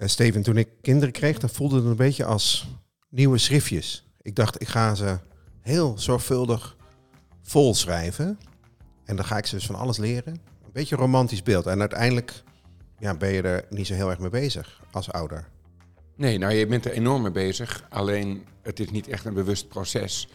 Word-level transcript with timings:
Uh, 0.00 0.08
Steven, 0.08 0.42
toen 0.42 0.56
ik 0.56 0.68
kinderen 0.80 1.12
kreeg, 1.12 1.38
dan 1.38 1.50
voelde 1.50 1.76
het 1.76 1.84
een 1.84 1.96
beetje 1.96 2.24
als 2.24 2.68
nieuwe 3.08 3.38
schriftjes. 3.38 4.08
Ik 4.22 4.36
dacht, 4.36 4.60
ik 4.60 4.68
ga 4.68 4.94
ze 4.94 5.18
heel 5.60 5.98
zorgvuldig 5.98 6.76
vol 7.42 7.74
schrijven. 7.74 8.38
En 9.04 9.16
dan 9.16 9.24
ga 9.24 9.36
ik 9.36 9.46
ze 9.46 9.54
dus 9.54 9.66
van 9.66 9.74
alles 9.74 9.96
leren. 9.96 10.32
Een 10.32 10.72
beetje 10.72 10.94
een 10.94 11.00
romantisch 11.00 11.42
beeld. 11.42 11.66
En 11.66 11.80
uiteindelijk 11.80 12.42
ja, 12.98 13.14
ben 13.14 13.32
je 13.32 13.42
er 13.42 13.64
niet 13.70 13.86
zo 13.86 13.94
heel 13.94 14.10
erg 14.10 14.18
mee 14.18 14.30
bezig 14.30 14.82
als 14.90 15.12
ouder. 15.12 15.48
Nee, 16.16 16.38
nou 16.38 16.52
je 16.52 16.66
bent 16.66 16.84
er 16.84 16.92
enorm 16.92 17.22
mee 17.22 17.30
bezig. 17.30 17.86
Alleen 17.90 18.44
het 18.62 18.80
is 18.80 18.90
niet 18.90 19.08
echt 19.08 19.24
een 19.24 19.34
bewust 19.34 19.68
proces. 19.68 20.28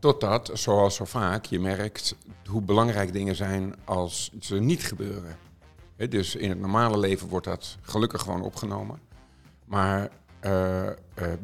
Totdat, 0.00 0.50
zoals 0.54 0.94
zo 0.94 1.04
vaak, 1.04 1.44
je 1.44 1.60
merkt 1.60 2.16
hoe 2.46 2.62
belangrijk 2.62 3.12
dingen 3.12 3.36
zijn 3.36 3.74
als 3.84 4.32
ze 4.40 4.54
niet 4.54 4.82
gebeuren. 4.82 5.36
Dus 6.06 6.36
in 6.36 6.48
het 6.48 6.60
normale 6.60 6.98
leven 6.98 7.28
wordt 7.28 7.46
dat 7.46 7.76
gelukkig 7.80 8.22
gewoon 8.22 8.42
opgenomen. 8.42 9.00
Maar 9.64 10.08
uh, 10.44 10.82
uh, 10.82 10.92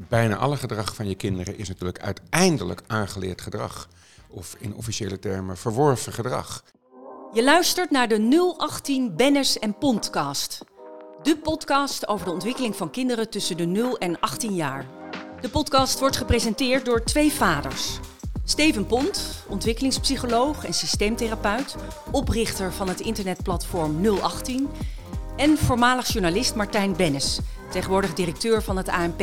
bijna 0.08 0.36
alle 0.36 0.56
gedrag 0.56 0.94
van 0.94 1.08
je 1.08 1.14
kinderen 1.14 1.58
is 1.58 1.68
natuurlijk 1.68 1.98
uiteindelijk 1.98 2.82
aangeleerd 2.86 3.40
gedrag. 3.40 3.88
Of 4.28 4.56
in 4.58 4.74
officiële 4.74 5.18
termen 5.18 5.56
verworven 5.56 6.12
gedrag. 6.12 6.62
Je 7.32 7.44
luistert 7.44 7.90
naar 7.90 8.08
de 8.08 8.54
018 8.58 9.16
Bennis 9.16 9.58
en 9.58 9.78
Podcast. 9.78 10.64
De 11.22 11.38
podcast 11.38 12.08
over 12.08 12.26
de 12.26 12.32
ontwikkeling 12.32 12.76
van 12.76 12.90
kinderen 12.90 13.30
tussen 13.30 13.56
de 13.56 13.64
0 13.64 13.98
en 13.98 14.20
18 14.20 14.54
jaar. 14.54 14.86
De 15.40 15.48
podcast 15.48 15.98
wordt 15.98 16.16
gepresenteerd 16.16 16.84
door 16.84 17.04
twee 17.04 17.32
vaders. 17.32 17.98
Steven 18.44 18.86
Pont, 18.86 19.44
ontwikkelingspsycholoog 19.48 20.64
en 20.64 20.74
systeemtherapeut, 20.74 21.76
oprichter 22.10 22.72
van 22.72 22.88
het 22.88 23.00
internetplatform 23.00 24.06
018. 24.22 24.68
En 25.36 25.58
voormalig 25.58 26.12
journalist 26.12 26.54
Martijn 26.54 26.96
Bennis, 26.96 27.38
tegenwoordig 27.70 28.14
directeur 28.14 28.62
van 28.62 28.76
het 28.76 28.88
ANP. 28.88 29.22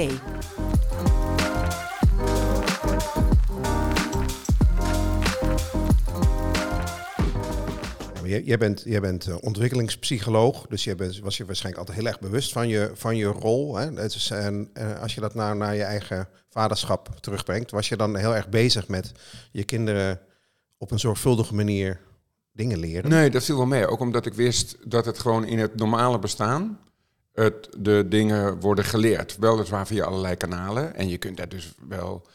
Jij 8.40 8.58
bent, 8.58 8.82
jij 8.86 9.02
bent 9.02 9.28
eh, 9.28 9.36
ontwikkelingspsycholoog, 9.42 10.68
dus 10.68 10.84
je 10.84 10.96
was 11.22 11.38
je 11.38 11.46
waarschijnlijk 11.46 11.78
altijd 11.78 11.98
heel 11.98 12.08
erg 12.08 12.20
bewust 12.20 12.52
van 12.52 12.68
je, 12.68 12.92
van 12.94 13.18
je 13.18 13.26
rol. 13.26 13.76
Hè? 13.76 13.86
en, 14.30 14.70
eh, 14.74 15.02
als 15.02 15.16
je 15.16 15.22
dat 15.22 15.34
nou 15.36 15.58
naar 15.58 15.76
je 15.76 15.84
eigen 15.84 16.28
vaderschap 16.50 17.10
terugbrengt, 17.20 17.72
was 17.72 17.90
je 17.90 17.98
dan 17.98 18.16
heel 18.16 18.36
erg 18.36 18.50
bezig 18.50 18.88
met 18.88 19.12
je 19.52 19.64
kinderen 19.64 20.20
op 20.78 20.92
een 20.92 21.00
zorgvuldige 21.00 21.56
manier 21.56 22.00
dingen 22.52 22.80
leren? 22.80 23.10
Nee, 23.10 23.30
dat 23.30 23.44
viel 23.44 23.58
wel 23.58 23.66
mee. 23.66 23.88
Ook 23.88 24.00
omdat 24.00 24.26
ik 24.26 24.34
wist 24.34 24.78
dat 24.84 25.06
het 25.06 25.20
gewoon 25.20 25.46
in 25.46 25.60
het 25.60 25.76
normale 25.76 26.20
bestaan 26.20 26.80
het, 27.34 27.70
de 27.78 28.06
dingen 28.10 28.60
worden 28.60 28.86
geleerd. 28.86 29.38
Weliswaar 29.38 29.88
via 29.88 30.06
allerlei 30.06 30.36
kanalen. 30.36 30.96
En 30.96 31.10
je 31.10 31.18
kunt 31.18 31.38
daar 31.38 31.50
dus 31.50 31.74
wel 31.88 32.28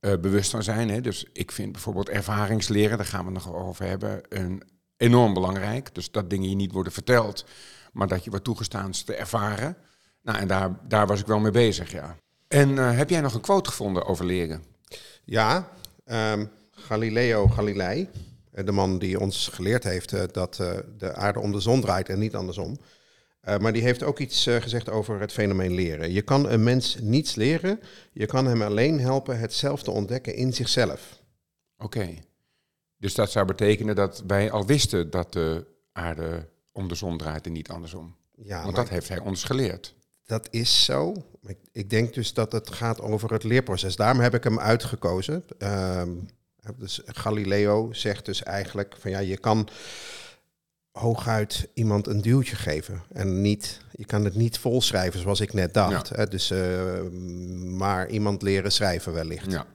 uh, 0.00 0.12
bewust 0.20 0.50
van 0.50 0.62
zijn. 0.62 0.90
Hè? 0.90 1.00
Dus 1.00 1.26
ik 1.32 1.52
vind 1.52 1.72
bijvoorbeeld 1.72 2.08
ervaringsleren, 2.08 2.96
daar 2.96 3.06
gaan 3.06 3.26
we 3.26 3.32
het 3.32 3.44
nog 3.44 3.54
over 3.54 3.86
hebben, 3.86 4.20
een 4.28 4.62
enorm 4.96 5.34
belangrijk. 5.34 5.94
Dus 5.94 6.10
dat 6.10 6.30
dingen 6.30 6.48
je 6.48 6.56
niet 6.56 6.72
worden 6.72 6.92
verteld, 6.92 7.44
maar 7.92 8.08
dat 8.08 8.24
je 8.24 8.30
wordt 8.30 8.44
toegestaan 8.44 8.90
te 8.90 9.14
ervaren. 9.14 9.76
Nou, 10.22 10.38
en 10.38 10.48
daar, 10.48 10.78
daar 10.88 11.06
was 11.06 11.20
ik 11.20 11.26
wel 11.26 11.38
mee 11.38 11.50
bezig, 11.50 11.92
ja. 11.92 12.16
En 12.48 12.70
uh, 12.70 12.96
heb 12.96 13.10
jij 13.10 13.20
nog 13.20 13.34
een 13.34 13.40
quote 13.40 13.70
gevonden 13.70 14.06
over 14.06 14.24
leren? 14.24 14.64
Ja, 15.24 15.68
um, 16.04 16.50
Galileo 16.70 17.46
Galilei, 17.48 18.08
eh, 18.52 18.64
de 18.64 18.72
man 18.72 18.98
die 18.98 19.20
ons 19.20 19.48
geleerd 19.48 19.84
heeft 19.84 20.12
uh, 20.12 20.22
dat 20.32 20.58
uh, 20.60 20.72
de 20.98 21.14
aarde 21.14 21.40
om 21.40 21.52
de 21.52 21.60
zon 21.60 21.80
draait 21.80 22.08
en 22.08 22.18
niet 22.18 22.34
andersom. 22.34 22.78
maar 23.60 23.72
die 23.72 23.82
heeft 23.82 24.02
ook 24.02 24.18
iets 24.18 24.46
gezegd 24.58 24.90
over 24.90 25.20
het 25.20 25.32
fenomeen 25.32 25.72
leren. 25.72 26.12
Je 26.12 26.22
kan 26.22 26.48
een 26.48 26.62
mens 26.62 26.96
niets 27.00 27.34
leren, 27.34 27.80
je 28.12 28.26
kan 28.26 28.46
hem 28.46 28.62
alleen 28.62 29.00
helpen 29.00 29.38
het 29.38 29.52
zelf 29.52 29.82
te 29.82 29.90
ontdekken 29.90 30.34
in 30.34 30.52
zichzelf. 30.52 31.22
Oké. 31.78 32.14
Dus 33.02 33.14
dat 33.14 33.30
zou 33.30 33.46
betekenen 33.46 33.94
dat 33.94 34.22
wij 34.26 34.50
al 34.50 34.66
wisten 34.66 35.10
dat 35.10 35.32
de 35.32 35.66
aarde 35.92 36.48
om 36.72 36.88
de 36.88 36.94
zon 36.94 37.18
draait 37.18 37.46
en 37.46 37.52
niet 37.52 37.68
andersom. 37.68 38.16
Ja, 38.34 38.62
Want 38.62 38.76
dat 38.76 38.88
heeft 38.88 39.08
hij 39.08 39.18
ons 39.18 39.44
geleerd. 39.44 39.94
Dat 40.24 40.48
is 40.50 40.84
zo. 40.84 41.14
Ik 41.72 41.90
denk 41.90 42.14
dus 42.14 42.34
dat 42.34 42.52
het 42.52 42.70
gaat 42.70 43.00
over 43.00 43.32
het 43.32 43.44
leerproces. 43.44 43.96
Daarom 43.96 44.20
heb 44.20 44.34
ik 44.34 44.44
hem 44.44 44.58
uitgekozen. 44.58 45.44
Uh, 45.58 46.02
dus 46.76 47.00
Galileo 47.04 47.92
zegt 47.92 48.24
dus 48.24 48.42
eigenlijk 48.42 48.96
van 48.98 49.10
ja, 49.10 49.18
je 49.18 49.38
kan 49.38 49.68
hooguit 50.90 51.68
iemand 51.74 52.06
een 52.06 52.20
duwtje 52.20 52.56
geven. 52.56 53.02
En 53.12 53.40
niet, 53.40 53.80
je 53.92 54.04
kan 54.04 54.24
het 54.24 54.34
niet 54.34 54.58
volschrijven 54.58 55.20
zoals 55.20 55.40
ik 55.40 55.52
net 55.52 55.74
dacht. 55.74 56.08
Hè? 56.08 56.26
Dus, 56.26 56.50
uh, 56.50 57.00
maar 57.62 58.08
iemand 58.08 58.42
leren 58.42 58.72
schrijven 58.72 59.12
wellicht. 59.12 59.50
Ja. 59.50 59.66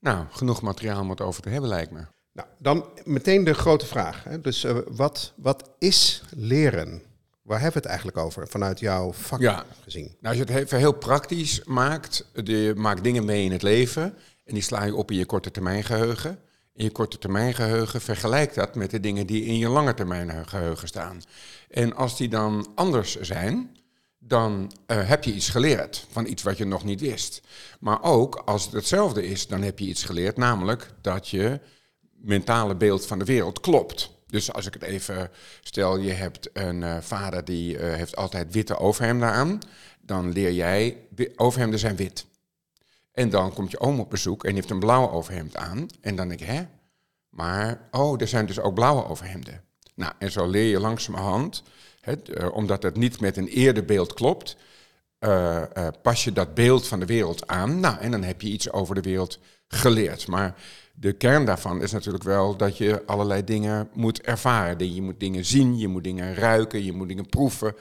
Nou, 0.00 0.26
genoeg 0.30 0.62
materiaal 0.62 1.00
om 1.00 1.10
het 1.10 1.20
over 1.20 1.42
te 1.42 1.48
hebben 1.48 1.68
lijkt 1.68 1.90
me. 1.90 2.12
Nou, 2.34 2.48
dan 2.58 2.84
meteen 3.04 3.44
de 3.44 3.54
grote 3.54 3.86
vraag. 3.86 4.24
Hè? 4.24 4.40
Dus 4.40 4.64
uh, 4.64 4.78
wat, 4.86 5.32
wat 5.36 5.70
is 5.78 6.22
leren? 6.30 7.02
Waar 7.42 7.60
hebben 7.60 7.82
we 7.82 7.88
het 7.88 7.96
eigenlijk 7.96 8.18
over 8.26 8.48
vanuit 8.48 8.80
jouw 8.80 9.12
vak 9.12 9.40
ja. 9.40 9.64
gezien? 9.82 10.04
Nou, 10.04 10.36
als 10.36 10.36
je 10.36 10.52
het 10.52 10.64
even 10.64 10.78
heel 10.78 10.92
praktisch 10.92 11.64
maakt, 11.64 12.26
je 12.44 12.72
maakt 12.76 13.04
dingen 13.04 13.24
mee 13.24 13.44
in 13.44 13.52
het 13.52 13.62
leven 13.62 14.14
en 14.44 14.54
die 14.54 14.62
sla 14.62 14.84
je 14.84 14.94
op 14.94 15.10
in 15.10 15.16
je 15.16 15.26
korte 15.26 15.50
termijn 15.50 15.84
geheugen. 15.84 16.38
In 16.74 16.84
je 16.84 16.90
korte 16.90 17.18
termijn 17.18 17.54
geheugen 17.54 18.00
vergelijk 18.00 18.54
dat 18.54 18.74
met 18.74 18.90
de 18.90 19.00
dingen 19.00 19.26
die 19.26 19.44
in 19.44 19.58
je 19.58 19.68
lange 19.68 19.94
termijn 19.94 20.48
geheugen 20.48 20.88
staan. 20.88 21.22
En 21.68 21.96
als 21.96 22.16
die 22.16 22.28
dan 22.28 22.72
anders 22.74 23.20
zijn, 23.20 23.76
dan 24.18 24.72
uh, 24.86 25.08
heb 25.08 25.24
je 25.24 25.32
iets 25.32 25.48
geleerd 25.48 26.06
van 26.10 26.26
iets 26.26 26.42
wat 26.42 26.56
je 26.56 26.64
nog 26.64 26.84
niet 26.84 27.00
wist. 27.00 27.42
Maar 27.80 28.02
ook 28.02 28.34
als 28.36 28.64
het 28.64 28.72
hetzelfde 28.72 29.26
is, 29.26 29.46
dan 29.46 29.62
heb 29.62 29.78
je 29.78 29.86
iets 29.86 30.04
geleerd, 30.04 30.36
namelijk 30.36 30.90
dat 31.00 31.28
je 31.28 31.60
mentale 32.24 32.74
beeld 32.74 33.06
van 33.06 33.18
de 33.18 33.24
wereld 33.24 33.60
klopt. 33.60 34.12
Dus 34.26 34.52
als 34.52 34.66
ik 34.66 34.74
het 34.74 34.82
even 34.82 35.30
stel, 35.60 35.96
je 35.98 36.12
hebt 36.12 36.50
een 36.52 36.82
uh, 36.82 36.96
vader 37.00 37.44
die 37.44 37.74
uh, 37.74 37.80
heeft 37.94 38.16
altijd 38.16 38.52
witte 38.52 38.78
overhemden 38.78 39.28
aan, 39.28 39.58
dan 40.00 40.32
leer 40.32 40.52
jij 40.52 40.96
overhemden 41.36 41.78
zijn 41.78 41.96
wit. 41.96 42.26
En 43.12 43.30
dan 43.30 43.52
komt 43.52 43.70
je 43.70 43.80
oom 43.80 44.00
op 44.00 44.10
bezoek 44.10 44.42
en 44.42 44.48
die 44.48 44.58
heeft 44.58 44.70
een 44.70 44.78
blauwe 44.78 45.10
overhemd 45.10 45.56
aan. 45.56 45.86
En 46.00 46.16
dan 46.16 46.28
denk 46.28 46.40
je, 46.40 46.46
hè? 46.46 46.62
Maar, 47.28 47.88
oh, 47.90 48.20
er 48.20 48.28
zijn 48.28 48.46
dus 48.46 48.60
ook 48.60 48.74
blauwe 48.74 49.06
overhemden. 49.06 49.62
Nou, 49.94 50.12
en 50.18 50.32
zo 50.32 50.46
leer 50.46 50.68
je 50.68 50.80
langzamerhand, 50.80 51.62
het, 52.00 52.28
uh, 52.28 52.54
omdat 52.54 52.82
het 52.82 52.96
niet 52.96 53.20
met 53.20 53.36
een 53.36 53.48
eerder 53.48 53.84
beeld 53.84 54.12
klopt, 54.12 54.56
pas 56.02 56.24
je 56.24 56.32
dat 56.32 56.54
beeld 56.54 56.86
van 56.86 57.00
de 57.00 57.06
wereld 57.06 57.46
aan. 57.46 57.80
Nou, 57.80 57.98
en 57.98 58.10
dan 58.10 58.22
heb 58.22 58.40
je 58.40 58.48
iets 58.48 58.70
over 58.70 58.94
de 58.94 59.00
wereld 59.00 59.38
geleerd. 59.68 60.26
Maar 60.26 60.54
de 60.94 61.12
kern 61.12 61.44
daarvan 61.44 61.82
is 61.82 61.92
natuurlijk 61.92 62.24
wel 62.24 62.56
dat 62.56 62.76
je 62.76 63.02
allerlei 63.06 63.44
dingen 63.44 63.88
moet 63.92 64.22
ervaren. 64.22 64.94
Je 64.94 65.02
moet 65.02 65.20
dingen 65.20 65.44
zien, 65.44 65.78
je 65.78 65.88
moet 65.88 66.04
dingen 66.04 66.34
ruiken, 66.34 66.84
je 66.84 66.92
moet 66.92 67.08
dingen 67.08 67.28
proeven. 67.28 67.76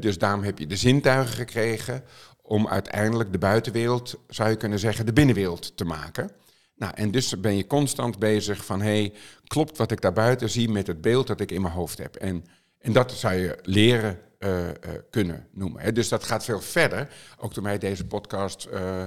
dus 0.00 0.18
daarom 0.18 0.42
heb 0.42 0.58
je 0.58 0.66
de 0.66 0.76
zintuigen 0.76 1.34
gekregen 1.34 2.04
om 2.42 2.68
uiteindelijk 2.68 3.32
de 3.32 3.38
buitenwereld, 3.38 4.18
zou 4.28 4.50
je 4.50 4.56
kunnen 4.56 4.78
zeggen, 4.78 5.06
de 5.06 5.12
binnenwereld 5.12 5.76
te 5.76 5.84
maken. 5.84 6.30
Nou, 6.76 6.92
en 6.94 7.10
dus 7.10 7.40
ben 7.40 7.56
je 7.56 7.66
constant 7.66 8.18
bezig 8.18 8.64
van, 8.64 8.80
hé, 8.80 9.00
hey, 9.00 9.12
klopt 9.46 9.78
wat 9.78 9.90
ik 9.90 10.00
daar 10.00 10.12
buiten 10.12 10.50
zie 10.50 10.68
met 10.68 10.86
het 10.86 11.00
beeld 11.00 11.26
dat 11.26 11.40
ik 11.40 11.50
in 11.50 11.62
mijn 11.62 11.74
hoofd 11.74 11.98
heb? 11.98 12.16
En, 12.16 12.44
en 12.78 12.92
dat 12.92 13.12
zou 13.12 13.34
je 13.34 13.58
leren 13.62 14.18
uh, 14.38 14.66
uh, 14.66 14.72
kunnen 15.10 15.46
noemen. 15.52 15.94
Dus 15.94 16.08
dat 16.08 16.24
gaat 16.24 16.44
veel 16.44 16.60
verder. 16.60 17.08
Ook 17.38 17.52
toen 17.52 17.64
wij 17.64 17.78
deze 17.78 18.06
podcast 18.06 18.68
uh, 18.72 19.04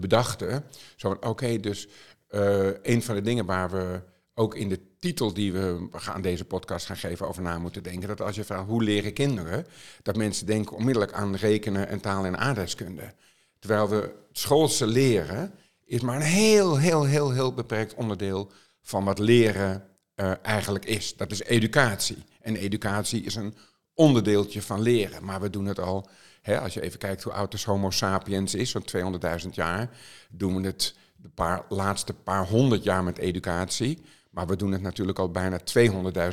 bedachten. 0.00 0.64
Zo 0.96 1.16
oké, 1.20 1.60
dus 1.60 1.88
uh, 2.30 2.68
een 2.82 3.02
van 3.02 3.14
de 3.14 3.20
dingen 3.20 3.46
waar 3.46 3.70
we 3.70 4.00
ook 4.34 4.54
in 4.54 4.68
de 4.68 4.80
titel 4.98 5.32
die 5.32 5.52
we 5.52 5.88
aan 6.06 6.22
deze 6.22 6.44
podcast 6.44 6.86
gaan 6.86 6.96
geven 6.96 7.28
over 7.28 7.42
na 7.42 7.58
moeten 7.58 7.82
denken. 7.82 8.08
Dat 8.08 8.20
als 8.20 8.36
je 8.36 8.44
vraagt 8.44 8.66
hoe 8.66 8.82
leren 8.82 9.12
kinderen, 9.12 9.66
dat 10.02 10.16
mensen 10.16 10.46
denken 10.46 10.76
onmiddellijk 10.76 11.12
aan 11.12 11.36
rekenen 11.36 11.88
en 11.88 12.00
taal 12.00 12.24
en 12.24 12.38
aardrijkskunde. 12.38 13.14
Terwijl 13.58 13.88
we 13.88 14.14
schoolse 14.32 14.86
leren 14.86 15.52
is 15.84 16.00
maar 16.00 16.16
een 16.16 16.22
heel, 16.22 16.78
heel, 16.78 17.04
heel, 17.04 17.30
heel 17.30 17.54
beperkt 17.54 17.94
onderdeel 17.94 18.50
van 18.82 19.04
wat 19.04 19.18
leren 19.18 19.84
uh, 20.16 20.32
eigenlijk 20.42 20.84
is. 20.84 21.16
Dat 21.16 21.30
is 21.30 21.42
educatie. 21.42 22.24
En 22.40 22.56
educatie 22.56 23.22
is 23.22 23.34
een 23.34 23.54
onderdeeltje 23.94 24.62
van 24.62 24.80
leren. 24.80 25.24
Maar 25.24 25.40
we 25.40 25.50
doen 25.50 25.66
het 25.66 25.80
al, 25.80 26.08
hè, 26.42 26.60
als 26.60 26.74
je 26.74 26.80
even 26.80 26.98
kijkt 26.98 27.22
hoe 27.22 27.32
oud 27.32 27.52
de 27.52 27.58
Homo 27.64 27.90
sapiens 27.90 28.54
is, 28.54 28.70
zo'n 28.70 29.18
200.000 29.42 29.48
jaar, 29.50 29.90
doen 30.30 30.60
we 30.60 30.66
het 30.66 30.94
de 31.26 31.32
paar, 31.34 31.64
laatste 31.68 32.14
paar 32.14 32.46
honderd 32.46 32.82
jaar 32.82 33.04
met 33.04 33.18
educatie. 33.18 34.02
Maar 34.30 34.46
we 34.46 34.56
doen 34.56 34.72
het 34.72 34.82
natuurlijk 34.82 35.18
al 35.18 35.30
bijna 35.30 35.60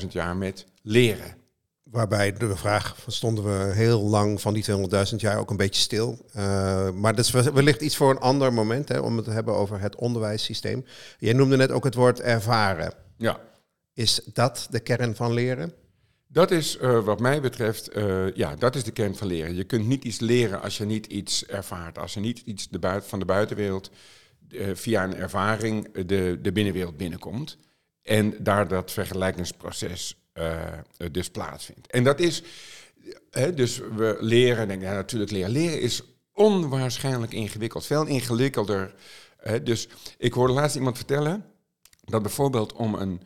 200.000 0.01 0.07
jaar 0.09 0.37
met 0.37 0.65
leren. 0.81 1.35
Waarbij 1.83 2.33
de 2.33 2.55
vraag 2.55 2.97
stonden 3.07 3.43
we 3.43 3.73
heel 3.73 4.01
lang 4.01 4.41
van 4.41 4.53
die 4.53 4.65
200.000 4.71 5.15
jaar 5.15 5.37
ook 5.37 5.49
een 5.49 5.57
beetje 5.57 5.81
stil. 5.81 6.25
Uh, 6.35 6.91
maar 6.91 7.15
dat 7.15 7.25
is 7.25 7.31
wellicht 7.31 7.81
iets 7.81 7.95
voor 7.95 8.09
een 8.09 8.19
ander 8.19 8.53
moment 8.53 8.89
hè, 8.89 8.99
om 8.99 9.15
het 9.15 9.25
te 9.25 9.31
hebben 9.31 9.53
over 9.53 9.79
het 9.79 9.95
onderwijssysteem. 9.95 10.85
Jij 11.19 11.33
noemde 11.33 11.57
net 11.57 11.71
ook 11.71 11.83
het 11.83 11.95
woord 11.95 12.21
ervaren. 12.21 12.93
Ja. 13.17 13.39
Is 13.93 14.21
dat 14.33 14.67
de 14.69 14.79
kern 14.79 15.15
van 15.15 15.33
leren? 15.33 15.73
Dat 16.27 16.51
is 16.51 16.77
uh, 16.77 17.03
wat 17.03 17.19
mij 17.19 17.41
betreft, 17.41 17.97
uh, 17.97 18.35
ja, 18.35 18.55
dat 18.55 18.75
is 18.75 18.83
de 18.83 18.91
kern 18.91 19.15
van 19.15 19.27
leren. 19.27 19.55
Je 19.55 19.63
kunt 19.63 19.87
niet 19.87 20.03
iets 20.03 20.19
leren 20.19 20.61
als 20.61 20.77
je 20.77 20.85
niet 20.85 21.05
iets 21.05 21.45
ervaart. 21.45 21.97
Als 21.97 22.13
je 22.13 22.19
niet 22.19 22.41
iets 22.45 22.69
de 22.69 22.79
buiten, 22.79 23.09
van 23.09 23.19
de 23.19 23.25
buitenwereld 23.25 23.91
via 24.73 25.03
een 25.03 25.15
ervaring 25.15 25.91
de, 26.05 26.39
de 26.41 26.51
binnenwereld 26.51 26.97
binnenkomt. 26.97 27.57
En 28.01 28.35
daar 28.39 28.67
dat 28.67 28.91
vergelijkingsproces 28.91 30.17
dus 31.11 31.29
plaatsvindt. 31.29 31.87
En 31.91 32.03
dat 32.03 32.19
is, 32.19 32.43
hè, 33.31 33.53
dus 33.53 33.77
we 33.77 34.17
leren, 34.19 34.67
denk 34.67 34.81
ja, 34.81 34.93
natuurlijk 34.93 35.31
leren. 35.31 35.51
Leren 35.51 35.81
is 35.81 36.01
onwaarschijnlijk 36.33 37.33
ingewikkeld, 37.33 37.85
veel 37.85 38.05
ingewikkelder. 38.05 38.93
Hè. 39.37 39.63
Dus 39.63 39.87
ik 40.17 40.33
hoorde 40.33 40.53
laatst 40.53 40.75
iemand 40.75 40.95
vertellen 40.95 41.45
dat 42.05 42.21
bijvoorbeeld 42.21 42.73
om 42.73 42.95
een 42.95 43.21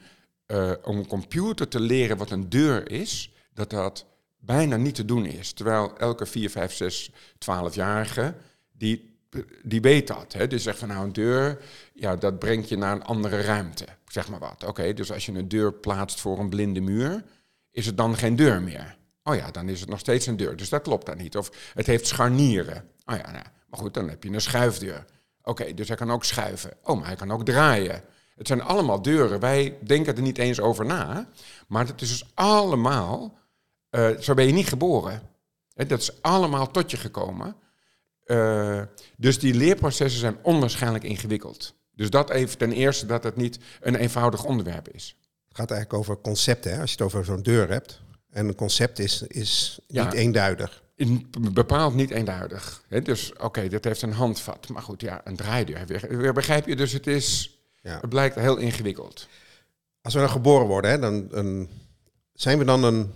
om 0.83 0.97
een 0.97 1.07
computer 1.07 1.67
te 1.67 1.79
leren 1.79 2.17
wat 2.17 2.31
een 2.31 2.49
deur 2.49 2.91
is, 2.91 3.31
dat 3.53 3.69
dat 3.69 4.05
bijna 4.39 4.75
niet 4.75 4.95
te 4.95 5.05
doen 5.05 5.25
is. 5.25 5.53
Terwijl 5.53 5.97
elke 5.97 6.25
4, 6.25 6.49
5, 6.49 6.73
6, 6.73 7.11
12-jarige, 7.33 8.35
die, 8.71 9.16
die 9.63 9.81
weet 9.81 10.07
dat. 10.07 10.33
Hè? 10.33 10.47
Dus 10.47 10.63
zegt 10.63 10.79
van 10.79 10.87
nou 10.87 11.05
een 11.05 11.13
deur, 11.13 11.61
ja, 11.93 12.15
dat 12.15 12.39
brengt 12.39 12.69
je 12.69 12.77
naar 12.77 12.95
een 12.95 13.03
andere 13.03 13.41
ruimte. 13.41 13.85
Zeg 14.07 14.29
maar 14.29 14.39
wat. 14.39 14.63
Oké, 14.63 14.93
dus 14.93 15.11
als 15.11 15.25
je 15.25 15.31
een 15.31 15.47
deur 15.47 15.73
plaatst 15.73 16.19
voor 16.19 16.39
een 16.39 16.49
blinde 16.49 16.81
muur, 16.81 17.23
is 17.71 17.85
het 17.85 17.97
dan 17.97 18.17
geen 18.17 18.35
deur 18.35 18.61
meer. 18.61 18.97
Oh 19.23 19.35
ja, 19.35 19.51
dan 19.51 19.69
is 19.69 19.79
het 19.79 19.89
nog 19.89 19.99
steeds 19.99 20.25
een 20.25 20.37
deur. 20.37 20.55
Dus 20.55 20.69
dat 20.69 20.81
klopt 20.81 21.05
dan 21.05 21.17
niet. 21.17 21.37
Of 21.37 21.71
het 21.73 21.85
heeft 21.85 22.07
scharnieren. 22.07 22.89
Oh 23.05 23.15
ja, 23.15 23.31
nou, 23.31 23.45
maar 23.69 23.79
goed, 23.79 23.93
dan 23.93 24.09
heb 24.09 24.23
je 24.23 24.29
een 24.29 24.41
schuifdeur. 24.41 25.05
Oké, 25.41 25.73
dus 25.73 25.87
hij 25.87 25.97
kan 25.97 26.11
ook 26.11 26.23
schuiven. 26.23 26.73
Oh, 26.83 26.97
maar 26.97 27.07
hij 27.07 27.15
kan 27.15 27.31
ook 27.31 27.45
draaien. 27.45 28.03
Het 28.35 28.47
zijn 28.47 28.61
allemaal 28.61 29.01
deuren. 29.01 29.39
Wij 29.39 29.77
denken 29.83 30.15
er 30.15 30.21
niet 30.21 30.37
eens 30.37 30.59
over 30.59 30.85
na. 30.85 31.29
Maar 31.67 31.87
het 31.87 32.01
is 32.01 32.09
dus 32.09 32.31
allemaal. 32.33 33.37
Uh, 33.91 34.17
zo 34.19 34.33
ben 34.33 34.45
je 34.45 34.53
niet 34.53 34.67
geboren. 34.67 35.21
dat 35.73 35.99
is 35.99 36.21
allemaal 36.21 36.71
tot 36.71 36.91
je 36.91 36.97
gekomen. 36.97 37.55
Uh, 38.27 38.81
dus 39.17 39.39
die 39.39 39.53
leerprocessen 39.53 40.19
zijn 40.19 40.37
onwaarschijnlijk 40.41 41.03
ingewikkeld. 41.03 41.73
Dus 41.95 42.09
dat 42.09 42.29
even 42.29 42.57
ten 42.57 42.71
eerste 42.71 43.05
dat 43.05 43.23
het 43.23 43.35
niet 43.35 43.59
een 43.81 43.95
eenvoudig 43.95 44.43
onderwerp 44.43 44.89
is. 44.89 45.15
Het 45.47 45.57
gaat 45.57 45.71
eigenlijk 45.71 45.99
over 45.99 46.21
concepten, 46.21 46.71
hè? 46.73 46.81
als 46.81 46.91
je 46.91 46.95
het 46.95 47.05
over 47.05 47.25
zo'n 47.25 47.41
deur 47.41 47.69
hebt. 47.69 48.01
En 48.29 48.47
een 48.47 48.55
concept 48.55 48.99
is, 48.99 49.21
is 49.21 49.79
niet 49.87 50.13
eenduidig. 50.13 50.83
In, 50.95 51.29
bepaald 51.51 51.95
niet 51.95 52.11
eenduidig. 52.11 52.83
dus 53.03 53.33
oké, 53.37 53.67
dat 53.67 53.83
heeft 53.83 54.01
een 54.01 54.13
handvat. 54.13 54.67
Maar 54.67 54.81
goed, 54.81 55.01
ja, 55.01 55.21
een 55.23 55.35
draaideur. 55.35 55.85
Weer, 56.07 56.33
begrijp 56.33 56.67
je? 56.67 56.75
Dus 56.75 56.91
het 56.91 57.07
is 57.07 57.57
ja. 57.87 57.97
Het 58.01 58.09
blijkt 58.09 58.35
heel 58.35 58.57
ingewikkeld. 58.57 59.27
Als 60.01 60.13
we 60.13 60.19
dan 60.19 60.29
geboren 60.29 60.67
worden, 60.67 60.91
hè, 60.91 60.99
dan 60.99 61.27
een, 61.31 61.69
zijn 62.33 62.57
we 62.57 62.65
dan 62.65 62.83
een 62.83 63.11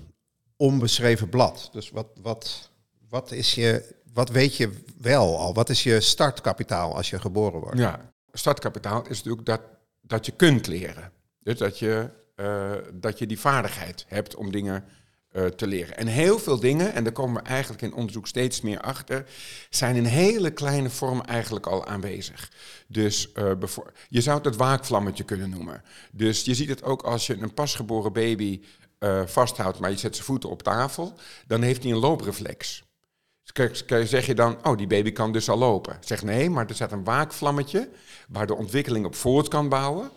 onbeschreven 0.55 1.29
blad. 1.29 1.69
Dus 1.71 1.89
wat, 1.89 2.07
wat, 2.21 2.69
wat, 3.09 3.31
is 3.31 3.55
je, 3.55 3.95
wat 4.13 4.29
weet 4.29 4.57
je 4.57 4.69
wel 4.97 5.39
al? 5.39 5.53
Wat 5.53 5.69
is 5.69 5.83
je 5.83 6.01
startkapitaal 6.01 6.95
als 6.95 7.09
je 7.09 7.19
geboren 7.19 7.59
wordt? 7.59 7.77
Ja, 7.77 8.13
startkapitaal 8.31 9.01
is 9.07 9.17
natuurlijk 9.17 9.45
dat, 9.45 9.61
dat 10.01 10.25
je 10.25 10.31
kunt 10.31 10.67
leren. 10.67 11.11
Dus 11.39 11.57
dat 11.57 11.79
je, 11.79 12.09
uh, 12.35 12.71
dat 12.93 13.19
je 13.19 13.25
die 13.25 13.39
vaardigheid 13.39 14.05
hebt 14.07 14.35
om 14.35 14.51
dingen 14.51 14.85
uh, 15.31 15.45
te 15.45 15.67
leren. 15.67 15.97
En 15.97 16.07
heel 16.07 16.39
veel 16.39 16.59
dingen, 16.59 16.93
en 16.93 17.03
daar 17.03 17.13
komen 17.13 17.43
we 17.43 17.49
eigenlijk 17.49 17.81
in 17.81 17.93
onderzoek 17.93 18.27
steeds 18.27 18.61
meer 18.61 18.81
achter, 18.81 19.25
zijn 19.69 19.95
in 19.95 20.05
hele 20.05 20.51
kleine 20.51 20.89
vorm 20.89 21.21
eigenlijk 21.21 21.67
al 21.67 21.85
aanwezig. 21.85 22.51
Dus 22.87 23.31
uh, 23.35 23.51
je 24.09 24.21
zou 24.21 24.37
het 24.37 24.45
het 24.45 24.55
waakvlammetje 24.55 25.23
kunnen 25.23 25.49
noemen. 25.49 25.83
Dus 26.11 26.43
je 26.43 26.55
ziet 26.55 26.69
het 26.69 26.83
ook 26.83 27.01
als 27.01 27.27
je 27.27 27.37
een 27.37 27.53
pasgeboren 27.53 28.13
baby 28.13 28.61
vasthoudt, 29.25 29.79
maar 29.79 29.89
je 29.89 29.97
zet 29.97 30.15
zijn 30.15 30.27
voeten 30.27 30.49
op 30.49 30.63
tafel, 30.63 31.13
dan 31.47 31.61
heeft 31.61 31.83
hij 31.83 31.91
een 31.91 31.97
loopreflex. 31.97 32.83
Zeg 34.03 34.25
je 34.25 34.35
dan, 34.35 34.57
oh, 34.63 34.77
die 34.77 34.87
baby 34.87 35.11
kan 35.11 35.31
dus 35.31 35.49
al 35.49 35.57
lopen. 35.57 35.97
Zeg 35.99 36.23
nee, 36.23 36.49
maar 36.49 36.67
er 36.67 36.75
staat 36.75 36.91
een 36.91 37.03
waakvlammetje 37.03 37.89
waar 38.27 38.47
de 38.47 38.55
ontwikkeling 38.55 39.05
op 39.05 39.15
voort 39.15 39.47
kan 39.47 39.69
bouwen. 39.69 40.11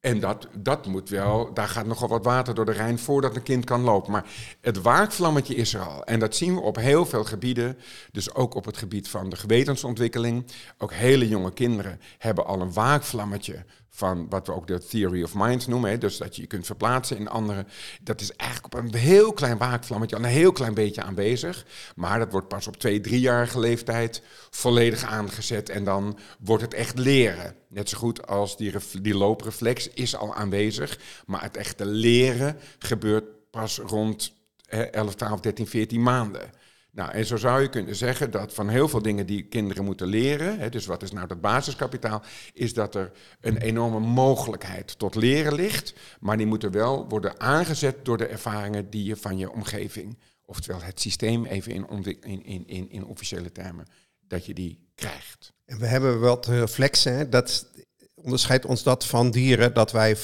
En 0.00 0.20
dat, 0.20 0.48
dat 0.54 0.86
moet 0.86 1.08
wel, 1.08 1.54
daar 1.54 1.68
gaat 1.68 1.86
nogal 1.86 2.08
wat 2.08 2.24
water 2.24 2.54
door 2.54 2.64
de 2.64 2.72
Rijn 2.72 2.98
voordat 2.98 3.36
een 3.36 3.42
kind 3.42 3.64
kan 3.64 3.80
lopen. 3.80 4.12
Maar 4.12 4.24
het 4.60 4.82
waakvlammetje 4.82 5.54
is 5.54 5.74
er 5.74 5.80
al. 5.80 6.04
En 6.04 6.18
dat 6.18 6.36
zien 6.36 6.54
we 6.54 6.60
op 6.60 6.76
heel 6.76 7.06
veel 7.06 7.24
gebieden. 7.24 7.78
Dus 8.12 8.34
ook 8.34 8.54
op 8.54 8.64
het 8.64 8.76
gebied 8.76 9.08
van 9.08 9.28
de 9.28 9.36
gewetensontwikkeling. 9.36 10.46
Ook 10.78 10.92
hele 10.92 11.28
jonge 11.28 11.52
kinderen 11.52 12.00
hebben 12.18 12.46
al 12.46 12.60
een 12.60 12.72
waakvlammetje 12.72 13.64
van 13.94 14.28
wat 14.28 14.46
we 14.46 14.54
ook 14.54 14.66
de 14.66 14.78
theory 14.78 15.22
of 15.22 15.34
mind 15.34 15.66
noemen. 15.66 15.90
Hè, 15.90 15.98
dus 15.98 16.16
dat 16.16 16.36
je 16.36 16.42
je 16.42 16.48
kunt 16.48 16.66
verplaatsen 16.66 17.16
in 17.16 17.28
anderen. 17.28 17.68
Dat 18.02 18.20
is 18.20 18.32
eigenlijk 18.36 18.74
op 18.74 18.80
een 18.80 18.94
heel 18.94 19.32
klein 19.32 19.58
waakvlammetje, 19.58 20.16
al 20.16 20.22
een 20.22 20.28
heel 20.28 20.52
klein 20.52 20.74
beetje 20.74 21.02
aanwezig. 21.02 21.66
Maar 21.96 22.18
dat 22.18 22.32
wordt 22.32 22.48
pas 22.48 22.66
op 22.66 22.76
twee, 22.76 23.00
driejarige 23.00 23.60
leeftijd 23.60 24.22
volledig 24.50 25.04
aangezet. 25.04 25.68
En 25.68 25.84
dan 25.84 26.18
wordt 26.38 26.62
het 26.62 26.74
echt 26.74 26.98
leren. 26.98 27.54
Net 27.68 27.88
zo 27.88 27.98
goed 27.98 28.26
als 28.26 28.56
die, 28.56 28.72
die 29.00 29.14
loopreflex 29.14 29.88
is 29.88 30.16
al 30.16 30.34
aanwezig. 30.34 30.98
Maar 31.26 31.42
het 31.42 31.56
echte 31.56 31.86
leren 31.86 32.56
gebeurt 32.78 33.50
pas 33.50 33.78
rond 33.78 34.32
11, 34.66 35.14
12, 35.14 35.40
13, 35.40 35.66
14 35.66 36.02
maanden. 36.02 36.50
Nou, 36.94 37.10
en 37.12 37.26
zo 37.26 37.36
zou 37.36 37.62
je 37.62 37.68
kunnen 37.68 37.96
zeggen 37.96 38.30
dat 38.30 38.54
van 38.54 38.68
heel 38.68 38.88
veel 38.88 39.02
dingen 39.02 39.26
die 39.26 39.42
kinderen 39.42 39.84
moeten 39.84 40.06
leren, 40.06 40.58
hè, 40.58 40.68
dus 40.68 40.86
wat 40.86 41.02
is 41.02 41.12
nou 41.12 41.26
dat 41.26 41.40
basiskapitaal, 41.40 42.22
is 42.52 42.74
dat 42.74 42.94
er 42.94 43.10
een 43.40 43.56
enorme 43.56 43.98
mogelijkheid 43.98 44.98
tot 44.98 45.14
leren 45.14 45.54
ligt, 45.54 45.94
maar 46.20 46.36
die 46.36 46.46
moeten 46.46 46.70
wel 46.70 47.08
worden 47.08 47.40
aangezet 47.40 48.04
door 48.04 48.16
de 48.16 48.26
ervaringen 48.26 48.90
die 48.90 49.04
je 49.04 49.16
van 49.16 49.38
je 49.38 49.50
omgeving, 49.50 50.18
oftewel 50.44 50.82
het 50.82 51.00
systeem 51.00 51.44
even 51.44 51.72
in, 51.72 52.16
in, 52.20 52.66
in, 52.66 52.90
in 52.90 53.04
officiële 53.04 53.52
termen, 53.52 53.86
dat 54.20 54.46
je 54.46 54.54
die 54.54 54.88
krijgt. 54.94 55.52
En 55.64 55.78
we 55.78 55.86
hebben 55.86 56.20
wat 56.20 56.46
reflexen, 56.46 57.16
hè? 57.16 57.28
dat 57.28 57.66
onderscheidt 58.14 58.64
ons 58.64 58.82
dat 58.82 59.06
van 59.06 59.30
dieren, 59.30 59.74
dat 59.74 59.92
wij 59.92 60.16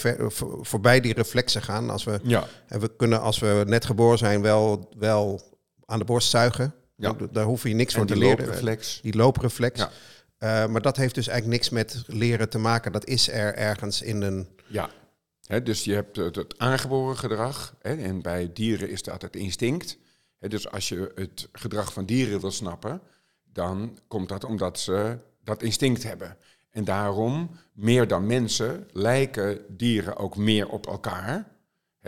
voorbij 0.61 1.01
die 1.01 1.15
reflexen 1.15 1.63
gaan. 1.63 1.91
Als 1.91 2.05
we, 2.05 2.21
ja. 2.23 2.47
en 2.67 2.81
we 2.81 2.97
kunnen, 2.97 3.21
als 3.21 3.39
we 3.39 3.65
net 3.67 3.85
geboren 3.85 4.19
zijn, 4.19 4.43
wel, 4.43 4.89
wel 4.99 5.57
aan 5.89 5.99
de 5.99 6.05
borst 6.05 6.31
zuigen. 6.31 6.75
Ja. 6.97 7.17
Daar 7.31 7.45
hoef 7.45 7.63
je 7.63 7.75
niks 7.75 7.95
voor 7.95 8.07
te 8.07 8.17
leren. 8.17 8.39
Loopreflex. 8.39 9.01
Die 9.03 9.17
loopreflex. 9.17 9.81
Ja. 9.81 9.91
Uh, 10.39 10.73
maar 10.73 10.83
dat 10.83 10.97
heeft 10.97 11.15
dus 11.15 11.29
eigenlijk 11.29 11.61
niks 11.61 11.71
met 11.73 12.05
leren 12.07 12.49
te 12.49 12.59
maken. 12.59 12.93
Dat 12.93 13.07
is 13.07 13.29
er 13.29 13.55
ergens 13.55 14.03
in 14.03 14.23
een. 14.23 14.49
Ja, 14.67 14.91
dus 15.63 15.85
je 15.85 15.95
hebt 15.95 16.17
het, 16.17 16.37
het 16.37 16.59
aangeboren 16.59 17.17
gedrag. 17.17 17.75
en 17.81 18.23
bij 18.23 18.51
dieren 18.53 18.91
is 18.91 19.03
dat 19.03 19.23
het 19.23 19.37
instinct. 19.37 19.99
dus 20.39 20.71
als 20.71 20.89
je 20.89 21.13
het 21.15 21.49
gedrag 21.53 21.93
van 21.93 22.07
dieren 22.07 22.41
wil 22.41 22.51
snappen, 22.51 23.01
dan 23.53 23.99
komt 24.09 24.29
dat 24.29 24.45
omdat 24.45 24.79
ze 24.79 25.19
dat 25.45 25.63
instinct 25.63 26.03
hebben. 26.03 26.37
En 26.71 26.85
daarom, 26.85 27.51
meer 27.73 28.09
dan 28.09 28.27
mensen, 28.27 28.89
lijken 28.93 29.65
dieren 29.69 30.17
ook 30.17 30.37
meer 30.37 30.69
op 30.69 30.87
elkaar. 30.87 31.49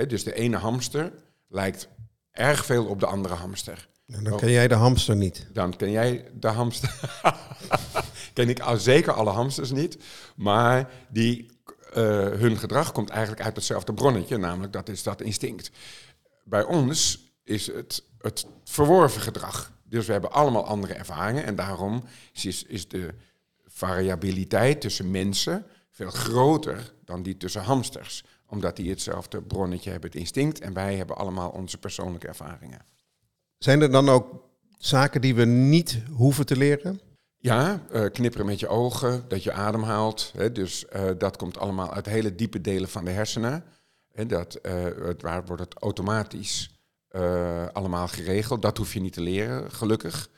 dus 0.07 0.25
de 0.25 0.35
ene 0.35 0.57
hamster 0.57 1.13
lijkt 1.49 1.89
erg 2.33 2.65
veel 2.65 2.87
op 2.87 3.01
de 3.01 3.07
andere 3.07 3.35
hamster. 3.35 3.89
En 4.07 4.25
dan 4.25 4.39
ken 4.39 4.51
jij 4.51 4.69
de 4.69 4.75
hamster 4.75 5.17
niet. 5.17 5.47
Dan 5.53 5.77
ken 5.77 5.91
jij 5.91 6.31
de 6.35 6.49
hamster. 6.49 7.01
ken 8.33 8.49
ik 8.49 8.61
al 8.61 8.77
zeker 8.77 9.13
alle 9.13 9.31
hamsters 9.31 9.71
niet. 9.71 9.99
Maar 10.37 10.91
die, 11.09 11.47
uh, 11.89 11.95
hun 12.29 12.59
gedrag 12.59 12.93
komt 12.93 13.11
eigenlijk 13.11 13.43
uit 13.43 13.57
hetzelfde 13.57 13.95
bronnetje, 13.95 14.37
namelijk 14.37 14.73
dat 14.73 14.89
is 14.89 15.03
dat 15.03 15.21
instinct. 15.21 15.71
Bij 16.45 16.63
ons 16.63 17.29
is 17.45 17.67
het 17.67 18.09
het 18.21 18.47
verworven 18.65 19.21
gedrag. 19.21 19.73
Dus 19.85 20.07
we 20.07 20.13
hebben 20.13 20.33
allemaal 20.33 20.67
andere 20.67 20.95
ervaringen 20.95 21.45
en 21.45 21.55
daarom 21.55 22.05
is, 22.33 22.65
is 22.65 22.89
de 22.89 23.15
variabiliteit 23.67 24.81
tussen 24.81 25.11
mensen 25.11 25.67
veel 25.91 26.11
groter 26.11 26.93
dan 27.05 27.23
die 27.23 27.37
tussen 27.37 27.63
hamsters 27.63 28.25
omdat 28.51 28.77
die 28.77 28.91
hetzelfde 28.91 29.43
bronnetje 29.43 29.91
hebben, 29.91 30.11
het 30.11 30.19
instinct. 30.19 30.61
En 30.61 30.73
wij 30.73 30.97
hebben 30.97 31.17
allemaal 31.17 31.51
onze 31.51 31.79
persoonlijke 31.79 32.27
ervaringen. 32.27 32.85
Zijn 33.59 33.81
er 33.81 33.91
dan 33.91 34.09
ook 34.09 34.49
zaken 34.79 35.21
die 35.21 35.35
we 35.35 35.45
niet 35.45 36.03
hoeven 36.13 36.47
te 36.47 36.57
leren? 36.57 37.01
Ja, 37.37 37.83
uh, 37.93 38.07
knipperen 38.11 38.47
met 38.47 38.61
je 38.61 38.69
ogen, 38.69 39.25
dat 39.29 39.43
je 39.43 39.53
ademhaalt. 39.53 40.33
Hè, 40.37 40.53
dus 40.53 40.85
uh, 40.93 41.11
dat 41.19 41.37
komt 41.37 41.59
allemaal 41.59 41.93
uit 41.93 42.07
hele 42.07 42.35
diepe 42.35 42.61
delen 42.61 42.89
van 42.89 43.05
de 43.05 43.11
hersenen. 43.11 43.65
En 44.13 44.29
dat, 44.29 44.59
uh, 44.63 44.73
het, 44.83 45.23
waar 45.23 45.45
wordt 45.45 45.63
het 45.63 45.75
automatisch 45.75 46.79
allemaal 47.73 48.09
geregeld. 48.09 48.63
Dat 48.63 48.77
hoef 48.77 48.93
je 48.93 49.01
niet 49.01 49.13
te 49.13 49.21
leren, 49.21 49.73
gelukkig. 49.73 50.29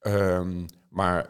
Um, 0.00 0.66
maar 0.88 1.28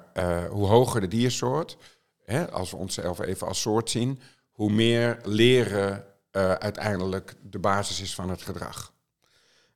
hoe 0.50 0.66
hoger 0.66 1.00
de 1.00 1.08
diersoort, 1.08 1.76
hè, 2.24 2.50
als 2.50 2.70
we 2.70 2.76
onszelf 2.76 3.20
even 3.20 3.46
als 3.46 3.60
soort 3.60 3.90
zien, 3.90 4.20
hoe 4.50 4.72
meer 4.72 5.20
leren 5.24 6.04
uh, 6.32 6.52
uiteindelijk 6.52 7.34
de 7.42 7.58
basis 7.58 8.00
is 8.00 8.14
van 8.14 8.30
het 8.30 8.42
gedrag. 8.42 8.92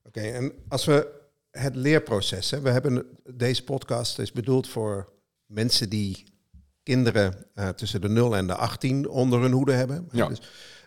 Oké, 0.02 0.20
en 0.20 0.52
als 0.68 0.84
we 0.84 1.22
het 1.50 1.76
leerproces, 1.76 2.50
hè, 2.50 2.60
we 2.60 2.70
hebben 2.70 3.06
deze 3.24 3.64
podcast 3.64 4.18
is 4.18 4.32
bedoeld 4.32 4.68
voor 4.68 5.12
mensen 5.46 5.88
die 5.88 6.24
kinderen 6.82 7.46
uh, 7.54 7.68
tussen 7.68 8.00
de 8.00 8.08
0 8.08 8.36
en 8.36 8.46
de 8.46 8.54
18 8.54 9.08
onder 9.08 9.40
hun 9.40 9.52
hoede 9.52 9.72
hebben. 9.72 10.08
Ja. 10.12 10.28
Dus, 10.28 10.40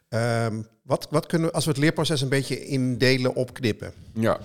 Ehm, 0.09 0.61
wat, 0.81 1.07
wat 1.09 1.25
kunnen 1.25 1.47
we, 1.47 1.53
als 1.53 1.65
we 1.65 1.71
het 1.71 1.79
leerproces 1.79 2.21
een 2.21 2.29
beetje 2.29 2.65
in 2.67 2.97
delen 2.97 3.35
opknippen? 3.35 3.93
Ja, 4.13 4.39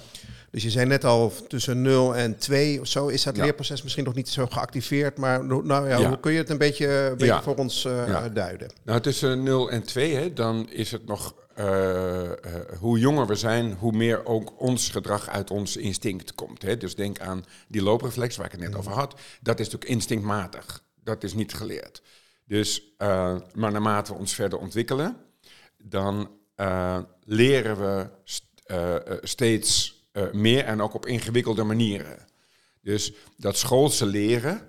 Dus 0.52 0.62
je 0.62 0.70
zei 0.70 0.86
net 0.86 1.04
al 1.04 1.32
tussen 1.48 1.82
0 1.82 2.16
en 2.16 2.36
2 2.38 2.80
of 2.80 2.86
zo 2.86 3.06
is 3.08 3.22
dat 3.22 3.36
Ja. 3.36 3.42
leerproces 3.42 3.82
misschien 3.82 4.04
nog 4.04 4.14
niet 4.14 4.28
zo 4.28 4.46
geactiveerd. 4.46 5.18
Maar 5.18 5.44
no- 5.44 5.60
nou 5.60 5.88
ja, 5.88 5.98
Ja. 5.98 6.08
hoe 6.08 6.20
kun 6.20 6.32
je 6.32 6.38
het 6.38 6.50
een 6.50 6.58
beetje, 6.58 6.86
een 6.88 7.10
beetje 7.16 7.26
Ja. 7.26 7.42
voor 7.42 7.56
ons 7.56 7.84
eh, 7.84 8.24
duiden? 8.32 8.72
nou 8.82 9.00
tussen 9.00 9.42
0 9.42 9.70
en 9.70 9.82
2, 9.82 10.14
hè, 10.14 10.32
dan 10.32 10.70
is 10.70 10.90
het 10.90 11.06
nog, 11.06 11.34
eh, 11.54 12.22
eh, 12.24 12.34
hoe 12.78 12.98
jonger 12.98 13.26
we 13.26 13.34
zijn, 13.34 13.72
hoe 13.72 13.92
meer 13.92 14.26
ook 14.26 14.60
ons 14.60 14.88
gedrag 14.88 15.28
uit 15.28 15.50
ons 15.50 15.76
instinct 15.76 16.34
komt. 16.34 16.62
Hè. 16.62 16.76
Dus 16.76 16.94
denk 16.94 17.18
aan 17.20 17.44
die 17.68 17.82
loopreflex 17.82 18.36
waar 18.36 18.46
ik 18.46 18.52
het 18.52 18.60
net 18.60 18.76
over 18.76 18.92
had. 18.92 19.14
Dat 19.40 19.60
is 19.60 19.64
natuurlijk 19.64 19.90
instinctmatig. 19.92 20.82
Dat 21.02 21.22
is 21.24 21.34
niet 21.34 21.54
geleerd. 21.54 22.02
Dus, 22.46 22.94
maar 23.54 23.72
naarmate 23.72 24.12
we 24.12 24.18
ons 24.18 24.34
verder 24.34 24.58
ontwikkelen, 24.58 25.16
dan 25.84 26.30
leren 27.24 27.78
we 27.80 28.06
st- 28.24 28.50
steeds 29.22 30.00
eh, 30.12 30.32
meer 30.32 30.64
en 30.64 30.82
ook 30.82 30.94
op 30.94 31.06
ingewikkelde 31.06 31.62
manieren. 31.62 32.18
Dus 32.80 33.12
dat 33.36 33.56
schoolse 33.56 34.06
leren, 34.06 34.68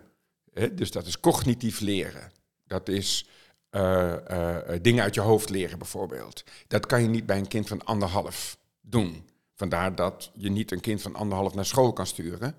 hè, 0.53 0.73
dus 0.73 0.91
dat 0.91 1.05
is 1.05 1.19
cognitief 1.19 1.79
leren. 1.79 2.31
Dat 2.67 2.89
is 2.89 3.27
eh, 3.69 4.71
eh, 4.73 4.79
dingen 4.81 5.03
uit 5.03 5.15
je 5.15 5.21
hoofd 5.21 5.49
leren 5.49 5.77
bijvoorbeeld. 5.77 6.43
Dat 6.67 6.85
kan 6.85 7.01
je 7.01 7.07
niet 7.07 7.25
bij 7.25 7.37
een 7.37 7.47
kind 7.47 7.67
van 7.67 7.83
anderhalf 7.83 8.57
doen. 8.81 9.29
Vandaar 9.55 9.95
dat 9.95 10.31
je 10.35 10.49
niet 10.49 10.71
een 10.71 10.81
kind 10.81 11.01
van 11.01 11.15
anderhalf 11.15 11.53
naar 11.53 11.65
school 11.65 11.93
kan 11.93 12.07
sturen. 12.07 12.55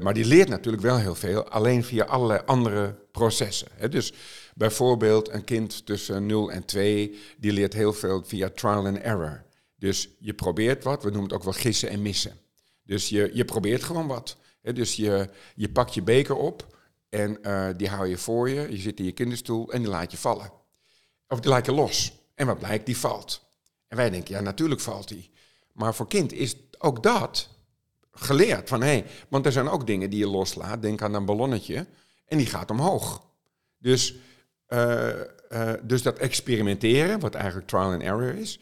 Maar 0.00 0.14
die 0.14 0.24
leert 0.24 0.48
natuurlijk 0.48 0.82
wel 0.82 0.98
heel 0.98 1.14
veel, 1.14 1.48
alleen 1.48 1.84
via 1.84 2.04
allerlei 2.04 2.40
andere 2.46 2.94
processen. 3.12 3.68
Hè. 3.74 3.88
Dus 3.88 4.12
bijvoorbeeld 4.54 5.28
een 5.28 5.44
kind 5.44 5.86
tussen 5.86 6.26
0 6.26 6.52
en 6.52 6.64
2, 6.64 7.18
die 7.38 7.52
leert 7.52 7.72
heel 7.72 7.92
veel 7.92 8.24
via 8.24 8.50
trial 8.54 8.86
and 8.86 8.98
error. 8.98 9.44
Dus 9.80 10.08
je 10.18 10.34
probeert 10.34 10.84
wat, 10.84 11.02
we 11.02 11.10
noemen 11.10 11.28
het 11.28 11.38
ook 11.38 11.44
wel 11.44 11.52
gissen 11.52 11.88
en 11.88 12.02
missen. 12.02 12.38
Dus 12.82 13.08
je, 13.08 13.30
je 13.32 13.44
probeert 13.44 13.82
gewoon 13.82 14.06
wat. 14.06 14.36
Dus 14.62 14.96
je, 14.96 15.28
je 15.54 15.68
pakt 15.70 15.94
je 15.94 16.02
beker 16.02 16.36
op 16.36 16.76
en 17.08 17.42
eh, 17.42 17.68
die 17.76 17.88
hou 17.88 18.08
je 18.08 18.18
voor 18.18 18.48
je, 18.48 18.70
je 18.70 18.76
zit 18.76 18.98
in 18.98 19.04
je 19.04 19.12
kinderstoel 19.12 19.72
en 19.72 19.80
die 19.80 19.90
laat 19.90 20.10
je 20.10 20.16
vallen. 20.16 20.52
Of 21.28 21.40
die 21.40 21.50
laat 21.50 21.66
je 21.66 21.72
los. 21.72 22.12
En 22.34 22.46
wat 22.46 22.58
blijkt, 22.58 22.86
die 22.86 22.96
valt. 22.96 23.42
En 23.88 23.96
wij 23.96 24.10
denken, 24.10 24.34
ja, 24.34 24.40
natuurlijk 24.40 24.80
valt 24.80 25.08
die. 25.08 25.30
Maar 25.72 25.94
voor 25.94 26.08
kind 26.08 26.32
is 26.32 26.56
ook 26.78 27.02
dat 27.02 27.48
geleerd. 28.12 28.68
Van, 28.68 28.82
hé, 28.82 29.04
want 29.28 29.46
er 29.46 29.52
zijn 29.52 29.68
ook 29.68 29.86
dingen 29.86 30.10
die 30.10 30.18
je 30.18 30.28
loslaat. 30.28 30.82
Denk 30.82 31.02
aan 31.02 31.14
een 31.14 31.24
ballonnetje. 31.24 31.86
En 32.26 32.38
die 32.38 32.46
gaat 32.46 32.70
omhoog. 32.70 33.22
Dus, 33.78 34.14
eh, 34.66 35.20
eh, 35.48 35.80
dus 35.82 36.02
dat 36.02 36.18
experimenteren, 36.18 37.20
wat 37.20 37.34
eigenlijk 37.34 37.66
trial 37.66 37.92
and 37.92 38.02
error 38.02 38.34
is... 38.34 38.60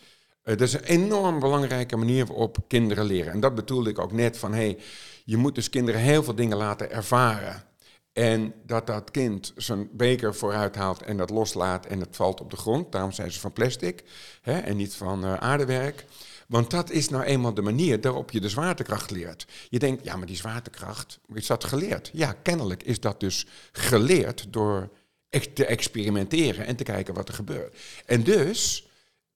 eh, 0.49 0.57
dat 0.57 0.69
is 0.69 0.73
een 0.73 0.83
enorm 0.83 1.39
belangrijke 1.39 1.97
manier 1.97 2.27
waarop 2.27 2.59
kinderen 2.67 3.05
leren. 3.05 3.33
En 3.33 3.41
dat 3.41 3.55
bedoelde 3.55 3.91
ik 3.91 3.99
ook 3.99 4.13
net 4.13 4.39
van... 4.39 4.55
Hey, 4.55 4.79
je 5.25 5.37
moet 5.37 5.55
dus 5.55 5.71
kinderen 5.71 6.01
heel 6.01 6.23
veel 6.23 6.35
dingen 6.35 6.57
laten 6.57 6.91
ervaren. 6.91 7.63
En 8.13 8.55
dat 8.67 8.87
dat 8.87 9.11
kind 9.11 9.53
zijn 9.57 9.89
beker 9.93 10.35
vooruit 10.35 10.75
haalt 10.75 11.03
en 11.03 11.17
dat 11.17 11.31
loslaat 11.31 11.87
en 11.87 12.01
het 12.01 12.17
valt 12.17 12.41
op 12.41 12.51
de 12.51 12.57
grond. 12.57 12.93
Daarom 12.93 13.13
zijn 13.13 13.33
ze 13.33 13.41
van 13.41 13.53
plastic 13.53 14.05
hè, 14.43 14.59
en 14.59 14.77
niet 14.77 14.95
van 14.95 15.25
eh, 15.25 15.35
aardewerk. 15.35 16.05
Want 16.47 16.71
dat 16.71 16.91
is 16.91 17.09
nou 17.09 17.25
eenmaal 17.25 17.55
de 17.55 17.63
manier 17.63 18.01
waarop 18.01 18.31
je 18.31 18.41
de 18.41 18.49
zwaartekracht 18.49 19.11
leert. 19.11 19.47
Je 19.69 19.79
denkt, 19.79 20.05
ja, 20.05 20.17
maar 20.17 20.27
die 20.27 20.37
zwaartekracht, 20.37 21.21
is 21.35 21.47
dat 21.47 21.65
geleerd? 21.65 22.11
Ja, 22.13 22.33
kennelijk 22.33 22.83
is 22.83 23.01
dat 23.01 23.21
dus 23.21 23.47
geleerd 23.73 24.47
door 24.51 24.91
te 25.55 25.67
experimenteren 25.67 26.67
en 26.67 26.77
te 26.77 26.85
kijken 26.85 27.15
wat 27.15 27.29
er 27.29 27.35
gebeurt. 27.35 27.77
En 28.07 28.23
dus 28.23 28.88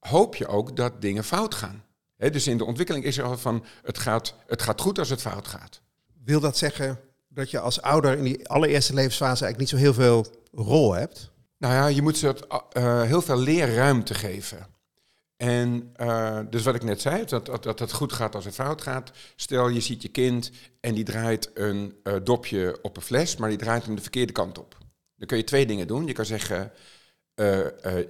hoop 0.09 0.37
je 0.37 0.47
ook 0.47 0.77
dat 0.77 1.01
dingen 1.01 1.25
fout 1.25 1.55
gaan. 1.55 1.85
Dus 2.17 2.47
in 2.47 2.59
de 2.59 2.65
ontwikkeling 2.65 3.05
is 3.05 3.19
er 3.19 3.25
al 3.25 3.39
van, 3.39 3.65
het 3.83 3.99
gaat, 3.99 4.35
het 4.47 4.63
gaat 4.63 4.81
goed 4.81 4.99
als 4.99 5.09
het 5.09 5.21
fout 5.21 5.49
gaat. 5.49 5.81
Wil 6.25 6.41
dat 6.41 6.57
zeggen 6.57 7.01
dat 7.29 7.51
je 7.51 7.59
als 7.59 7.83
ouder 7.83 8.19
in 8.19 8.25
die 8.25 8.49
allereerste 8.49 8.95
levensfase 8.95 9.45
eigenlijk 9.45 9.59
niet 9.59 9.69
zo 9.69 9.77
heel 9.77 9.95
veel 9.95 10.27
rol 10.53 10.93
hebt? 10.93 11.31
Nou 11.59 11.75
ja, 11.75 11.87
je 11.87 12.03
moet 12.03 12.17
ze 12.17 12.27
het, 12.27 12.47
eh, 12.73 13.03
heel 13.03 13.23
veel 13.23 13.39
leerruimte 13.39 14.15
geven. 14.15 14.67
En 15.37 15.91
eh, 15.95 16.41
dus 16.51 16.63
wat 16.63 16.75
ik 16.75 16.83
net 16.83 17.01
zei, 17.01 17.25
dat, 17.25 17.47
dat, 17.47 17.63
dat 17.63 17.79
het 17.79 17.93
goed 17.93 18.13
gaat 18.13 18.35
als 18.35 18.45
het 18.45 18.55
fout 18.55 18.83
gaat. 18.83 19.11
Stel, 19.37 19.69
je 19.69 19.81
ziet 19.81 20.03
je 20.03 20.09
kind 20.09 20.51
en 20.81 20.95
die 20.95 21.05
draait 21.05 21.51
een 21.55 21.95
eh, 22.03 22.15
dopje 22.23 22.79
op 22.83 22.97
een 22.97 23.03
fles, 23.03 23.37
maar 23.37 23.49
die 23.49 23.59
draait 23.59 23.85
hem 23.85 23.95
de 23.95 24.03
verkeerde 24.03 24.33
kant 24.33 24.59
op. 24.59 24.77
Dan 25.17 25.27
kun 25.27 25.37
je 25.37 25.45
twee 25.45 25.67
dingen 25.67 25.87
doen. 25.87 26.07
Je 26.07 26.13
kan 26.13 26.25
zeggen, 26.25 26.73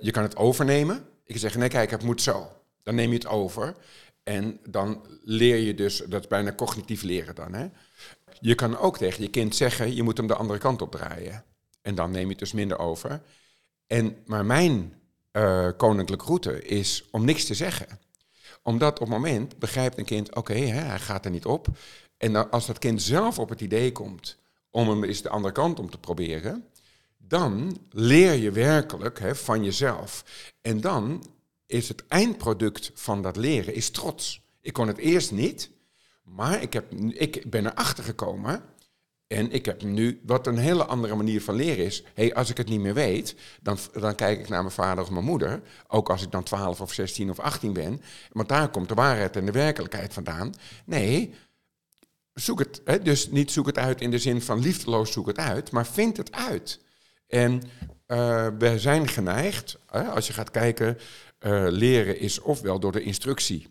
je 0.01 0.11
kan 0.11 0.23
het 0.23 0.37
overnemen. 0.37 1.07
Kan 1.25 1.39
zeggen, 1.39 1.61
nee 1.61 1.69
kijk, 1.69 1.91
het 1.91 2.03
moet 2.03 2.23
zo. 2.23 2.51
Dan 2.83 2.95
neem 2.95 3.09
je 3.09 3.15
het 3.15 3.27
over. 3.27 3.75
En 4.23 4.61
dan 4.69 5.07
leer 5.23 5.57
je 5.57 5.75
dus, 5.75 6.03
dat 6.09 6.21
is 6.21 6.29
bijna 6.29 6.55
cognitief 6.55 7.03
leren 7.03 7.35
dan. 7.35 7.55
Hè? 7.55 7.67
Je 8.41 8.55
kan 8.55 8.79
ook 8.79 8.99
tegen 8.99 9.23
je 9.23 9.31
kind 9.31 9.57
zeggen, 9.57 9.95
je 9.95 10.03
moet 10.03 10.17
hem 10.17 10.27
de 10.27 10.35
andere 10.35 10.59
kant 10.59 10.83
op 10.83 10.91
draaien. 10.91 11.45
En 11.83 11.95
dan 11.95 12.11
neem 12.11 12.25
je 12.25 12.31
het 12.31 12.39
dus 12.39 12.53
minder 12.53 12.79
over. 12.79 13.23
En, 13.87 14.17
maar 14.27 14.45
mijn 14.47 14.95
eh, 15.31 15.69
koninklijke 15.77 16.25
route 16.25 16.63
is 16.63 17.05
om 17.11 17.25
niks 17.25 17.45
te 17.45 17.55
zeggen. 17.55 17.87
Omdat 18.63 18.93
op 18.93 19.07
het 19.07 19.17
moment 19.17 19.59
begrijpt 19.59 19.99
een 19.99 20.05
kind, 20.05 20.35
oké, 20.35 20.55
hij 20.55 20.99
gaat 20.99 21.25
er 21.25 21.31
niet 21.31 21.45
op. 21.45 21.67
En 22.17 22.33
dan, 22.33 22.51
als 22.51 22.67
dat 22.67 22.79
kind 22.79 23.03
zelf 23.03 23.39
op 23.39 23.49
het 23.49 23.61
idee 23.61 23.93
komt 23.93 24.37
om 24.71 24.89
hem 24.89 25.05
eens 25.05 25.23
de 25.23 25.29
andere 25.29 25.55
kant 25.55 25.79
om 25.79 25.91
te 25.91 25.99
proberen, 25.99 26.67
dan 27.33 27.79
leer 27.91 28.33
je 28.33 28.51
werkelijk 28.51 29.19
hè, 29.19 29.35
van 29.35 29.65
jezelf. 29.65 30.25
En 30.61 30.81
dan 30.81 31.25
is 31.67 31.89
het 31.89 32.07
eindproduct 32.07 32.91
van 32.95 33.23
dat 33.23 33.37
leren 33.37 33.75
is 33.75 33.91
trots. 33.91 34.43
Ik 34.61 34.73
kon 34.73 34.87
het 34.87 34.99
eerst 34.99 35.33
niet, 35.33 35.71
maar 36.23 36.63
ik, 36.63 36.73
heb, 36.73 36.93
ik 37.09 37.51
ben 37.51 37.67
erachter 37.67 38.05
gekomen 38.05 38.63
en 39.27 39.51
ik 39.51 39.65
heb 39.65 39.83
nu, 39.83 40.21
wat 40.27 40.47
een 40.47 40.59
hele 40.59 40.85
andere 40.85 41.15
manier 41.15 41.43
van 41.43 41.55
leren 41.55 41.85
is. 41.85 42.05
hey, 42.15 42.35
als 42.35 42.51
ik 42.51 42.57
het 42.57 42.69
niet 42.69 42.81
meer 42.81 42.95
weet, 42.95 43.35
dan, 43.63 43.79
dan 43.93 44.15
kijk 44.15 44.41
ik 44.41 44.49
naar 44.49 44.63
mijn 44.63 44.75
vader 44.75 45.05
of 45.05 45.11
mijn 45.11 45.25
moeder. 45.25 45.63
Ook 45.89 46.11
als 46.11 46.23
ik 46.23 46.31
dan 46.31 46.43
12 46.43 46.81
of 46.81 46.93
16 46.93 47.31
of 47.31 47.39
18 47.41 47.73
ben. 47.73 48.03
Want 48.33 48.49
daar 48.49 48.69
komt 48.69 48.89
de 48.89 48.95
waarheid 48.95 49.37
en 49.37 49.47
de 49.47 49.53
werkelijkheid 49.53 50.13
vandaan. 50.13 50.55
Nee, 50.85 51.35
zoek 52.35 52.59
het. 52.59 52.81
Hè, 52.85 53.03
dus 53.03 53.31
niet 53.31 53.51
zoek 53.51 53.67
het 53.67 53.79
uit 53.79 54.01
in 54.01 54.11
de 54.11 54.19
zin 54.19 54.43
van 54.43 54.61
liefdeloos 54.61 55.13
zoek 55.13 55.27
het 55.27 55.39
uit, 55.39 55.71
maar 55.71 55.87
vind 55.87 56.17
het 56.17 56.33
uit. 56.33 56.81
En 57.33 57.63
eh, 58.07 58.47
we 58.59 58.79
zijn 58.79 59.09
geneigd, 59.09 59.79
als 59.87 60.27
je 60.27 60.33
gaat 60.33 60.51
kijken, 60.51 60.99
eh, 61.39 61.67
leren 61.69 62.19
is 62.19 62.41
ofwel 62.41 62.81
door 62.81 62.93
de 62.93 63.03
instructie. 63.03 63.69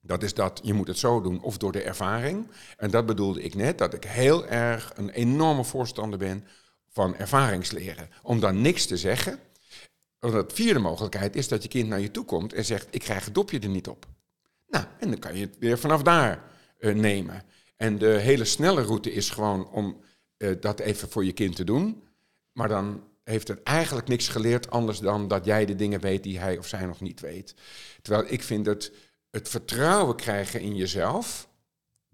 Dat 0.00 0.22
is 0.22 0.34
dat 0.34 0.60
je 0.62 0.72
moet 0.72 0.86
het 0.86 0.98
zo 0.98 1.20
doen, 1.20 1.42
of 1.42 1.58
door 1.58 1.72
de 1.72 1.82
ervaring. 1.82 2.46
En 2.76 2.90
dat 2.90 3.06
bedoelde 3.06 3.42
ik 3.42 3.54
net, 3.54 3.78
dat 3.78 3.94
ik 3.94 4.04
heel 4.04 4.46
erg 4.46 4.92
een 4.94 5.10
enorme 5.10 5.64
voorstander 5.64 6.18
ben 6.18 6.44
van 6.88 7.16
ervaringsleren. 7.16 8.08
Om 8.22 8.40
dan 8.40 8.60
niks 8.60 8.86
te 8.86 8.96
zeggen. 8.96 9.38
Want 10.18 10.48
de 10.48 10.54
vierde 10.54 10.80
mogelijkheid 10.80 11.36
is 11.36 11.48
dat 11.48 11.62
je 11.62 11.68
kind 11.68 11.88
naar 11.88 12.00
je 12.00 12.10
toe 12.10 12.24
komt 12.24 12.52
en 12.52 12.64
zegt, 12.64 12.86
ik 12.90 13.00
krijg 13.00 13.24
het 13.24 13.34
dopje 13.34 13.58
er 13.58 13.68
niet 13.68 13.88
op. 13.88 14.06
Nou, 14.66 14.84
en 14.98 15.10
dan 15.10 15.18
kan 15.18 15.36
je 15.36 15.46
het 15.46 15.58
weer 15.58 15.78
vanaf 15.78 16.02
daar 16.02 16.44
eh, 16.78 16.94
nemen. 16.94 17.42
En 17.76 17.98
de 17.98 18.18
hele 18.18 18.44
snelle 18.44 18.82
route 18.82 19.12
is 19.12 19.30
gewoon 19.30 19.68
om 19.68 20.02
dat 20.60 20.80
even 20.80 21.10
voor 21.10 21.24
je 21.24 21.32
kind 21.32 21.56
te 21.56 21.64
doen. 21.64 22.02
Maar 22.54 22.68
dan 22.68 23.02
heeft 23.24 23.48
het 23.48 23.62
eigenlijk 23.62 24.08
niks 24.08 24.28
geleerd 24.28 24.70
anders 24.70 24.98
dan 24.98 25.28
dat 25.28 25.44
jij 25.44 25.64
de 25.66 25.74
dingen 25.74 26.00
weet 26.00 26.22
die 26.22 26.38
hij 26.38 26.58
of 26.58 26.66
zij 26.66 26.86
nog 26.86 27.00
niet 27.00 27.20
weet. 27.20 27.54
Terwijl 28.02 28.24
ik 28.28 28.42
vind 28.42 28.66
het, 28.66 28.92
het 29.30 29.48
vertrouwen 29.48 30.16
krijgen 30.16 30.60
in 30.60 30.76
jezelf, 30.76 31.48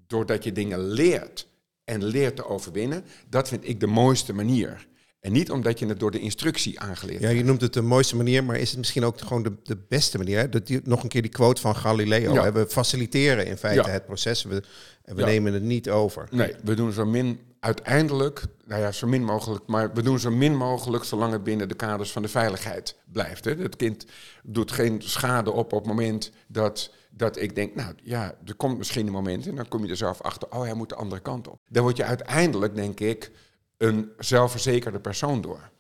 doordat 0.07 0.45
je 0.45 0.53
dingen 0.53 0.81
leert 0.89 1.49
en 1.85 2.05
leert 2.05 2.37
te 2.37 2.47
overwinnen, 2.47 3.05
dat 3.29 3.49
vind 3.49 3.69
ik 3.69 3.81
de 3.81 3.87
mooiste 3.87 4.33
manier. 4.33 4.89
En 5.21 5.33
niet 5.33 5.51
omdat 5.51 5.79
je 5.79 5.87
het 5.87 6.01
door 6.01 6.11
de 6.11 6.21
instructie 6.21 6.81
aangeleerd 6.81 7.21
Ja, 7.21 7.29
je 7.29 7.45
noemt 7.45 7.61
het 7.61 7.73
de 7.73 7.83
mooiste 7.83 8.17
manier, 8.17 8.45
maar 8.45 8.57
is 8.59 8.69
het 8.69 8.79
misschien 8.79 9.05
ook 9.05 9.21
gewoon 9.21 9.43
de, 9.43 9.53
de 9.63 9.77
beste 9.89 10.19
manier? 10.19 10.39
Hè? 10.39 10.49
Dat 10.49 10.67
die, 10.67 10.81
nog 10.85 11.03
een 11.03 11.09
keer 11.09 11.23
die 11.23 11.31
quote 11.31 11.61
van 11.61 11.77
Galileo. 11.77 12.33
Ja. 12.33 12.43
hè? 12.43 12.53
We 12.53 12.67
faciliteren 12.69 13.47
in 13.47 13.57
feite 13.57 13.83
Ja. 13.87 13.93
het 13.93 14.05
proces 14.07 14.43
we, 14.43 14.63
en 15.03 15.15
we 15.15 15.21
Ja. 15.21 15.27
nemen 15.27 15.53
het 15.53 15.63
niet 15.63 15.91
over. 15.91 16.29
Nee, 16.31 16.55
we 16.65 16.75
doen 16.75 16.93
zo 16.93 17.07
min 17.07 17.41
uiteindelijk, 17.61 18.43
nou 18.65 18.81
ja, 18.81 18.93
zo 18.93 19.07
min 19.07 19.25
mogelijk, 19.25 19.67
maar 19.67 19.93
we 19.93 20.03
doen 20.03 20.19
zo 20.19 20.31
min 20.31 20.57
mogelijk 20.57 21.05
zolang 21.05 21.33
het 21.33 21.45
binnen 21.45 21.69
de 21.69 21.75
kaders 21.75 22.13
van 22.13 22.23
de 22.23 22.29
veiligheid 22.29 22.97
blijft. 23.13 23.45
Hè. 23.45 23.55
Het 23.55 23.77
kind 23.77 24.07
doet 24.43 24.73
geen 24.73 25.03
schade 25.03 25.51
op 25.51 25.73
op 25.73 25.79
het 25.79 25.89
moment 25.89 26.33
dat, 26.47 26.95
dat 27.11 27.37
ik 27.37 27.55
denk, 27.55 27.75
nou 27.75 27.95
ja, 28.03 28.35
er 28.45 28.55
komt 28.55 28.79
misschien 28.79 29.07
een 29.07 29.13
moment 29.13 29.47
en 29.47 29.55
dan 29.55 29.69
kom 29.69 29.85
je 29.85 29.91
er 29.91 29.97
zelf 29.97 30.21
achter, 30.21 30.49
oh 30.51 30.63
hij 30.63 30.75
moet 30.75 30.89
de 30.89 30.95
andere 30.95 31.21
kant 31.21 31.49
op. 31.49 31.61
Dan 31.69 31.83
word 31.83 31.97
je 31.97 32.05
uiteindelijk, 32.05 32.75
denk 32.75 33.01
ik, 33.01 33.31
een 33.77 34.13
zelfverzekerde 34.19 35.01
persoon 35.01 35.41
door. 35.41 35.71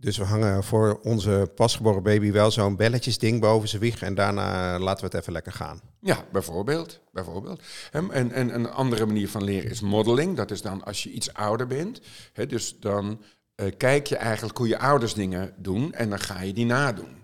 Dus 0.00 0.16
we 0.16 0.24
hangen 0.24 0.64
voor 0.64 1.00
onze 1.02 1.50
pasgeboren 1.54 2.02
baby 2.02 2.32
wel 2.32 2.50
zo'n 2.50 2.76
belletjesding 2.76 3.40
boven 3.40 3.68
zijn 3.68 3.82
wieg 3.82 4.02
en 4.02 4.14
daarna 4.14 4.78
laten 4.78 5.00
we 5.00 5.06
het 5.10 5.20
even 5.20 5.32
lekker 5.32 5.52
gaan. 5.52 5.80
Ja, 6.00 6.24
bijvoorbeeld. 6.32 7.00
bijvoorbeeld. 7.12 7.62
En, 7.92 8.32
en 8.32 8.54
een 8.54 8.70
andere 8.70 9.06
manier 9.06 9.28
van 9.28 9.44
leren 9.44 9.70
is 9.70 9.80
modeling. 9.80 10.36
Dat 10.36 10.50
is 10.50 10.62
dan 10.62 10.84
als 10.84 11.02
je 11.02 11.10
iets 11.10 11.34
ouder 11.34 11.66
bent. 11.66 12.00
Hè, 12.32 12.46
dus 12.46 12.76
dan 12.78 13.22
eh, 13.54 13.66
kijk 13.76 14.06
je 14.06 14.16
eigenlijk 14.16 14.58
hoe 14.58 14.68
je 14.68 14.78
ouders 14.78 15.14
dingen 15.14 15.54
doen 15.56 15.92
en 15.92 16.10
dan 16.10 16.20
ga 16.20 16.40
je 16.40 16.52
die 16.52 16.66
nadoen. 16.66 17.19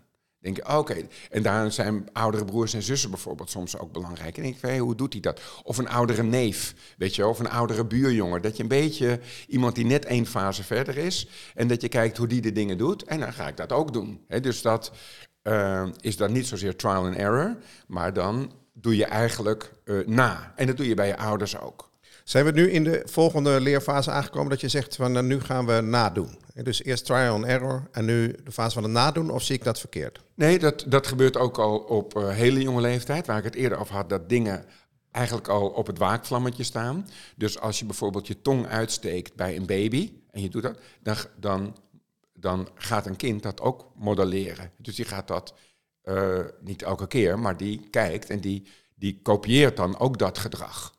Oké. 0.68 0.96
En 1.30 1.42
daar 1.42 1.72
zijn 1.72 2.08
oudere 2.12 2.44
broers 2.44 2.74
en 2.74 2.82
zussen 2.82 3.10
bijvoorbeeld 3.10 3.50
soms 3.50 3.78
ook 3.78 3.92
belangrijk. 3.92 4.36
En 4.36 4.42
denk 4.42 4.56
hey, 4.60 4.78
hoe 4.78 4.94
doet 4.94 5.12
hij 5.12 5.22
dat? 5.22 5.40
Of 5.62 5.78
een 5.78 5.88
oudere 5.88 6.22
neef, 6.22 6.74
weet 6.98 7.14
je, 7.14 7.26
of 7.26 7.38
een 7.38 7.50
oudere 7.50 7.84
buurjongen. 7.84 8.42
Dat 8.42 8.56
je 8.56 8.62
een 8.62 8.68
beetje 8.68 9.20
iemand 9.48 9.74
die 9.74 9.84
net 9.84 10.04
één 10.04 10.26
fase 10.26 10.64
verder 10.64 10.96
is. 10.96 11.28
En 11.54 11.68
dat 11.68 11.80
je 11.82 11.88
kijkt 11.88 12.16
hoe 12.16 12.26
die 12.26 12.40
de 12.40 12.52
dingen 12.52 12.78
doet. 12.78 13.02
En 13.02 13.20
dan 13.20 13.32
ga 13.32 13.48
ik 13.48 13.56
dat 13.56 13.72
ook 13.72 13.92
doen. 13.92 14.24
Dus 14.40 14.62
dat 14.62 14.92
uh, 15.42 15.86
is 16.00 16.16
dan 16.16 16.32
niet 16.32 16.46
zozeer 16.46 16.76
trial 16.76 17.06
and 17.06 17.16
error. 17.16 17.56
Maar 17.86 18.12
dan 18.12 18.52
doe 18.72 18.96
je 18.96 19.04
eigenlijk 19.04 19.72
uh, 19.84 20.06
na. 20.06 20.52
En 20.56 20.66
dat 20.66 20.76
doe 20.76 20.88
je 20.88 20.94
bij 20.94 21.06
je 21.06 21.16
ouders 21.16 21.58
ook. 21.58 21.90
Zijn 22.26 22.44
we 22.44 22.50
nu 22.50 22.70
in 22.70 22.84
de 22.84 23.02
volgende 23.04 23.60
leerfase 23.60 24.10
aangekomen 24.10 24.50
dat 24.50 24.60
je 24.60 24.68
zegt 24.68 24.96
van 24.96 25.12
nou, 25.12 25.26
nu 25.26 25.40
gaan 25.40 25.66
we 25.66 25.80
nadoen? 25.80 26.38
Dus 26.54 26.82
eerst 26.82 27.04
trial 27.04 27.34
and 27.34 27.44
error 27.44 27.88
en 27.92 28.04
nu 28.04 28.34
de 28.44 28.52
fase 28.52 28.74
van 28.74 28.82
het 28.82 28.92
nadoen 28.92 29.30
of 29.30 29.42
zie 29.42 29.54
ik 29.54 29.64
dat 29.64 29.80
verkeerd? 29.80 30.22
Nee, 30.34 30.58
dat, 30.58 30.84
dat 30.88 31.06
gebeurt 31.06 31.36
ook 31.36 31.58
al 31.58 31.78
op 31.78 32.16
uh, 32.16 32.28
hele 32.28 32.60
jonge 32.60 32.80
leeftijd, 32.80 33.26
waar 33.26 33.38
ik 33.38 33.44
het 33.44 33.54
eerder 33.54 33.78
over 33.78 33.94
had, 33.94 34.08
dat 34.08 34.28
dingen 34.28 34.64
eigenlijk 35.10 35.48
al 35.48 35.68
op 35.68 35.86
het 35.86 35.98
waakvlammetje 35.98 36.62
staan. 36.62 37.08
Dus 37.36 37.60
als 37.60 37.78
je 37.78 37.84
bijvoorbeeld 37.84 38.26
je 38.26 38.42
tong 38.42 38.66
uitsteekt 38.66 39.34
bij 39.34 39.56
een 39.56 39.66
baby 39.66 40.12
en 40.30 40.42
je 40.42 40.48
doet 40.48 40.62
dat, 40.62 40.78
dan, 41.02 41.16
dan, 41.36 41.76
dan 42.34 42.68
gaat 42.74 43.06
een 43.06 43.16
kind 43.16 43.42
dat 43.42 43.60
ook 43.60 43.92
modelleren. 43.94 44.70
Dus 44.76 44.94
die 44.94 45.04
gaat 45.04 45.28
dat 45.28 45.54
uh, 46.04 46.38
niet 46.60 46.82
elke 46.82 47.06
keer, 47.06 47.38
maar 47.38 47.56
die 47.56 47.88
kijkt 47.90 48.30
en 48.30 48.40
die, 48.40 48.66
die 48.94 49.20
kopieert 49.22 49.76
dan 49.76 49.98
ook 49.98 50.18
dat 50.18 50.38
gedrag. 50.38 50.94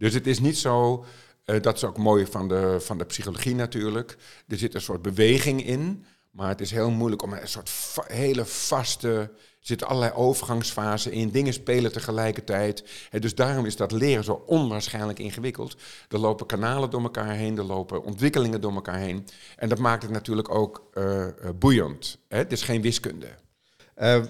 Dus 0.00 0.14
het 0.14 0.26
is 0.26 0.40
niet 0.40 0.58
zo, 0.58 1.04
uh, 1.46 1.60
dat 1.60 1.76
is 1.76 1.84
ook 1.84 1.98
mooi 1.98 2.26
van 2.26 2.48
de, 2.48 2.76
van 2.80 2.98
de 2.98 3.04
psychologie 3.04 3.54
natuurlijk. 3.54 4.16
Er 4.48 4.58
zit 4.58 4.74
een 4.74 4.80
soort 4.80 5.02
beweging 5.02 5.66
in, 5.66 6.04
maar 6.30 6.48
het 6.48 6.60
is 6.60 6.70
heel 6.70 6.90
moeilijk 6.90 7.22
om 7.22 7.32
een 7.32 7.48
soort 7.48 7.70
hele 8.06 8.44
vaste. 8.44 9.08
Er 9.08 9.30
zitten 9.60 9.86
allerlei 9.86 10.12
overgangsfasen 10.12 11.12
in, 11.12 11.30
dingen 11.30 11.52
spelen 11.52 11.92
tegelijkertijd. 11.92 12.84
En 13.10 13.20
dus 13.20 13.34
daarom 13.34 13.66
is 13.66 13.76
dat 13.76 13.92
leren 13.92 14.24
zo 14.24 14.42
onwaarschijnlijk 14.46 15.18
ingewikkeld. 15.18 15.76
Er 16.08 16.18
lopen 16.18 16.46
kanalen 16.46 16.90
door 16.90 17.02
elkaar 17.02 17.34
heen, 17.34 17.58
er 17.58 17.64
lopen 17.64 18.02
ontwikkelingen 18.02 18.60
door 18.60 18.74
elkaar 18.74 18.98
heen. 18.98 19.26
En 19.56 19.68
dat 19.68 19.78
maakt 19.78 20.02
het 20.02 20.12
natuurlijk 20.12 20.54
ook 20.54 20.90
uh, 20.94 21.26
boeiend. 21.58 22.18
Hè? 22.28 22.38
Het 22.38 22.52
is 22.52 22.62
geen 22.62 22.82
wiskunde. 22.82 23.28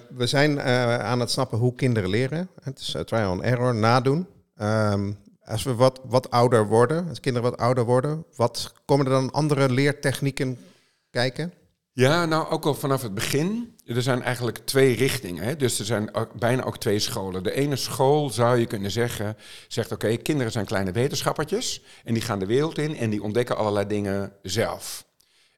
We 0.09 0.27
zijn 0.27 0.61
aan 1.01 1.19
het 1.19 1.31
snappen 1.31 1.57
hoe 1.57 1.75
kinderen 1.75 2.09
leren. 2.09 2.49
Het 2.61 2.79
is 2.79 2.95
trial 3.05 3.31
and 3.31 3.41
error, 3.41 3.75
nadoen. 3.75 4.27
Um, 4.61 5.17
als 5.51 5.63
we 5.63 5.75
wat, 5.75 6.01
wat 6.03 6.29
ouder 6.29 6.67
worden, 6.67 7.09
als 7.09 7.19
kinderen 7.19 7.49
wat 7.49 7.59
ouder 7.59 7.83
worden, 7.83 8.25
wat 8.35 8.73
komen 8.85 9.05
er 9.05 9.11
dan 9.11 9.31
andere 9.31 9.69
leertechnieken 9.69 10.57
kijken? 11.09 11.53
Ja, 11.93 12.25
nou 12.25 12.49
ook 12.49 12.65
al 12.65 12.75
vanaf 12.75 13.01
het 13.01 13.13
begin. 13.13 13.75
Er 13.85 14.01
zijn 14.01 14.21
eigenlijk 14.21 14.57
twee 14.57 14.95
richtingen. 14.95 15.43
Hè? 15.43 15.55
Dus 15.55 15.79
er 15.79 15.85
zijn 15.85 16.11
bijna 16.39 16.63
ook 16.63 16.77
twee 16.77 16.99
scholen. 16.99 17.43
De 17.43 17.53
ene 17.53 17.75
school 17.75 18.29
zou 18.29 18.59
je 18.59 18.65
kunnen 18.65 18.91
zeggen, 18.91 19.37
zegt 19.67 19.91
oké, 19.91 20.15
kinderen 20.15 20.51
zijn 20.51 20.65
kleine 20.65 20.91
wetenschappertjes 20.91 21.83
en 22.03 22.13
die 22.13 22.23
gaan 22.23 22.39
de 22.39 22.45
wereld 22.45 22.77
in 22.77 22.95
en 22.95 23.09
die 23.09 23.23
ontdekken 23.23 23.57
allerlei 23.57 23.87
dingen 23.87 24.33
zelf. 24.41 25.05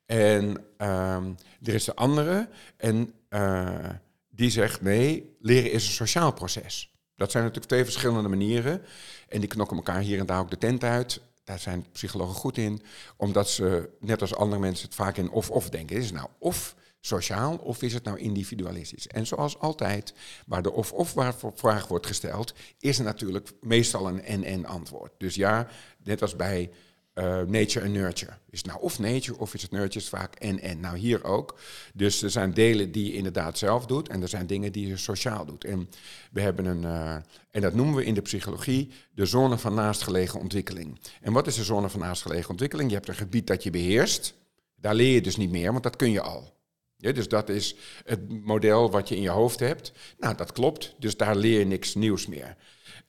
En 0.06 0.44
um, 0.78 1.36
er 1.64 1.74
is 1.74 1.84
de 1.84 1.96
andere 1.96 2.50
en 2.78 3.14
uh, 3.30 3.90
die 4.30 4.50
zegt 4.50 4.82
nee, 4.82 5.36
leren 5.40 5.72
is 5.72 5.86
een 5.86 5.94
sociaal 5.94 6.34
proces. 6.34 6.93
Dat 7.24 7.32
zijn 7.32 7.44
natuurlijk 7.44 7.72
twee 7.72 7.84
verschillende 7.84 8.30
manieren. 8.30 8.82
En 9.27 9.39
die 9.39 9.50
knokken 9.50 9.77
elkaar 9.77 10.00
hier 10.00 10.20
en 10.20 10.25
daar 10.25 10.39
ook 10.39 10.50
de 10.50 10.58
tent 10.58 10.84
uit. 10.84 11.22
Daar 11.44 11.60
zijn 11.60 11.86
psychologen 11.92 12.36
goed 12.36 12.58
in. 12.58 12.82
Omdat 13.18 13.50
ze, 13.50 13.89
net 14.00 14.22
als 14.22 14.36
andere 14.36 14.62
mensen, 14.62 14.86
het 14.86 14.96
vaak 14.96 15.18
in 15.18 15.32
of-of 15.32 15.70
denken. 15.70 15.96
Is 15.96 16.06
het 16.06 16.13
nou 16.13 16.27
of 16.39 16.75
sociaal 17.00 17.56
of 17.56 17.82
is 17.82 17.94
het 17.94 18.03
nou 18.03 18.18
individualistisch? 18.18 19.08
En 19.08 19.27
zoals 19.27 19.60
altijd, 19.60 20.13
waar 20.46 20.62
de 20.62 20.72
of-of 20.72 21.13
vraag 21.56 21.88
wordt 21.88 22.08
gesteld, 22.08 22.53
is 22.80 22.98
er 22.98 23.06
natuurlijk 23.06 23.51
meestal 23.62 24.08
een 24.08 24.24
en-en 24.24 24.65
antwoord. 24.65 25.12
Dus 25.18 25.36
ja, 25.36 25.68
net 26.03 26.22
als 26.22 26.36
bij 26.36 26.72
uh, 27.15 27.41
nature 27.41 27.86
en 27.86 27.91
nurture. 27.91 28.32
Is 28.49 28.63
nou 28.63 28.82
of 28.82 28.99
nature 28.99 29.39
of 29.39 29.54
is 29.54 29.62
het 29.62 29.71
nurture? 29.71 29.99
Is 29.99 30.10
vaak 30.10 30.36
en 30.36 30.60
en. 30.60 30.80
Nou, 30.80 30.97
hier 30.97 31.23
ook. 31.23 31.60
Dus 31.93 32.21
er 32.21 32.30
zijn 32.30 32.54
delen 32.54 32.91
die 32.91 33.06
je 33.06 33.13
inderdaad 33.13 33.58
zelf 33.58 33.86
doet 33.86 34.10
en 34.10 34.21
er 34.21 34.28
zijn 34.28 34.47
dingen 34.47 34.71
die 34.71 34.88
je 34.88 34.97
sociaal 34.97 35.45
doet. 35.45 35.63
En 35.63 35.89
we 36.32 36.41
hebben 36.41 36.65
een, 36.65 36.84
uh, 36.84 37.15
en 37.52 37.62
dat 37.62 37.73
noemen 37.73 37.95
we 37.95 38.06
in 38.06 38.13
de 38.13 38.21
psychologie 38.21 38.91
de 39.12 39.26
zone 39.26 39.58
van 39.58 39.73
naastgelegen 39.73 40.39
ontwikkeling. 40.39 40.99
En 41.21 41.34
wat 41.34 41.47
is 41.47 41.56
de 41.56 41.63
zone 41.63 41.89
van 41.89 41.99
naastgelegen 41.99 42.49
ontwikkeling? 42.49 42.89
Je 42.89 42.95
hebt 42.95 43.08
een 43.08 43.15
gebied 43.15 43.47
dat 43.47 43.63
je 43.63 43.69
beheerst. 43.69 44.34
Daar 44.76 44.95
leer 44.95 45.13
je 45.13 45.21
dus 45.21 45.38
niet 45.38 45.52
meer, 45.52 45.71
want 45.71 45.84
dat 45.84 45.95
kun 45.95 46.12
je 46.12 46.21
al. 46.21 46.54
Ja, 46.97 47.12
dus 47.12 47.28
dat 47.28 47.49
is 47.49 47.76
het 48.06 48.43
model 48.43 48.91
wat 48.91 49.10
je 49.10 49.15
in 49.15 49.21
je 49.21 49.30
hoofd 49.30 49.60
hebt. 49.60 49.91
Nou, 50.17 50.36
dat 50.36 50.52
klopt. 50.52 50.95
Dus 50.99 51.17
daar 51.17 51.36
leer 51.36 51.60
je 51.60 51.65
niks 51.65 51.95
nieuws 51.95 52.28
meer. 52.28 52.56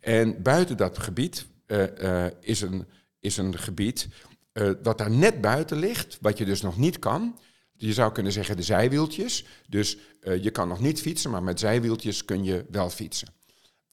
En 0.00 0.42
buiten 0.42 0.76
dat 0.76 0.98
gebied 0.98 1.46
uh, 1.66 2.26
is 2.40 2.60
een 2.60 2.86
is 3.24 3.36
een 3.36 3.58
gebied 3.58 4.08
uh, 4.52 4.70
wat 4.82 4.98
daar 4.98 5.10
net 5.10 5.40
buiten 5.40 5.76
ligt, 5.76 6.18
wat 6.20 6.38
je 6.38 6.44
dus 6.44 6.60
nog 6.60 6.76
niet 6.76 6.98
kan. 6.98 7.38
Je 7.72 7.92
zou 7.92 8.12
kunnen 8.12 8.32
zeggen 8.32 8.56
de 8.56 8.62
zijwieltjes. 8.62 9.44
Dus 9.68 9.96
uh, 10.22 10.42
je 10.42 10.50
kan 10.50 10.68
nog 10.68 10.80
niet 10.80 11.00
fietsen, 11.00 11.30
maar 11.30 11.42
met 11.42 11.60
zijwieltjes 11.60 12.24
kun 12.24 12.44
je 12.44 12.64
wel 12.70 12.90
fietsen. 12.90 13.28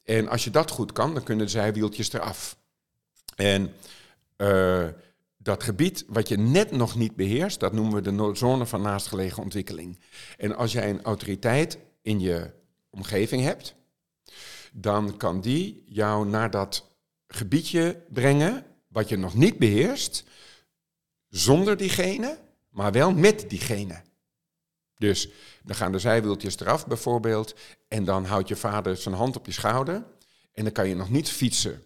En 0.04 0.28
als 0.28 0.44
je 0.44 0.50
dat 0.50 0.72
goed 0.72 0.92
kan, 0.92 1.14
dan 1.14 1.24
kunnen 1.24 1.46
de 1.46 1.52
zijwieltjes 1.52 2.14
eraf. 2.14 2.58
En 3.36 3.74
uh, 4.38 4.88
dat 5.38 5.64
gebied 5.64 6.06
wat 6.08 6.28
je 6.28 6.38
net 6.38 6.72
nog 6.72 6.96
niet 6.96 7.16
beheerst, 7.16 7.60
dat 7.60 7.74
noemen 7.74 7.94
we 7.94 8.02
de 8.02 8.36
zone 8.36 8.66
van 8.66 8.82
naastgelegen 8.82 9.44
ontwikkeling. 9.44 10.00
En 10.38 10.56
als 10.56 10.72
jij 10.72 10.90
een 10.90 11.04
autoriteit 11.04 11.78
in 12.02 12.20
je 12.20 12.52
omgeving 12.90 13.44
hebt, 13.44 13.76
dan 14.74 15.18
kan 15.18 15.42
die 15.42 15.84
jou 15.88 16.28
naar 16.28 16.52
dat 16.52 16.88
gebiedje 17.28 18.04
brengen 18.10 18.66
wat 18.92 19.10
je 19.10 19.18
nog 19.18 19.34
niet 19.34 19.58
beheerst, 19.58 20.24
zonder 21.28 21.78
diegene, 21.78 22.40
maar 22.70 22.92
wel 22.92 23.14
met 23.14 23.50
diegene. 23.50 24.02
Dus 24.96 25.30
dan 25.64 25.76
gaan 25.76 25.92
de 25.92 26.00
zijwieltjes 26.00 26.60
eraf 26.60 26.88
bijvoorbeeld, 26.88 27.56
en 27.88 28.06
dan 28.06 28.26
houdt 28.26 28.48
je 28.48 28.56
vader 28.56 28.98
zijn 28.98 29.16
hand 29.16 29.36
op 29.36 29.46
je 29.46 29.52
schouder, 29.52 30.06
en 30.54 30.64
dan 30.64 30.74
kan 30.74 30.88
je 30.88 30.96
nog 30.96 31.10
niet 31.10 31.30
fietsen 31.30 31.84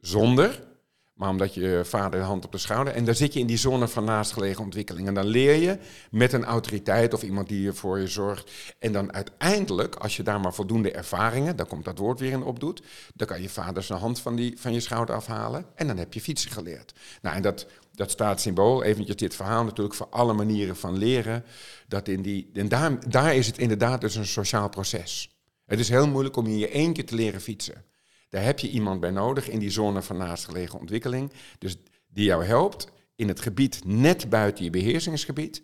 zonder, 0.00 0.66
maar 1.14 1.28
omdat 1.28 1.54
je 1.54 1.80
vader 1.84 2.20
de 2.20 2.26
hand 2.26 2.44
op 2.44 2.52
de 2.52 2.58
schouder. 2.58 2.94
En 2.94 3.04
dan 3.04 3.14
zit 3.14 3.32
je 3.32 3.40
in 3.40 3.46
die 3.46 3.56
zone 3.56 3.88
van 3.88 4.04
naastgelegen 4.04 4.64
ontwikkeling. 4.64 5.08
En 5.08 5.14
dan 5.14 5.26
leer 5.26 5.54
je 5.54 5.78
met 6.10 6.32
een 6.32 6.44
autoriteit 6.44 7.14
of 7.14 7.22
iemand 7.22 7.48
die 7.48 7.72
voor 7.72 7.98
je 7.98 8.06
zorgt. 8.06 8.50
En 8.78 8.92
dan 8.92 9.12
uiteindelijk, 9.12 9.94
als 9.94 10.16
je 10.16 10.22
daar 10.22 10.40
maar 10.40 10.54
voldoende 10.54 10.90
ervaringen, 10.90 11.56
dan 11.56 11.66
komt 11.66 11.84
dat 11.84 11.98
woord 11.98 12.20
weer 12.20 12.32
in 12.32 12.42
opdoet, 12.42 12.82
dan 13.14 13.26
kan 13.26 13.42
je 13.42 13.48
vader 13.48 13.82
zijn 13.82 13.98
hand 13.98 14.20
van, 14.20 14.36
die, 14.36 14.54
van 14.60 14.72
je 14.72 14.80
schouder 14.80 15.14
afhalen. 15.14 15.66
En 15.74 15.86
dan 15.86 15.96
heb 15.96 16.12
je 16.12 16.20
fietsen 16.20 16.50
geleerd. 16.50 16.94
Nou, 17.22 17.36
en 17.36 17.42
dat, 17.42 17.66
dat 17.92 18.10
staat 18.10 18.40
symbool, 18.40 18.82
eventjes 18.82 19.16
dit 19.16 19.34
verhaal 19.34 19.64
natuurlijk, 19.64 19.94
voor 19.94 20.08
alle 20.10 20.32
manieren 20.32 20.76
van 20.76 20.98
leren. 20.98 21.44
Dat 21.88 22.08
in 22.08 22.22
die, 22.22 22.50
en 22.52 22.68
daar, 22.68 23.10
daar 23.10 23.34
is 23.34 23.46
het 23.46 23.58
inderdaad 23.58 24.00
dus 24.00 24.14
een 24.14 24.26
sociaal 24.26 24.68
proces. 24.68 25.28
Het 25.66 25.78
is 25.78 25.88
heel 25.88 26.08
moeilijk 26.08 26.36
om 26.36 26.46
in 26.46 26.58
je 26.58 26.92
keer 26.92 27.06
te 27.06 27.14
leren 27.14 27.40
fietsen. 27.40 27.84
Daar 28.34 28.44
heb 28.44 28.58
je 28.58 28.70
iemand 28.70 29.00
bij 29.00 29.10
nodig 29.10 29.48
in 29.48 29.58
die 29.58 29.70
zone 29.70 30.02
van 30.02 30.16
naastgelegen 30.16 30.78
ontwikkeling. 30.78 31.32
Dus 31.58 31.76
die 32.06 32.24
jou 32.24 32.44
helpt 32.44 32.88
in 33.16 33.28
het 33.28 33.40
gebied 33.40 33.84
net 33.84 34.28
buiten 34.28 34.64
je 34.64 34.70
beheersingsgebied. 34.70 35.62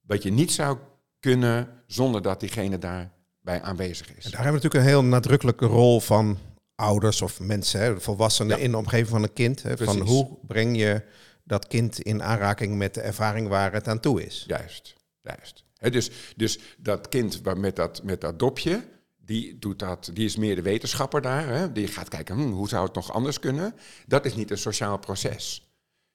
Wat 0.00 0.22
je 0.22 0.30
niet 0.30 0.52
zou 0.52 0.78
kunnen 1.20 1.68
zonder 1.86 2.22
dat 2.22 2.40
diegene 2.40 2.78
daarbij 2.78 3.62
aanwezig 3.62 4.16
is. 4.16 4.24
En 4.24 4.30
daar 4.30 4.42
hebben 4.42 4.60
we 4.60 4.66
natuurlijk 4.66 4.84
een 4.84 5.00
heel 5.00 5.04
nadrukkelijke 5.04 5.66
rol 5.66 6.00
van 6.00 6.38
ouders 6.74 7.22
of 7.22 7.40
mensen, 7.40 7.80
hè, 7.80 8.00
volwassenen 8.00 8.56
ja. 8.56 8.62
in 8.62 8.70
de 8.70 8.76
omgeving 8.76 9.08
van 9.08 9.22
een 9.22 9.32
kind. 9.32 9.62
Hè, 9.62 9.76
van 9.76 10.00
hoe 10.00 10.38
breng 10.46 10.76
je 10.76 11.02
dat 11.44 11.66
kind 11.66 12.00
in 12.00 12.22
aanraking 12.22 12.76
met 12.76 12.94
de 12.94 13.00
ervaring 13.00 13.48
waar 13.48 13.72
het 13.72 13.88
aan 13.88 14.00
toe 14.00 14.24
is. 14.24 14.44
Juist, 14.46 14.94
juist. 15.20 15.64
He, 15.76 15.90
dus, 15.90 16.10
dus 16.36 16.58
dat 16.78 17.08
kind 17.08 17.56
met 17.56 17.76
dat, 17.76 18.02
met 18.02 18.20
dat 18.20 18.38
dopje, 18.38 18.82
die, 19.30 19.58
doet 19.58 19.78
dat, 19.78 20.10
die 20.12 20.24
is 20.24 20.36
meer 20.36 20.54
de 20.54 20.62
wetenschapper 20.62 21.22
daar. 21.22 21.46
Hè? 21.46 21.72
Die 21.72 21.86
gaat 21.86 22.08
kijken, 22.08 22.36
hm, 22.36 22.50
hoe 22.50 22.68
zou 22.68 22.84
het 22.84 22.94
nog 22.94 23.12
anders 23.12 23.38
kunnen? 23.38 23.74
Dat 24.06 24.24
is 24.24 24.34
niet 24.34 24.50
een 24.50 24.58
sociaal 24.58 24.98
proces. 24.98 25.70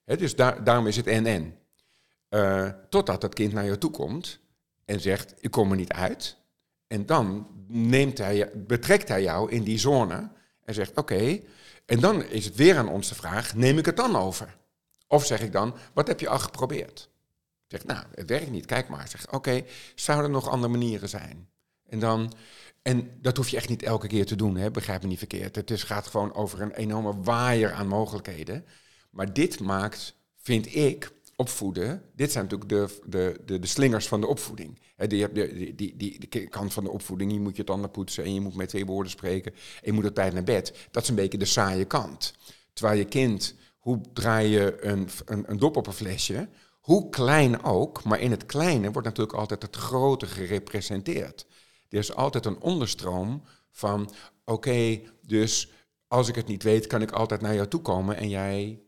Dus 0.06 0.36
daar, 0.36 0.63
daarom 0.63 0.88
is 0.88 0.95
het 0.95 1.08
en-en. 1.08 1.58
Uh, 2.30 2.69
totdat 2.89 3.21
dat 3.21 3.34
kind 3.34 3.54
naar 3.54 3.65
je 3.65 3.78
toe 3.78 3.91
komt 3.91 4.39
en 4.86 4.99
zegt, 4.99 5.34
ik 5.39 5.51
kom 5.51 5.71
er 5.71 5.78
niet 5.78 5.91
uit. 5.91 6.38
En 6.88 7.06
dan 7.06 7.47
neemt 7.67 8.17
hij, 8.17 8.51
betrekt 8.56 9.08
hij 9.08 9.21
jou 9.21 9.51
in 9.51 9.63
die 9.63 9.80
zone 9.80 10.30
en 10.63 10.73
zegt, 10.73 10.97
oké. 10.97 11.39
En 11.86 11.99
dan 11.99 12.23
is 12.23 12.45
het 12.45 12.56
weer 12.56 12.78
aan 12.78 12.89
ons 12.89 13.10
de 13.10 13.15
vraag, 13.15 13.56
neem 13.56 13.78
ik 13.78 13.86
het 13.86 13.97
dan 13.97 14.15
over? 14.15 14.58
Of 15.08 15.25
zeg 15.25 15.41
ik 15.41 15.51
dan, 15.51 15.75
wat 15.93 16.08
heb 16.08 16.19
je 16.19 16.30
al 16.30 16.39
geprobeerd? 16.39 17.10
Ik 17.67 17.78
zeg, 17.78 17.86
nou, 17.86 18.06
het 18.15 18.30
werkt 18.30 18.51
niet, 18.51 18.65
kijk 18.65 18.89
maar. 18.89 19.08
Zeg, 19.08 19.32
oké, 19.32 19.63
zouden 19.95 20.25
er 20.25 20.32
nog 20.32 20.49
andere 20.49 20.71
manieren 20.71 21.10
zijn? 21.10 21.49
En 21.89 21.99
dan 21.99 22.34
en 22.86 23.10
dat 23.21 23.38
hoef 23.38 23.50
je 23.50 23.58
echt 23.58 23.69
niet 23.69 23.84
elke 23.84 24.08
keer 24.08 24.26
te 24.26 24.36
doen, 24.36 24.58
hè? 24.58 24.71
begrijp 24.71 25.02
me 25.02 25.08
niet 25.08 25.17
verkeerd. 25.17 25.56
Het 25.56 25.71
is, 25.71 25.84
gaat 25.84 26.08
gewoon 26.08 26.34
over 26.34 26.62
een 26.62 26.71
enorme 26.71 27.13
waaier 27.21 27.71
aan 27.71 27.88
mogelijkheden. 27.88 28.65
Maar 29.10 29.34
dit 29.34 29.60
maakt, 29.60 30.15
vind 30.36 30.76
ik, 30.76 31.12
opvoeden, 31.36 32.04
dit 32.15 32.32
zijn 32.32 32.43
natuurlijk 32.43 32.69
de, 32.69 33.10
de, 33.10 33.41
de, 33.45 33.60
de 33.60 33.67
slingers 33.67 34.08
van 34.08 34.21
de 34.21 34.28
opvoeding. 34.28 34.80
He, 34.95 35.08
die, 35.08 35.32
die, 35.32 35.76
die, 35.76 35.98
die, 35.98 36.30
die 36.30 36.48
kant 36.48 36.74
van 36.74 36.84
de 36.84 36.89
opvoeding, 36.89 37.32
je 37.32 37.39
moet 37.39 37.56
je 37.56 37.63
tanden 37.63 37.91
poetsen 37.91 38.24
en 38.24 38.34
je 38.34 38.41
moet 38.41 38.56
met 38.56 38.69
twee 38.69 38.86
woorden 38.86 39.12
spreken 39.12 39.52
en 39.52 39.60
je 39.82 39.91
moet 39.91 40.06
op 40.06 40.15
tijd 40.15 40.34
naar 40.34 40.43
bed. 40.43 40.88
Dat 40.91 41.04
is 41.04 41.10
een 41.10 41.15
beetje 41.15 41.38
de 41.38 41.45
saaie 41.45 41.86
kant. 41.86 42.34
Terwijl 42.74 42.98
je 42.98 43.06
kind, 43.06 43.56
hoe 43.80 44.02
draai 44.13 44.50
je 44.50 44.84
een, 44.84 45.10
een, 45.26 45.43
een 45.48 45.60
dop 45.60 45.78
op 45.78 45.88
een 45.88 45.93
flesje, 45.93 46.50
hoe 46.80 47.10
klein 47.10 47.63
ook, 47.63 48.04
maar 48.04 48.19
in 48.19 48.32
het 48.32 48.45
kleine 48.45 48.91
wordt 48.91 49.08
natuurlijk 49.08 49.38
altijd 49.38 49.62
het 49.62 49.76
grote 49.76 50.26
gerepresenteerd. 50.26 51.45
Er 51.95 52.01
is 52.01 52.15
altijd 52.15 52.45
een 52.45 52.62
onderstroom 52.62 53.43
van, 53.71 54.12
oké, 54.45 55.01
dus 55.21 55.71
als 56.08 56.27
ik 56.27 56.36
het 56.36 56.47
niet 56.47 56.63
weet, 56.63 56.88
kan 56.88 57.01
ik 57.01 57.12
altijd 57.12 57.41
naar 57.41 57.55
jou 57.55 57.67
toe 57.67 57.81
komen 57.81 58.17
en 58.17 58.29
jij 58.29 58.79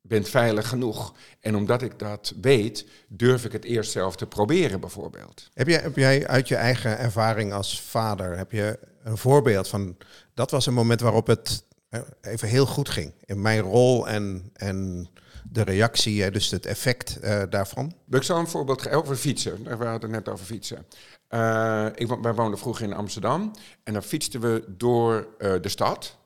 bent 0.00 0.28
veilig 0.28 0.68
genoeg. 0.68 1.14
En 1.40 1.56
omdat 1.56 1.82
ik 1.82 1.98
dat 1.98 2.34
weet, 2.40 2.86
durf 3.08 3.44
ik 3.44 3.52
het 3.52 3.64
eerst 3.64 3.90
zelf 3.90 4.16
te 4.16 4.26
proberen, 4.26 4.80
bijvoorbeeld. 4.80 5.48
Heb 5.54 5.68
jij, 5.68 5.80
heb 5.80 5.96
jij 5.96 6.26
uit 6.26 6.48
je 6.48 6.56
eigen 6.56 6.98
ervaring 6.98 7.52
als 7.52 7.80
vader, 7.80 8.36
heb 8.36 8.52
je 8.52 8.78
een 9.02 9.18
voorbeeld 9.18 9.68
van, 9.68 9.96
dat 10.34 10.50
was 10.50 10.66
een 10.66 10.74
moment 10.74 11.00
waarop 11.00 11.26
het 11.26 11.64
eh, 11.88 12.00
even 12.20 12.48
heel 12.48 12.66
goed 12.66 12.88
ging 12.88 13.14
in 13.24 13.42
mijn 13.42 13.60
rol 13.60 14.08
en, 14.08 14.50
en 14.52 15.08
de 15.50 15.62
reactie, 15.62 16.30
dus 16.30 16.50
het 16.50 16.66
effect 16.66 17.18
uh, 17.22 17.42
daarvan? 17.50 17.94
Ik 18.10 18.22
zal 18.22 18.38
een 18.38 18.46
voorbeeld 18.46 18.82
geven 18.82 18.98
over 18.98 19.16
fietsen. 19.16 19.62
We 19.64 19.70
hadden 19.70 19.92
het 19.92 20.10
net 20.10 20.28
over 20.28 20.44
fietsen. 20.44 20.86
Uh, 21.34 21.86
ik, 21.94 22.06
wij 22.22 22.34
woonden 22.34 22.58
vroeger 22.58 22.84
in 22.84 22.92
Amsterdam 22.92 23.50
en 23.82 23.92
dan 23.92 24.02
fietsten 24.02 24.40
we 24.40 24.64
door 24.68 25.28
uh, 25.38 25.54
de 25.60 25.68
stad 25.68 26.18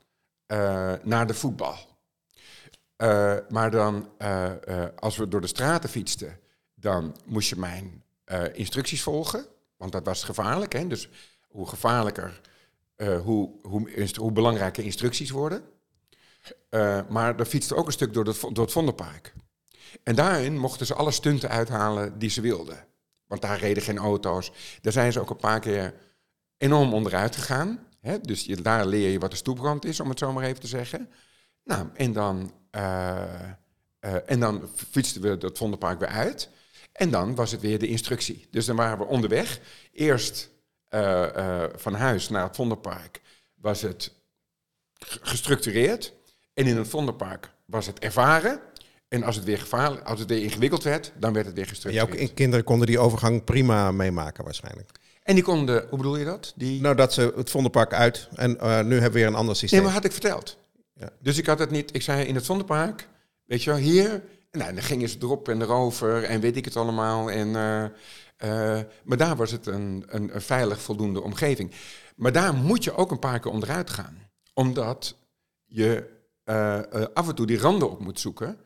naar 1.02 1.26
de 1.26 1.34
voetbal. 1.34 1.76
maar 3.48 3.70
dan, 3.70 4.08
als 4.98 5.16
we 5.16 5.28
door 5.28 5.40
de 5.40 5.46
straten 5.46 5.88
fietsten, 5.88 6.38
dan 6.74 7.16
moest 7.24 7.48
je 7.48 7.56
mijn 7.56 8.04
instructies 8.52 9.02
volgen, 9.02 9.46
want 9.76 9.92
dat 9.92 10.04
was 10.04 10.24
gevaarlijk. 10.24 10.72
Hè? 10.72 10.86
Dus 10.86 11.08
hoe 11.48 11.68
gevaarlijker, 11.68 12.40
hoe, 13.22 13.50
hoe, 13.62 14.08
hoe 14.18 14.32
belangrijker 14.32 14.84
instructies 14.84 15.30
worden. 15.30 15.62
Maar 17.08 17.38
er 17.38 17.46
fietste 17.46 17.74
ook 17.74 17.86
een 17.86 17.92
stuk 17.92 18.12
door, 18.12 18.24
door 18.24 18.64
het 18.64 18.72
Vondelpark. 18.72 19.34
En 20.02 20.14
daarin 20.14 20.58
mochten 20.58 20.86
ze 20.86 20.94
alle 20.94 21.10
stunten 21.10 21.48
uithalen 21.48 22.18
die 22.18 22.30
ze 22.30 22.40
wilden. 22.40 22.86
Want 23.26 23.42
daar 23.42 23.58
reden 23.58 23.82
geen 23.82 23.98
auto's. 23.98 24.52
Daar 24.80 24.92
zijn 24.92 25.12
ze 25.12 25.20
ook 25.20 25.30
een 25.30 25.36
paar 25.36 25.60
keer 25.60 25.94
enorm 26.56 26.94
onderuit 26.94 27.36
gegaan. 27.36 27.86
Hè? 28.00 28.20
Dus 28.20 28.44
je, 28.44 28.56
daar 28.56 28.86
leer 28.86 29.10
je 29.10 29.18
wat 29.18 29.30
de 29.30 29.36
stoeprand 29.36 29.84
is, 29.84 30.00
om 30.00 30.08
het 30.08 30.18
zo 30.18 30.32
maar 30.32 30.44
even 30.44 30.60
te 30.60 30.66
zeggen. 30.66 31.10
Nou, 31.64 31.88
en 31.94 32.12
dan, 32.12 32.52
uh, 32.70 33.22
uh, 34.00 34.30
en 34.30 34.40
dan 34.40 34.68
fietsten 34.90 35.22
we 35.22 35.38
dat 35.38 35.58
Vondelpark 35.58 35.98
weer 35.98 36.08
uit. 36.08 36.48
En 36.92 37.10
dan 37.10 37.34
was 37.34 37.50
het 37.50 37.60
weer 37.60 37.78
de 37.78 37.86
instructie. 37.86 38.46
Dus 38.50 38.66
dan 38.66 38.76
waren 38.76 38.98
we 38.98 39.04
onderweg. 39.04 39.60
Eerst 39.92 40.54
van 41.74 41.94
huis 41.94 42.28
naar 42.28 42.42
het 42.42 42.56
Vondelpark 42.56 43.20
was 43.54 43.82
het 43.82 44.12
gestructureerd. 44.98 46.12
En 46.54 46.66
in 46.66 46.76
het 46.76 46.88
Vondelpark 46.88 47.50
was 47.64 47.86
het 47.86 47.98
ervaren. 47.98 48.60
En 49.16 49.22
als 49.22 49.36
het 49.36 49.44
weer 49.44 49.58
gevaarlijk, 49.58 50.04
als 50.04 50.20
het 50.20 50.28
weer 50.28 50.42
ingewikkeld 50.42 50.82
werd, 50.82 51.12
dan 51.18 51.32
werd 51.32 51.46
het 51.46 51.54
weer 51.54 51.66
gestructureerd. 51.66 52.18
Jouw 52.18 52.28
kinderen 52.34 52.64
konden 52.64 52.86
die 52.86 52.98
overgang 52.98 53.44
prima 53.44 53.92
meemaken 53.92 54.44
waarschijnlijk. 54.44 54.90
En 55.22 55.34
die 55.34 55.44
konden, 55.44 55.86
hoe 55.88 55.98
bedoel 55.98 56.16
je 56.16 56.24
dat? 56.24 56.52
Die... 56.56 56.80
Nou, 56.80 56.94
dat 56.94 57.12
ze 57.12 57.32
het 57.36 57.50
Vondelpark 57.50 57.92
uit 57.92 58.28
en 58.34 58.50
uh, 58.50 58.80
nu 58.80 58.92
hebben 58.92 59.02
we 59.02 59.18
weer 59.18 59.26
een 59.26 59.34
ander 59.34 59.56
systeem. 59.56 59.78
Nee, 59.78 59.88
maar 59.88 59.96
had 59.96 60.04
ik 60.04 60.12
verteld. 60.12 60.58
Ja. 60.94 61.10
Dus 61.20 61.38
ik 61.38 61.46
had 61.46 61.58
het 61.58 61.70
niet, 61.70 61.94
ik 61.94 62.02
zei 62.02 62.24
in 62.24 62.34
het 62.34 62.46
Vondelpark, 62.46 63.08
weet 63.44 63.62
je 63.62 63.70
wel, 63.70 63.78
hier. 63.78 64.22
Nou, 64.50 64.74
dan 64.74 64.82
gingen 64.82 65.08
ze 65.08 65.16
erop 65.20 65.48
en 65.48 65.62
erover 65.62 66.22
en 66.22 66.40
weet 66.40 66.56
ik 66.56 66.64
het 66.64 66.76
allemaal. 66.76 67.30
En, 67.30 67.48
uh, 67.48 67.84
uh, 68.50 68.80
maar 69.04 69.16
daar 69.16 69.36
was 69.36 69.50
het 69.50 69.66
een, 69.66 70.04
een, 70.06 70.34
een 70.34 70.42
veilig 70.42 70.80
voldoende 70.80 71.22
omgeving. 71.22 71.70
Maar 72.16 72.32
daar 72.32 72.54
moet 72.54 72.84
je 72.84 72.94
ook 72.94 73.10
een 73.10 73.18
paar 73.18 73.40
keer 73.40 73.52
onderuit 73.52 73.90
gaan. 73.90 74.18
Omdat 74.54 75.16
je 75.64 76.14
uh, 76.44 76.78
uh, 76.94 77.04
af 77.14 77.28
en 77.28 77.34
toe 77.34 77.46
die 77.46 77.58
randen 77.58 77.90
op 77.90 78.00
moet 78.00 78.20
zoeken 78.20 78.58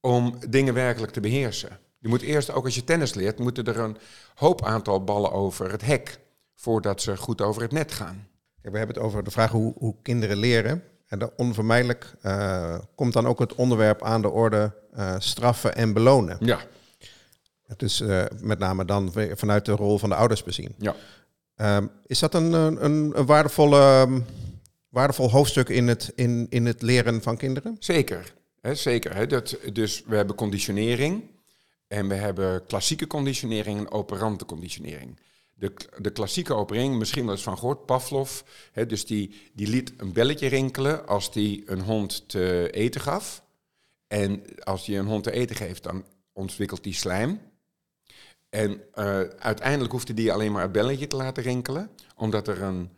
om 0.00 0.38
dingen 0.48 0.74
werkelijk 0.74 1.12
te 1.12 1.20
beheersen. 1.20 1.78
Je 1.98 2.08
moet 2.08 2.22
eerst, 2.22 2.52
ook 2.52 2.64
als 2.64 2.74
je 2.74 2.84
tennis 2.84 3.14
leert, 3.14 3.38
moeten 3.38 3.64
er 3.64 3.78
een 3.78 3.96
hoop 4.34 4.64
aantal 4.64 5.04
ballen 5.04 5.32
over 5.32 5.70
het 5.70 5.82
hek 5.82 6.18
voordat 6.54 7.02
ze 7.02 7.16
goed 7.16 7.40
over 7.40 7.62
het 7.62 7.72
net 7.72 7.92
gaan. 7.92 8.28
Ja, 8.62 8.70
we 8.70 8.78
hebben 8.78 8.96
het 8.96 9.04
over 9.04 9.24
de 9.24 9.30
vraag 9.30 9.50
hoe, 9.50 9.74
hoe 9.78 9.94
kinderen 10.02 10.36
leren. 10.36 10.82
En 11.06 11.30
onvermijdelijk 11.36 12.14
uh, 12.22 12.78
komt 12.94 13.12
dan 13.12 13.26
ook 13.26 13.38
het 13.38 13.54
onderwerp 13.54 14.02
aan 14.02 14.22
de 14.22 14.30
orde 14.30 14.72
straffen 15.18 15.74
en 15.74 15.92
belonen. 15.92 16.36
Ja. 16.40 16.58
Het 17.66 17.82
is 17.82 18.02
met 18.40 18.58
name 18.58 18.84
dan 18.84 19.12
vanuit 19.34 19.64
de 19.64 19.72
rol 19.72 19.98
van 19.98 20.08
de 20.08 20.14
ouders 20.14 20.42
bezien. 20.42 20.74
Ja. 20.78 20.94
Ehm, 21.54 21.86
is 22.06 22.18
dat 22.18 22.34
een, 22.34 22.52
een, 22.52 23.18
een 23.18 23.26
waardevolle 23.26 24.08
waardevol 24.88 25.30
hoofdstuk 25.30 25.68
in 25.68 25.88
het, 25.88 26.12
in, 26.14 26.46
in 26.50 26.66
het 26.66 26.82
leren 26.82 27.22
van 27.22 27.36
kinderen? 27.36 27.76
Zeker, 27.78 28.32
zeker. 28.62 29.28
Dat, 29.28 29.58
dus 29.72 30.02
we 30.06 30.16
hebben 30.16 30.36
conditionering 30.36 31.22
en 31.86 32.08
we 32.08 32.14
hebben 32.14 32.66
klassieke 32.66 33.06
conditionering 33.06 33.78
en 33.78 33.90
operante 33.90 34.44
conditionering. 34.44 35.18
De, 35.54 35.72
de 35.98 36.10
klassieke 36.10 36.54
operering, 36.54 36.98
misschien 36.98 37.24
wel 37.24 37.34
eens 37.34 37.42
van 37.42 37.58
gehoord, 37.58 37.86
Pavlov, 37.86 38.40
hè, 38.72 38.86
dus 38.86 39.06
die, 39.06 39.50
die 39.52 39.68
liet 39.68 39.92
een 39.96 40.12
belletje 40.12 40.46
rinkelen 40.46 41.06
als 41.06 41.32
die 41.32 41.70
een 41.70 41.80
hond 41.80 42.28
te 42.28 42.68
eten 42.70 43.00
gaf. 43.00 43.42
En 44.06 44.44
als 44.58 44.86
je 44.86 44.96
een 44.96 45.06
hond 45.06 45.24
te 45.24 45.32
eten 45.32 45.56
geeft, 45.56 45.82
dan 45.82 46.04
ontwikkelt 46.32 46.84
die 46.84 46.94
slijm. 46.94 47.40
En 48.48 48.70
uh, 48.70 49.20
uiteindelijk 49.20 49.92
hoefde 49.92 50.14
die 50.14 50.32
alleen 50.32 50.52
maar 50.52 50.62
het 50.62 50.72
belletje 50.72 51.06
te 51.06 51.16
laten 51.16 51.42
rinkelen, 51.42 51.90
omdat 52.16 52.48
er 52.48 52.62
een 52.62 52.90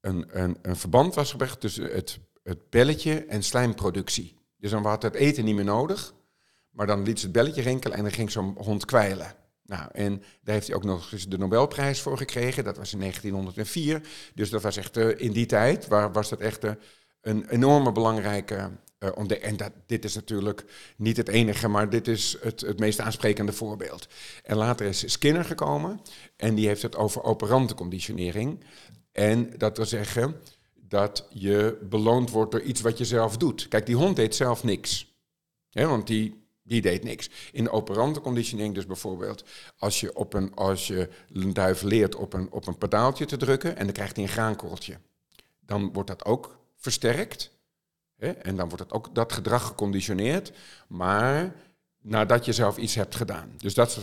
een, 0.00 0.26
een, 0.42 0.56
een 0.62 0.76
verband 0.76 1.14
was 1.14 1.30
gebracht 1.30 1.60
tussen 1.60 1.84
het, 1.84 2.18
het 2.42 2.70
belletje 2.70 3.24
en 3.24 3.42
slijmproductie. 3.42 4.36
Dus 4.58 4.70
dan 4.70 4.84
had 4.84 5.02
het 5.02 5.14
eten 5.14 5.44
niet 5.44 5.54
meer 5.54 5.64
nodig, 5.64 6.14
maar 6.70 6.86
dan 6.86 7.02
liet 7.02 7.18
ze 7.18 7.24
het 7.24 7.34
belletje 7.34 7.62
rinkelen 7.62 7.96
en 7.96 8.02
dan 8.02 8.12
ging 8.12 8.30
zo'n 8.30 8.54
hond 8.58 8.84
kwijlen. 8.84 9.34
Nou, 9.68 9.88
en 9.92 10.22
daar 10.42 10.54
heeft 10.54 10.66
hij 10.66 10.76
ook 10.76 10.84
nog 10.84 11.12
eens 11.12 11.28
de 11.28 11.38
Nobelprijs 11.38 12.00
voor 12.00 12.16
gekregen. 12.16 12.64
Dat 12.64 12.76
was 12.76 12.92
in 12.92 12.98
1904. 12.98 14.02
Dus 14.34 14.50
dat 14.50 14.62
was 14.62 14.76
echt 14.76 14.96
uh, 14.96 15.20
in 15.20 15.32
die 15.32 15.46
tijd, 15.46 15.86
waar, 15.86 16.12
was 16.12 16.28
dat 16.28 16.40
echt 16.40 16.64
uh, 16.64 16.70
een 17.20 17.48
enorme 17.48 17.92
belangrijke 17.92 18.70
uh, 18.98 19.10
ontdekking. 19.14 19.50
En 19.50 19.56
dat, 19.56 19.72
dit 19.86 20.04
is 20.04 20.14
natuurlijk 20.14 20.64
niet 20.96 21.16
het 21.16 21.28
enige, 21.28 21.68
maar 21.68 21.90
dit 21.90 22.08
is 22.08 22.36
het, 22.40 22.60
het 22.60 22.78
meest 22.78 23.00
aansprekende 23.00 23.52
voorbeeld. 23.52 24.08
En 24.42 24.56
later 24.56 24.86
is 24.86 25.12
Skinner 25.12 25.44
gekomen 25.44 26.00
en 26.36 26.54
die 26.54 26.66
heeft 26.66 26.82
het 26.82 26.96
over 26.96 27.22
operante 27.22 27.74
conditionering. 27.74 28.64
En 29.12 29.52
dat 29.56 29.76
wil 29.76 29.86
zeggen 29.86 30.40
dat 30.88 31.26
je 31.30 31.78
beloond 31.82 32.30
wordt 32.30 32.52
door 32.52 32.62
iets 32.62 32.80
wat 32.80 32.98
je 32.98 33.04
zelf 33.04 33.36
doet. 33.36 33.68
Kijk, 33.68 33.86
die 33.86 33.96
hond 33.96 34.16
deed 34.16 34.34
zelf 34.34 34.64
niks. 34.64 35.16
want 35.70 36.06
die, 36.06 36.46
die 36.62 36.80
deed 36.80 37.04
niks. 37.04 37.30
In 37.52 37.70
operante 37.70 38.20
conditioning 38.20 38.74
dus 38.74 38.86
bijvoorbeeld, 38.86 39.44
als 39.78 40.00
je, 40.00 40.16
op 40.16 40.34
een, 40.34 40.54
als 40.54 40.86
je 40.86 41.08
een 41.32 41.52
duif 41.52 41.82
leert 41.82 42.14
op 42.14 42.32
een, 42.32 42.50
op 42.50 42.66
een 42.66 42.78
pedaaltje 42.78 43.26
te 43.26 43.36
drukken 43.36 43.76
en 43.76 43.84
dan 43.84 43.94
krijgt 43.94 44.16
hij 44.16 44.24
een 44.24 44.30
graankorreltje. 44.30 44.98
Dan 45.60 45.92
wordt 45.92 46.08
dat 46.08 46.24
ook 46.24 46.58
versterkt. 46.76 47.56
en 48.18 48.56
dan 48.56 48.68
wordt 48.68 48.84
het 48.84 48.92
ook 48.92 49.14
dat 49.14 49.32
gedrag 49.32 49.66
geconditioneerd. 49.66 50.52
Maar 50.88 51.54
nadat 52.08 52.44
je 52.44 52.52
zelf 52.52 52.76
iets 52.76 52.94
hebt 52.94 53.14
gedaan. 53.14 53.52
Dus 53.56 53.74
dat 53.74 53.88
is 53.88 53.96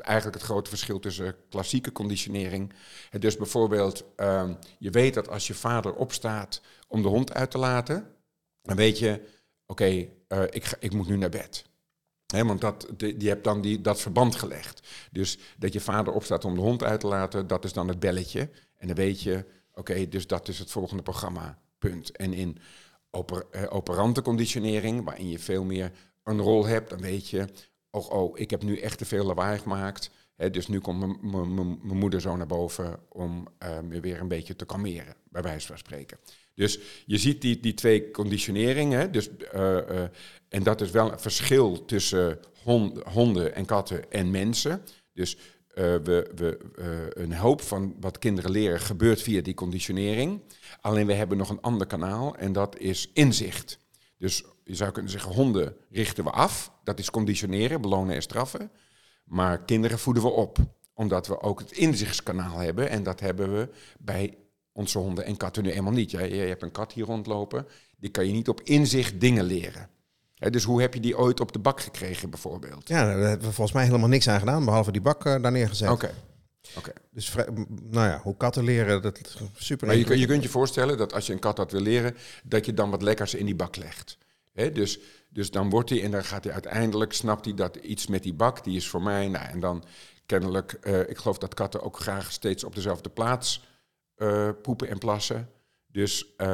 eigenlijk 0.00 0.36
het 0.36 0.46
grote 0.46 0.70
verschil 0.70 0.98
tussen 0.98 1.36
klassieke 1.48 1.92
conditionering. 1.92 2.72
Dus 3.18 3.36
bijvoorbeeld, 3.36 4.04
uh, 4.16 4.50
je 4.78 4.90
weet 4.90 5.14
dat 5.14 5.28
als 5.28 5.46
je 5.46 5.54
vader 5.54 5.94
opstaat 5.94 6.60
om 6.88 7.02
de 7.02 7.08
hond 7.08 7.34
uit 7.34 7.50
te 7.50 7.58
laten, 7.58 8.06
dan 8.62 8.76
weet 8.76 8.98
je, 8.98 9.20
oké, 9.66 9.88
uh, 9.88 10.08
ik, 10.50 10.76
ik 10.78 10.92
moet 10.92 11.08
nu 11.08 11.16
naar 11.16 11.28
bed. 11.28 11.64
He, 12.26 12.44
want 12.44 12.60
dat, 12.60 12.88
die 12.96 13.28
hebt 13.28 13.44
dan 13.44 13.60
die, 13.60 13.80
dat 13.80 14.00
verband 14.00 14.34
gelegd. 14.34 14.86
Dus 15.10 15.38
dat 15.58 15.72
je 15.72 15.80
vader 15.80 16.12
opstaat 16.12 16.44
om 16.44 16.54
de 16.54 16.60
hond 16.60 16.82
uit 16.82 17.00
te 17.00 17.06
laten, 17.06 17.46
dat 17.46 17.64
is 17.64 17.72
dan 17.72 17.88
het 17.88 17.98
belletje. 17.98 18.50
En 18.76 18.86
dan 18.86 18.96
weet 18.96 19.22
je, 19.22 19.44
oké, 19.74 20.08
dus 20.08 20.26
dat 20.26 20.48
is 20.48 20.58
het 20.58 20.70
volgende 20.70 21.02
programma, 21.02 21.58
punt. 21.78 22.16
En 22.16 22.32
in 22.32 22.58
oper, 23.10 23.46
uh, 23.50 23.62
operante 23.68 24.22
conditionering, 24.22 25.04
waarin 25.04 25.28
je 25.28 25.38
veel 25.38 25.64
meer 25.64 25.92
een 26.26 26.40
rol 26.40 26.66
hebt, 26.66 26.90
dan 26.90 27.00
weet 27.00 27.28
je, 27.28 27.46
oh, 27.90 28.10
oh 28.10 28.38
ik 28.38 28.50
heb 28.50 28.62
nu 28.62 28.78
echt 28.78 28.98
te 28.98 29.04
veel 29.04 29.24
lawaai 29.24 29.58
gemaakt. 29.58 30.10
Hè, 30.36 30.50
dus 30.50 30.66
nu 30.66 30.78
komt 30.78 31.22
mijn 31.22 31.98
moeder 31.98 32.20
zo 32.20 32.36
naar 32.36 32.46
boven 32.46 32.98
om 33.08 33.48
uh, 33.62 33.80
me 33.80 34.00
weer 34.00 34.20
een 34.20 34.28
beetje 34.28 34.56
te 34.56 34.64
kalmeren, 34.64 35.14
bij 35.30 35.42
wijze 35.42 35.66
van 35.66 35.78
spreken. 35.78 36.18
Dus 36.54 36.78
je 37.06 37.18
ziet 37.18 37.40
die, 37.40 37.60
die 37.60 37.74
twee 37.74 38.10
conditioneringen. 38.10 39.12
Dus, 39.12 39.28
uh, 39.28 39.60
uh, 39.60 40.02
en 40.48 40.62
dat 40.62 40.80
is 40.80 40.90
wel 40.90 41.12
een 41.12 41.20
verschil 41.20 41.84
tussen 41.84 42.38
hond, 42.62 43.02
honden 43.02 43.54
en 43.54 43.64
katten 43.64 44.12
en 44.12 44.30
mensen. 44.30 44.82
Dus 45.12 45.36
we, 45.74 46.30
we, 46.34 46.58
een 47.14 47.34
hoop 47.34 47.60
van 47.60 47.96
wat 48.00 48.18
kinderen 48.18 48.50
leren 48.50 48.80
gebeurt 48.80 49.22
via 49.22 49.40
die 49.40 49.54
conditionering. 49.54 50.40
Alleen 50.80 51.06
we 51.06 51.12
hebben 51.12 51.38
nog 51.38 51.50
een 51.50 51.60
ander 51.60 51.86
kanaal 51.86 52.36
en 52.36 52.52
dat 52.52 52.78
is 52.78 53.10
inzicht. 53.12 53.78
Dus 54.18 54.44
je 54.64 54.74
zou 54.74 54.92
kunnen 54.92 55.10
zeggen, 55.10 55.32
honden 55.32 55.76
richten 55.90 56.24
we 56.24 56.30
af. 56.30 56.72
Dat 56.84 56.98
is 56.98 57.10
conditioneren, 57.10 57.80
belonen 57.80 58.14
en 58.14 58.22
straffen. 58.22 58.70
Maar 59.24 59.64
kinderen 59.64 59.98
voeden 59.98 60.22
we 60.22 60.28
op. 60.28 60.58
Omdat 60.94 61.26
we 61.26 61.40
ook 61.40 61.58
het 61.58 61.72
inzichtskanaal 61.72 62.58
hebben. 62.58 62.88
En 62.88 63.02
dat 63.02 63.20
hebben 63.20 63.52
we 63.54 63.68
bij 63.98 64.38
onze 64.72 64.98
honden 64.98 65.24
en 65.24 65.36
katten 65.36 65.62
nu 65.62 65.70
eenmaal 65.70 65.92
niet. 65.92 66.10
Jij, 66.10 66.30
jij 66.30 66.48
hebt 66.48 66.62
een 66.62 66.70
kat 66.70 66.92
hier 66.92 67.04
rondlopen. 67.04 67.66
Die 67.96 68.10
kan 68.10 68.26
je 68.26 68.32
niet 68.32 68.48
op 68.48 68.60
inzicht 68.60 69.20
dingen 69.20 69.44
leren. 69.44 69.88
Dus 70.50 70.64
hoe 70.64 70.80
heb 70.80 70.94
je 70.94 71.00
die 71.00 71.18
ooit 71.18 71.40
op 71.40 71.52
de 71.52 71.58
bak 71.58 71.80
gekregen 71.80 72.30
bijvoorbeeld? 72.30 72.88
Ja, 72.88 73.04
daar 73.04 73.18
hebben 73.18 73.48
we 73.48 73.54
volgens 73.54 73.72
mij 73.72 73.84
helemaal 73.84 74.08
niks 74.08 74.28
aan 74.28 74.38
gedaan, 74.38 74.64
behalve 74.64 74.92
die 74.92 75.00
bak 75.00 75.24
eh, 75.24 75.42
daar 75.42 75.52
neergezet. 75.52 75.90
Oké. 75.90 76.10
Oké. 76.76 76.92
Dus 77.10 77.34
nou 77.68 78.08
ja, 78.08 78.20
hoe 78.22 78.36
katten 78.36 78.64
leren, 78.64 79.02
dat 79.02 79.18
is 79.18 79.36
super 79.54 79.86
Maar 79.86 79.96
je, 79.96 80.18
je 80.18 80.26
kunt 80.26 80.42
je 80.42 80.48
voorstellen 80.48 80.98
dat 80.98 81.12
als 81.12 81.26
je 81.26 81.32
een 81.32 81.38
kat 81.38 81.56
dat 81.56 81.72
wil 81.72 81.80
leren, 81.80 82.16
dat 82.44 82.66
je 82.66 82.74
dan 82.74 82.90
wat 82.90 83.02
lekkers 83.02 83.34
in 83.34 83.46
die 83.46 83.54
bak 83.56 83.76
legt. 83.76 84.18
Hè, 84.52 84.72
dus, 84.72 84.98
dus 85.28 85.50
dan 85.50 85.70
wordt 85.70 85.90
hij 85.90 86.02
en 86.02 86.10
dan 86.10 86.24
gaat 86.24 86.44
hij 86.44 86.52
uiteindelijk, 86.52 87.12
snapt 87.12 87.44
hij 87.44 87.54
dat 87.54 87.76
iets 87.76 88.06
met 88.06 88.22
die 88.22 88.34
bak, 88.34 88.64
die 88.64 88.76
is 88.76 88.88
voor 88.88 89.02
mij. 89.02 89.28
Nou, 89.28 89.48
en 89.48 89.60
dan 89.60 89.84
kennelijk, 90.26 90.72
eh, 90.72 91.00
ik 91.08 91.18
geloof 91.18 91.38
dat 91.38 91.54
katten 91.54 91.82
ook 91.82 91.98
graag 92.00 92.32
steeds 92.32 92.64
op 92.64 92.74
dezelfde 92.74 93.08
plaats 93.08 93.64
eh, 94.14 94.48
poepen 94.62 94.88
en 94.88 94.98
plassen. 94.98 95.50
Dus, 95.86 96.34
eh, 96.36 96.46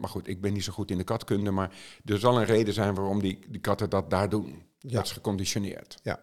maar 0.00 0.08
goed, 0.08 0.28
ik 0.28 0.40
ben 0.40 0.52
niet 0.52 0.64
zo 0.64 0.72
goed 0.72 0.90
in 0.90 0.98
de 0.98 1.04
katkunde, 1.04 1.50
maar 1.50 1.70
er 2.04 2.18
zal 2.18 2.38
een 2.38 2.44
reden 2.44 2.74
zijn 2.74 2.94
waarom 2.94 3.20
die, 3.20 3.38
die 3.48 3.60
katten 3.60 3.90
dat 3.90 4.10
daar 4.10 4.28
doen. 4.28 4.62
Ja. 4.78 4.90
Dat 4.96 5.04
is 5.04 5.12
geconditioneerd. 5.12 5.98
Ja. 6.02 6.20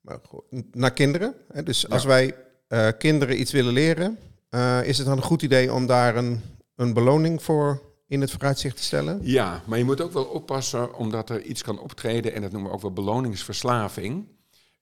Maar 0.00 0.18
goed, 0.22 0.74
naar 0.74 0.92
kinderen. 0.92 1.34
Hè? 1.52 1.62
Dus 1.62 1.88
als 1.88 2.02
Ja. 2.02 2.08
wij 2.08 2.34
eh, 2.66 2.88
kinderen 2.98 3.40
iets 3.40 3.52
willen 3.52 3.72
leren, 3.72 4.18
eh, 4.48 4.80
is 4.84 4.98
het 4.98 5.06
dan 5.06 5.16
een 5.16 5.22
goed 5.22 5.42
idee 5.42 5.72
om 5.72 5.86
daar 5.86 6.16
een, 6.16 6.40
een 6.76 6.94
beloning 6.94 7.42
voor 7.42 7.82
in 8.06 8.20
het 8.20 8.30
vooruitzicht 8.30 8.76
te 8.76 8.82
stellen? 8.82 9.20
Ja, 9.22 9.62
maar 9.66 9.78
je 9.78 9.84
moet 9.84 10.00
ook 10.00 10.12
wel 10.12 10.24
oppassen 10.24 10.94
omdat 10.94 11.30
er 11.30 11.42
iets 11.42 11.62
kan 11.62 11.78
optreden 11.78 12.34
en 12.34 12.42
dat 12.42 12.52
noemen 12.52 12.70
we 12.70 12.76
ook 12.76 12.82
wel 12.82 12.92
beloningsverslaving. 12.92 14.26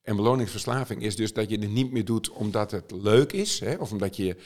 En 0.02 0.16
beloningsverslaving 0.16 1.02
is 1.02 1.16
dus 1.16 1.32
dat 1.32 1.50
je 1.50 1.58
het 1.58 1.70
niet 1.70 1.92
meer 1.92 2.04
doet 2.04 2.30
omdat 2.30 2.70
het 2.70 2.90
leuk 2.90 3.32
is, 3.32 3.60
hè, 3.60 3.74
of 3.74 3.92
omdat 3.92 4.16
je, 4.16 4.36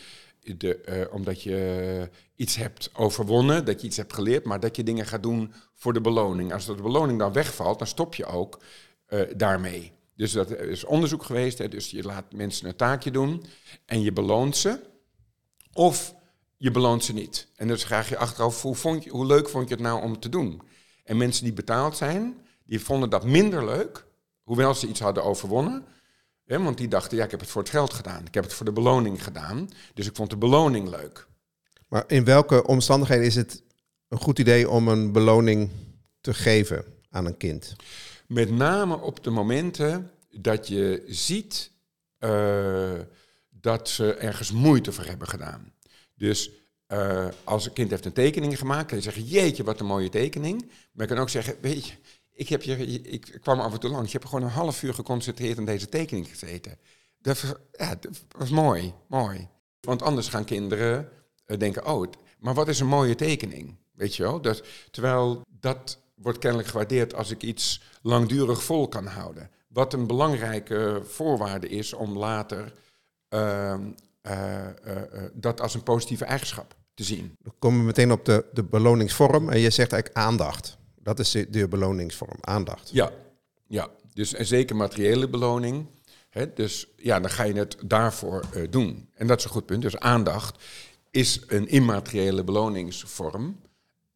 de, 0.41 0.81
eh, 0.81 1.15
omdat 1.15 1.43
je 1.43 2.09
iets 2.37 2.57
hebt 2.57 2.91
overwonnen, 2.95 3.65
dat 3.65 3.81
je 3.81 3.87
iets 3.87 3.97
hebt 3.97 4.13
geleerd, 4.13 4.45
maar 4.45 4.61
dat 4.61 4.77
je 4.77 4.83
dingen 4.83 5.07
gaat 5.07 5.23
doen 5.23 5.53
voor 5.75 5.93
de 5.93 6.01
beloning. 6.01 6.53
Als 6.53 6.67
de 6.67 6.75
beloning 6.75 7.19
dan 7.19 7.33
wegvalt, 7.33 7.79
dan 7.79 7.87
stop 7.87 8.15
je 8.15 8.27
ook 8.27 8.61
daarmee. 9.37 9.98
Dus 10.19 10.33
dat 10.33 10.51
is 10.51 10.85
onderzoek 10.85 11.23
geweest, 11.23 11.59
hè, 11.59 11.69
dus 11.69 11.91
je 11.91 12.03
laat 12.03 12.33
mensen 12.33 12.69
een 12.69 12.77
taakje 12.77 13.11
doen 13.11 13.45
en 13.87 14.03
je 14.03 14.13
beloont 14.13 14.57
ze. 14.57 14.81
Of 15.73 16.15
je 16.57 16.71
beloont 16.71 17.05
ze 17.05 17.13
niet. 17.13 17.49
En 17.57 17.69
dus 17.69 17.85
vraag 17.85 18.09
je 18.09 18.17
achteraf, 18.17 18.63
hoe, 18.63 18.75
vond 18.75 19.05
je, 19.05 19.11
hoe 19.11 19.27
leuk 19.27 19.49
vond 19.49 19.69
je 19.69 19.75
het 19.75 19.83
nou 19.83 20.03
om 20.03 20.21
te 20.21 20.29
doen? 20.29 20.63
En 21.05 21.17
mensen 21.17 21.45
die 21.45 21.53
betaald 21.53 21.97
zijn, 21.97 22.37
die 22.65 22.81
vonden 22.81 23.11
dat 23.11 23.25
minder 23.25 23.65
leuk, 23.65 24.05
hoewel 24.43 24.75
ze 24.75 24.87
iets 24.87 25.01
hadden 25.01 25.25
overwonnen. 25.25 25.85
Hè, 26.45 26.63
want 26.63 26.79
die 26.79 26.89
dachten, 26.89 27.17
ja, 27.17 27.25
ik 27.25 27.31
heb 27.31 27.41
het 27.41 27.49
voor 27.49 27.63
het 27.63 27.71
geld 27.71 27.93
gedaan. 27.93 28.27
Ik 28.27 28.35
heb 28.35 28.45
het 28.45 28.53
voor 28.53 28.67
de 28.67 28.73
beloning 28.73 29.25
gedaan. 29.25 29.69
Dus 29.95 30.07
ik 30.07 30.17
vond 30.17 30.31
de 30.31 30.37
beloning 30.37 30.89
leuk. 30.89 31.27
Maar 31.89 32.05
in 32.07 32.25
welke 32.25 32.67
omstandigheden 32.67 33.27
is 33.27 33.35
het 33.35 33.63
een 34.09 34.19
goed 34.19 34.39
idee 34.39 34.71
om 34.71 34.89
een 34.89 35.13
beloning 35.13 35.71
te 36.21 36.35
geven 36.35 36.85
aan 37.11 37.27
een 37.27 37.37
kind? 37.37 37.77
Met 38.29 38.51
name 38.51 39.01
op 39.01 39.25
de 39.25 39.31
momenten 39.31 40.11
dat 40.31 40.69
je 40.69 41.03
ziet 41.07 41.73
eh, 42.19 43.01
dat 43.51 43.89
ze 43.89 44.15
ergens 44.15 44.53
moeite 44.53 44.93
voor 44.93 45.05
hebben 45.05 45.29
gedaan. 45.29 45.73
Dus 46.15 46.51
eh, 46.87 47.29
als 47.45 47.67
een 47.67 47.73
kind 47.73 47.91
heeft 47.91 48.05
een 48.05 48.13
tekening 48.13 48.59
gemaakt, 48.59 48.87
kan 48.87 48.97
je 48.97 49.03
zeggen, 49.03 49.23
jeetje, 49.23 49.65
wat 49.65 49.81
een 49.81 49.87
mooie 49.87 50.09
tekening. 50.09 50.71
Maar 50.93 51.07
je 51.07 51.15
kan 51.15 51.23
ook 51.23 51.29
zeggen, 51.29 51.57
weet 51.61 51.87
je, 51.87 51.95
ik, 52.33 52.49
heb 52.49 52.63
je, 52.63 52.77
ik 53.03 53.39
kwam 53.41 53.61
af 53.61 53.73
en 53.73 53.81
toe 53.81 53.91
langs, 53.91 54.13
je 54.13 54.19
hebt 54.19 54.31
gewoon 54.31 54.45
een 54.45 54.55
half 54.55 54.83
uur 54.83 54.95
geconcentreerd 54.95 55.59
aan 55.59 55.65
deze 55.65 55.89
tekening 55.89 56.29
gezeten. 56.29 56.79
Dat, 57.19 57.57
ja, 57.73 57.99
was 58.37 58.51
mooi, 58.51 58.93
mooi. 59.07 59.49
Want 59.81 60.03
anders 60.03 60.29
gaan 60.29 60.45
kinderen 60.45 61.09
eh, 61.45 61.59
denken, 61.59 61.87
oh, 61.87 62.11
maar 62.39 62.55
wat 62.55 62.69
is 62.69 62.81
een 62.81 62.87
mooie 62.87 63.15
tekening? 63.15 63.77
Weet 63.93 64.17
je 64.17 64.23
wel? 64.23 64.41
Dat, 64.41 64.63
terwijl 64.91 65.43
dat 65.61 65.99
wordt 66.23 66.39
kennelijk 66.39 66.69
gewaardeerd 66.69 67.15
als 67.15 67.31
ik 67.31 67.43
iets 67.43 67.83
langdurig 68.03 68.63
vol 68.63 68.89
kan 68.89 69.07
houden. 69.07 69.51
Wat 69.69 69.93
een 69.93 70.07
belangrijke 70.07 71.03
voorwaarde 71.05 71.69
is 71.69 71.93
om 71.93 72.19
later 72.19 72.73
ehm, 73.29 73.81
eh, 74.29 74.67
eh, 74.67 74.73
eh, 74.85 75.23
dat 75.33 75.61
als 75.61 75.75
een 75.75 75.83
positieve 75.83 76.25
eigenschap 76.25 76.75
te 76.95 77.05
zien. 77.05 77.37
Dan 77.43 77.55
komen 77.59 77.79
we 77.79 77.85
meteen 77.85 78.13
op 78.13 78.25
de, 78.25 78.45
de 78.53 78.65
beloningsvorm. 78.65 79.49
En 79.49 79.59
je 79.59 79.71
zegt 79.71 79.93
eigenlijk 79.93 80.27
aandacht. 80.27 80.79
Dat 81.03 81.19
is 81.19 81.31
de, 81.31 81.51
de 81.51 81.69
beloningsvorm, 81.69 82.37
aandacht. 82.41 82.91
Ja, 82.93 83.11
ja. 83.67 83.89
Dus 84.13 84.35
en 84.35 84.47
zeker 84.47 84.77
materiële 84.77 85.29
beloning. 85.29 85.87
Hè, 86.31 86.53
dus 86.53 86.87
ja, 86.97 87.21
dan 87.21 87.31
ga 87.31 87.43
je 87.43 87.55
het 87.55 87.77
daarvoor 87.85 88.45
doen. 88.71 89.09
En 89.15 89.27
dat 89.27 89.39
is 89.39 89.45
een 89.45 89.51
goed 89.51 89.67
punt. 89.67 89.83
Dus 89.83 89.99
aandacht 89.99 90.63
is 91.11 91.43
een 91.47 91.69
immateriële 91.69 92.45
beloningsvorm. 92.45 93.61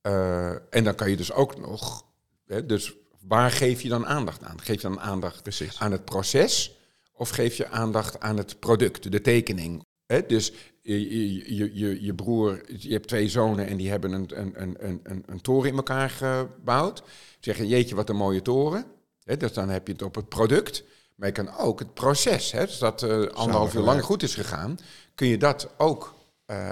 Eh, 0.02 0.50
en 0.50 0.84
dan 0.84 0.94
kan 0.94 1.10
je 1.10 1.16
dus 1.16 1.32
ook 1.32 1.58
nog. 1.58 2.04
Hè, 2.46 2.66
dus 2.66 2.94
waar 3.26 3.50
geef 3.50 3.82
je 3.82 3.88
dan 3.88 4.06
aandacht 4.06 4.42
aan? 4.42 4.60
Geef 4.60 4.82
je 4.82 4.88
dan 4.88 5.00
aandacht 5.00 5.42
Precies. 5.42 5.78
aan 5.78 5.92
het 5.92 6.04
proces? 6.04 6.76
Of 7.12 7.28
geef 7.28 7.56
je 7.56 7.68
aandacht 7.68 8.20
aan 8.20 8.36
het 8.36 8.58
product, 8.60 9.12
de 9.12 9.20
tekening? 9.20 9.84
Hè, 10.06 10.26
dus 10.26 10.52
je, 10.80 11.54
je, 11.54 11.78
je, 11.78 12.02
je, 12.04 12.14
broer, 12.14 12.62
je 12.78 12.92
hebt 12.92 13.08
twee 13.08 13.28
zonen 13.28 13.66
en 13.66 13.76
die 13.76 13.90
hebben 13.90 14.12
een, 14.12 14.30
een, 14.34 14.62
een, 14.62 15.00
een, 15.02 15.22
een, 15.26 15.40
toren 15.40 15.70
in 15.70 15.76
elkaar 15.76 16.10
gebouwd. 16.10 17.02
Zeggen, 17.40 17.66
jeetje, 17.66 17.94
wat 17.94 18.08
een 18.08 18.16
mooie 18.16 18.42
toren. 18.42 18.84
Hè, 19.24 19.36
dus 19.36 19.52
dan 19.52 19.68
heb 19.68 19.86
je 19.86 19.92
het 19.92 20.02
op 20.02 20.14
het 20.14 20.28
product. 20.28 20.84
Maar 21.14 21.28
je 21.28 21.34
kan 21.34 21.56
ook 21.56 21.78
het 21.78 21.94
proces, 21.94 22.52
hè, 22.52 22.66
dus 22.66 22.78
dat 22.78 23.02
eh 23.02 23.26
anderhalf 23.26 23.74
uur 23.74 23.80
lang 23.80 24.02
goed 24.02 24.22
is 24.22 24.34
gegaan, 24.34 24.78
kun 25.14 25.26
je 25.26 25.38
dat 25.38 25.68
ook 25.76 26.14
eh, 26.46 26.70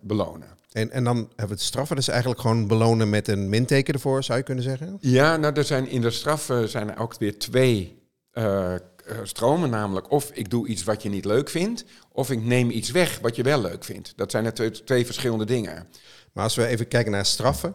belonen. 0.00 0.48
En, 0.76 0.90
en 0.90 1.04
dan 1.04 1.16
hebben 1.16 1.46
we 1.46 1.52
het 1.52 1.60
straffen. 1.60 1.96
Dus 1.96 2.08
eigenlijk 2.08 2.40
gewoon 2.40 2.66
belonen 2.66 3.10
met 3.10 3.28
een 3.28 3.48
minteken 3.48 3.94
ervoor, 3.94 4.22
zou 4.22 4.38
je 4.38 4.44
kunnen 4.44 4.64
zeggen? 4.64 4.98
Ja, 5.00 5.36
nou, 5.36 5.54
er 5.54 5.64
zijn 5.64 5.88
in 5.88 6.00
de 6.00 6.10
straffen 6.10 6.68
zijn 6.68 6.90
er 6.90 6.98
ook 6.98 7.18
weer 7.18 7.38
twee 7.38 8.02
eh, 8.30 8.74
eh, 8.74 8.80
stromen. 9.22 9.70
Namelijk 9.70 10.10
of 10.10 10.30
ik 10.32 10.50
doe 10.50 10.66
iets 10.66 10.84
wat 10.84 11.02
je 11.02 11.08
niet 11.08 11.24
leuk 11.24 11.48
vindt, 11.48 11.84
of 12.12 12.30
ik 12.30 12.42
neem 12.42 12.70
iets 12.70 12.90
weg 12.90 13.18
wat 13.18 13.36
je 13.36 13.42
wel 13.42 13.60
leuk 13.60 13.84
vindt. 13.84 14.12
Dat 14.16 14.30
zijn 14.30 14.44
er 14.44 14.54
twee, 14.54 14.70
twee 14.70 15.06
verschillende 15.06 15.44
dingen. 15.44 15.86
Maar 16.32 16.44
als 16.44 16.54
we 16.54 16.66
even 16.66 16.88
kijken 16.88 17.12
naar 17.12 17.26
straffen 17.26 17.74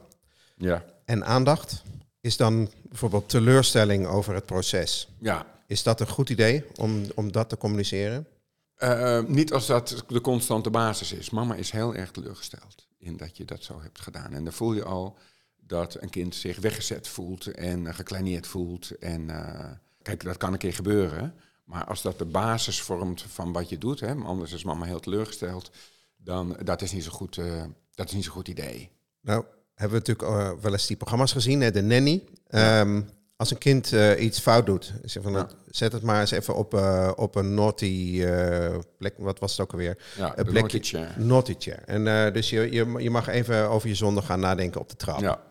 Ja. 0.58 0.86
en 1.06 1.26
aandacht, 1.26 1.84
is 2.20 2.38
dan 2.38 2.72
bijvoorbeeld 2.90 3.30
teleurstelling 3.30 4.08
over 4.08 4.34
het 4.34 4.46
proces. 4.46 5.08
Ja. 5.20 5.46
Is 5.68 5.84
dat 5.84 6.00
een 6.00 6.08
goed 6.08 6.30
idee 6.30 6.64
om, 6.76 7.06
om 7.16 7.32
dat 7.32 7.50
te 7.50 7.58
communiceren? 7.58 8.28
Eh, 8.76 9.20
niet 9.28 9.54
als 9.54 9.66
dat 9.66 10.04
de 10.08 10.22
constante 10.22 10.70
basis 10.70 11.14
is. 11.14 11.30
Mama 11.30 11.56
is 11.56 11.72
heel 11.72 11.96
erg 11.96 12.12
teleurgesteld 12.12 12.90
in 13.02 13.18
dat 13.18 13.38
je 13.38 13.46
dat 13.46 13.64
zo 13.64 13.82
hebt 13.82 14.02
gedaan. 14.02 14.34
En 14.34 14.44
dan 14.44 14.54
voel 14.54 14.74
je 14.74 14.84
al 14.84 15.18
dat 15.56 16.02
een 16.02 16.10
kind 16.10 16.36
zich 16.36 16.60
weggezet 16.60 17.08
voelt 17.08 17.48
en 17.48 17.88
eh, 17.88 17.94
gekleineerd 17.94 18.48
voelt. 18.48 18.92
En 18.92 19.30
eh, 19.30 19.70
kijk, 20.02 20.24
dat 20.24 20.38
kan 20.38 20.54
een 20.54 20.60
keer 20.60 20.74
gebeuren. 20.74 21.34
Maar 21.64 21.86
als 21.86 22.02
dat 22.02 22.18
de 22.18 22.26
basis 22.26 22.82
vormt 22.82 23.22
van 23.22 23.52
wat 23.52 23.70
je 23.70 23.78
doet, 23.78 24.00
hè, 24.00 24.14
anders 24.14 24.52
is 24.52 24.64
mama 24.64 24.86
heel 24.86 25.00
teleurgesteld, 25.00 25.72
dan 26.18 26.58
dat 26.64 26.82
is 26.82 26.92
niet 26.92 27.04
zo 27.04 27.12
goed, 27.12 27.38
eh, 27.38 27.64
dat 27.94 28.08
is 28.08 28.14
niet 28.14 28.24
zo'n 28.24 28.34
goed 28.34 28.48
idee. 28.48 28.90
Nou, 29.22 29.46
hebben 29.76 30.02
we 30.02 30.12
natuurlijk 30.12 30.62
wel 30.62 30.72
eens 30.72 30.88
die 30.88 30.98
programma's 30.98 31.32
gezien, 31.32 31.62
hè, 31.62 31.72
de 31.72 31.82
nanny. 31.82 32.24
Ehm, 32.48 33.02
als 33.42 33.52
een 33.52 33.58
kind 33.58 33.94
eh, 33.94 34.24
iets 34.24 34.40
fout 34.40 34.66
doet, 34.66 34.94
zeg 35.04 35.24
van, 35.24 35.32
Ja. 35.32 35.50
zet 35.68 35.92
het 35.92 36.02
maar 36.02 36.20
eens 36.20 36.32
even 36.32 36.56
op, 36.56 36.74
eh, 36.74 37.12
op 37.16 37.36
een 37.36 37.54
naughty 37.54 38.22
eh, 38.24 38.78
plek. 38.98 39.14
Wat 39.18 39.40
was 39.40 39.52
het 39.52 39.60
ook 39.62 39.72
alweer? 39.72 39.98
Ja, 40.18 40.28
Een 40.38 40.46
plekje- 40.46 40.54
naughty 40.54 40.80
chair. 40.82 41.14
Naughty 41.20 41.56
chair. 41.60 41.84
En 41.86 42.34
dus 42.34 42.50
je, 42.50 42.72
je, 42.72 42.94
je 42.98 43.10
mag 43.10 43.28
even 43.28 43.70
over 43.70 43.88
je 43.90 43.96
zonde 43.96 44.22
gaan 44.22 44.40
nadenken 44.40 44.82
op 44.82 44.90
de 44.90 44.96
trap. 44.96 45.20
Ja. 45.20 45.44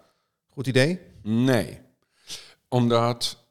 Goed 0.49 0.67
idee? 0.67 1.01
Nee, 1.23 1.81
omdat 2.69 3.45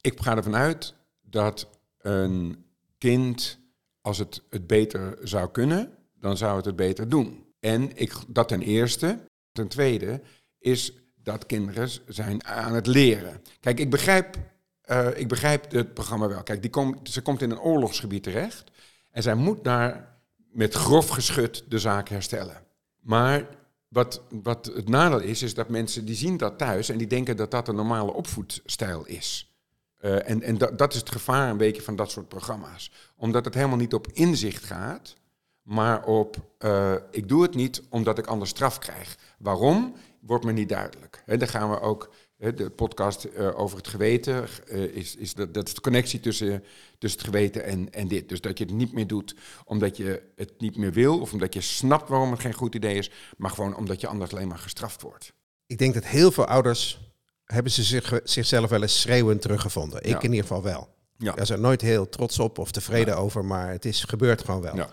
ik 0.00 0.20
ga 0.20 0.36
ervan 0.36 0.56
uit 0.56 0.94
dat 1.22 1.68
een 1.98 2.64
kind, 2.98 3.58
als 4.00 4.18
het 4.18 4.42
het 4.50 4.66
beter 4.66 5.18
zou 5.22 5.50
kunnen, 5.50 5.92
dan 6.20 6.36
zou 6.36 6.56
het 6.56 6.64
het 6.64 6.76
beter 6.76 7.08
doen. 7.08 7.44
En 7.60 7.96
ik, 7.96 8.12
dat 8.28 8.48
ten 8.48 8.62
eerste. 8.62 9.18
Ten 9.52 9.68
tweede 9.68 10.20
is 10.58 10.92
dat 11.26 11.46
kinderen 11.46 11.90
zijn 12.06 12.44
aan 12.44 12.74
het 12.74 12.86
leren. 12.86 13.42
Kijk, 13.60 13.78
ik 13.78 13.90
begrijp, 13.90 14.36
eh, 14.80 15.18
ik 15.18 15.28
begrijp 15.28 15.70
het 15.70 15.94
programma 15.94 16.28
wel. 16.28 16.42
Kijk, 16.42 16.62
die 16.62 16.70
komt, 16.70 17.10
ze 17.10 17.22
komt 17.22 17.42
in 17.42 17.50
een 17.50 17.60
oorlogsgebied 17.60 18.22
terecht 18.22 18.70
en 19.10 19.22
zij 19.22 19.34
moet 19.34 19.64
daar 19.64 20.16
met 20.52 20.74
grof 20.74 21.08
geschut 21.08 21.64
de 21.68 21.78
zaak 21.78 22.08
herstellen. 22.08 22.62
Maar 23.00 23.46
wat, 23.88 24.22
wat 24.42 24.66
het 24.66 24.88
nadeel 24.88 25.20
is, 25.20 25.42
is 25.42 25.54
dat 25.54 25.68
mensen 25.68 26.04
die 26.04 26.14
zien 26.14 26.36
dat 26.36 26.58
thuis 26.58 26.88
en 26.88 26.98
die 26.98 27.06
denken 27.06 27.36
dat 27.36 27.50
dat 27.50 27.68
een 27.68 27.74
normale 27.74 28.12
opvoedstijl 28.12 29.06
is. 29.06 29.54
Eh, 29.96 30.28
en 30.28 30.42
en 30.42 30.58
dat, 30.58 30.78
dat 30.78 30.92
is 30.92 30.98
het 30.98 31.10
gevaar 31.10 31.50
een 31.50 31.56
beetje 31.56 31.82
van 31.82 31.96
dat 31.96 32.10
soort 32.10 32.28
programma's. 32.28 32.90
Omdat 33.16 33.44
het 33.44 33.54
helemaal 33.54 33.76
niet 33.76 33.94
op 33.94 34.06
inzicht 34.12 34.64
gaat, 34.64 35.16
maar 35.62 36.04
op 36.04 36.36
eh, 36.58 36.94
ik 37.10 37.28
doe 37.28 37.42
het 37.42 37.54
niet 37.54 37.82
omdat 37.88 38.18
ik 38.18 38.26
anders 38.26 38.50
straf 38.50 38.78
krijg. 38.78 39.16
Waarom? 39.38 39.94
Wordt 40.26 40.44
me 40.44 40.52
niet 40.52 40.68
duidelijk. 40.68 41.22
Hè, 41.24 41.36
dan 41.36 41.48
gaan 41.48 41.70
we 41.70 41.80
ook, 41.80 42.14
de 42.36 42.70
podcast 42.70 43.24
eh, 43.24 43.58
over 43.58 43.76
het 43.76 43.88
geweten, 43.88 44.46
eh, 44.68 44.82
is, 44.82 45.16
is 45.16 45.34
dat, 45.34 45.54
dat 45.54 45.66
is 45.66 45.74
de 45.74 45.80
connectie 45.80 46.20
tussen, 46.20 46.64
tussen 46.98 47.20
het 47.20 47.28
geweten 47.28 47.64
en, 47.64 47.92
en 47.92 48.08
dit. 48.08 48.28
Dus 48.28 48.40
dat 48.40 48.58
je 48.58 48.64
het 48.64 48.72
niet 48.74 48.92
meer 48.92 49.06
doet 49.06 49.34
omdat 49.64 49.96
je 49.96 50.22
het 50.36 50.60
niet 50.60 50.76
meer 50.76 50.92
wil, 50.92 51.20
of 51.20 51.32
omdat 51.32 51.54
je 51.54 51.60
snapt 51.60 52.08
waarom 52.08 52.30
het 52.30 52.40
geen 52.40 52.54
goed 52.54 52.74
idee 52.74 52.98
is, 52.98 53.10
maar 53.36 53.50
gewoon 53.50 53.76
omdat 53.76 54.00
je 54.00 54.06
anders 54.06 54.32
alleen 54.32 54.48
maar 54.48 54.58
gestraft 54.58 55.02
wordt. 55.02 55.32
Ik 55.66 55.78
denk 55.78 55.94
dat 55.94 56.04
heel 56.04 56.30
veel 56.32 56.46
ouders 56.46 57.00
hebben 57.44 57.72
ze 57.72 57.82
zich, 57.82 58.20
zichzelf 58.24 58.70
wel 58.70 58.82
eens 58.82 59.00
schreeuwend 59.00 59.40
teruggevonden. 59.42 59.98
Ik 60.02 60.06
Ja. 60.06 60.20
in 60.20 60.30
ieder 60.30 60.46
geval 60.46 60.62
wel. 60.62 60.94
Ja. 61.18 61.32
Daar 61.32 61.46
zijn 61.46 61.60
nooit 61.60 61.80
heel 61.80 62.08
trots 62.08 62.38
op 62.38 62.58
of 62.58 62.70
tevreden 62.70 63.16
over, 63.16 63.44
maar 63.44 63.70
het 63.70 63.84
is 63.84 64.04
gebeurd 64.04 64.44
gewoon 64.44 64.60
wel. 64.60 64.76
Ja. 64.76 64.90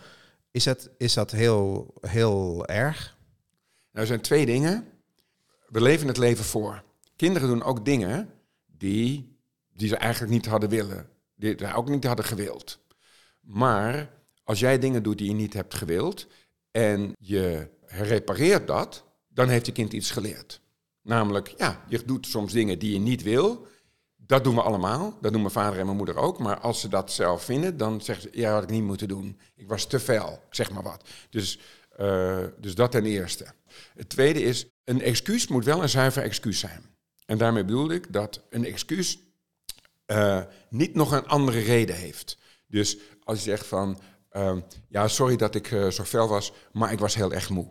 Is 0.52 0.64
dat, 0.64 0.90
is 0.98 1.14
dat 1.14 1.32
heel, 1.32 1.94
heel 2.02 2.66
erg? 2.66 3.16
Nou, 3.92 4.02
er 4.02 4.06
zijn 4.06 4.22
twee 4.22 4.46
dingen. 4.46 4.88
We 5.74 5.82
leven 5.82 6.08
het 6.08 6.18
leven 6.18 6.46
voor. 6.46 6.84
Kinderen 7.16 7.48
doen 7.48 7.64
ook 7.64 7.86
dingen 7.86 8.30
die, 8.78 9.38
die 9.74 9.88
ze 9.88 9.96
eigenlijk 9.96 10.34
niet 10.34 10.46
hadden 10.46 10.70
willen. 10.70 11.10
Die 11.36 11.56
ze 11.58 11.74
ook 11.74 11.90
niet 11.90 12.04
hadden 12.04 12.26
gewild. 12.26 12.80
Maar 13.40 14.10
als 14.44 14.60
jij 14.60 14.80
dingen 14.80 15.04
doet 15.04 15.18
die 15.18 15.28
je 15.28 15.34
niet 15.34 15.54
hebt 15.54 15.74
gewild 15.74 16.28
en 16.72 17.16
je 17.20 17.70
repareert 17.82 18.68
dat, 18.68 19.06
dan 19.28 19.48
heeft 19.48 19.66
je 19.66 19.72
kind 19.72 19.94
iets 19.94 20.12
geleerd. 20.12 20.62
Namelijk, 21.02 21.54
ja, 21.58 21.84
je 21.88 22.06
doet 22.06 22.28
soms 22.28 22.54
dingen 22.54 22.80
die 22.80 22.94
je 22.94 23.00
niet 23.00 23.24
wil. 23.24 23.68
Dat 24.16 24.44
doen 24.44 24.56
we 24.56 24.62
allemaal. 24.62 25.18
Dat 25.22 25.32
doen 25.32 25.42
mijn 25.42 25.54
vader 25.54 25.80
en 25.80 25.86
mijn 25.86 25.98
moeder 25.98 26.18
ook. 26.18 26.40
Maar 26.40 26.60
als 26.60 26.80
ze 26.80 26.88
dat 26.88 27.12
zelf 27.12 27.44
vinden, 27.44 27.78
dan 27.78 28.02
zeggen 28.02 28.30
ze, 28.32 28.40
ja, 28.40 28.54
had 28.54 28.64
ik 28.64 28.70
niet 28.70 28.84
moeten 28.84 29.08
doen. 29.08 29.40
Ik 29.56 29.68
was 29.68 29.88
te 29.88 30.00
fel, 30.00 30.44
zeg 30.50 30.72
maar 30.72 30.84
wat. 30.84 31.10
Dus, 31.30 31.60
eh, 31.90 32.44
dus 32.58 32.76
dat 32.76 32.92
ten 32.92 33.06
eerste. 33.06 33.46
Het 33.94 34.10
tweede 34.10 34.42
is, 34.42 34.73
een 34.84 35.02
excuus 35.02 35.48
moet 35.48 35.66
wel 35.66 35.82
een 35.82 35.90
zuiver 35.90 36.24
excuus 36.24 36.60
zijn. 36.60 36.86
En 37.26 37.38
daarmee 37.38 37.66
bedoel 37.66 37.92
ik 37.92 38.14
dat 38.14 38.42
een 38.50 38.66
excuus 38.66 39.20
eh, 40.06 40.42
niet 40.70 40.96
nog 40.96 41.12
een 41.12 41.28
andere 41.28 41.60
reden 41.60 41.96
heeft. 41.96 42.38
Dus 42.68 42.98
als 43.24 43.38
je 43.38 43.44
zegt 43.44 43.66
van, 43.66 44.00
ehm, 44.30 44.60
ja, 44.90 45.08
sorry 45.08 45.36
dat 45.36 45.56
ik 45.56 45.72
eh, 45.72 45.88
zo 45.88 46.04
fel 46.04 46.28
was, 46.28 46.54
maar 46.72 46.92
ik 46.92 47.00
was 47.00 47.16
heel 47.16 47.34
erg 47.34 47.50
moe. 47.50 47.68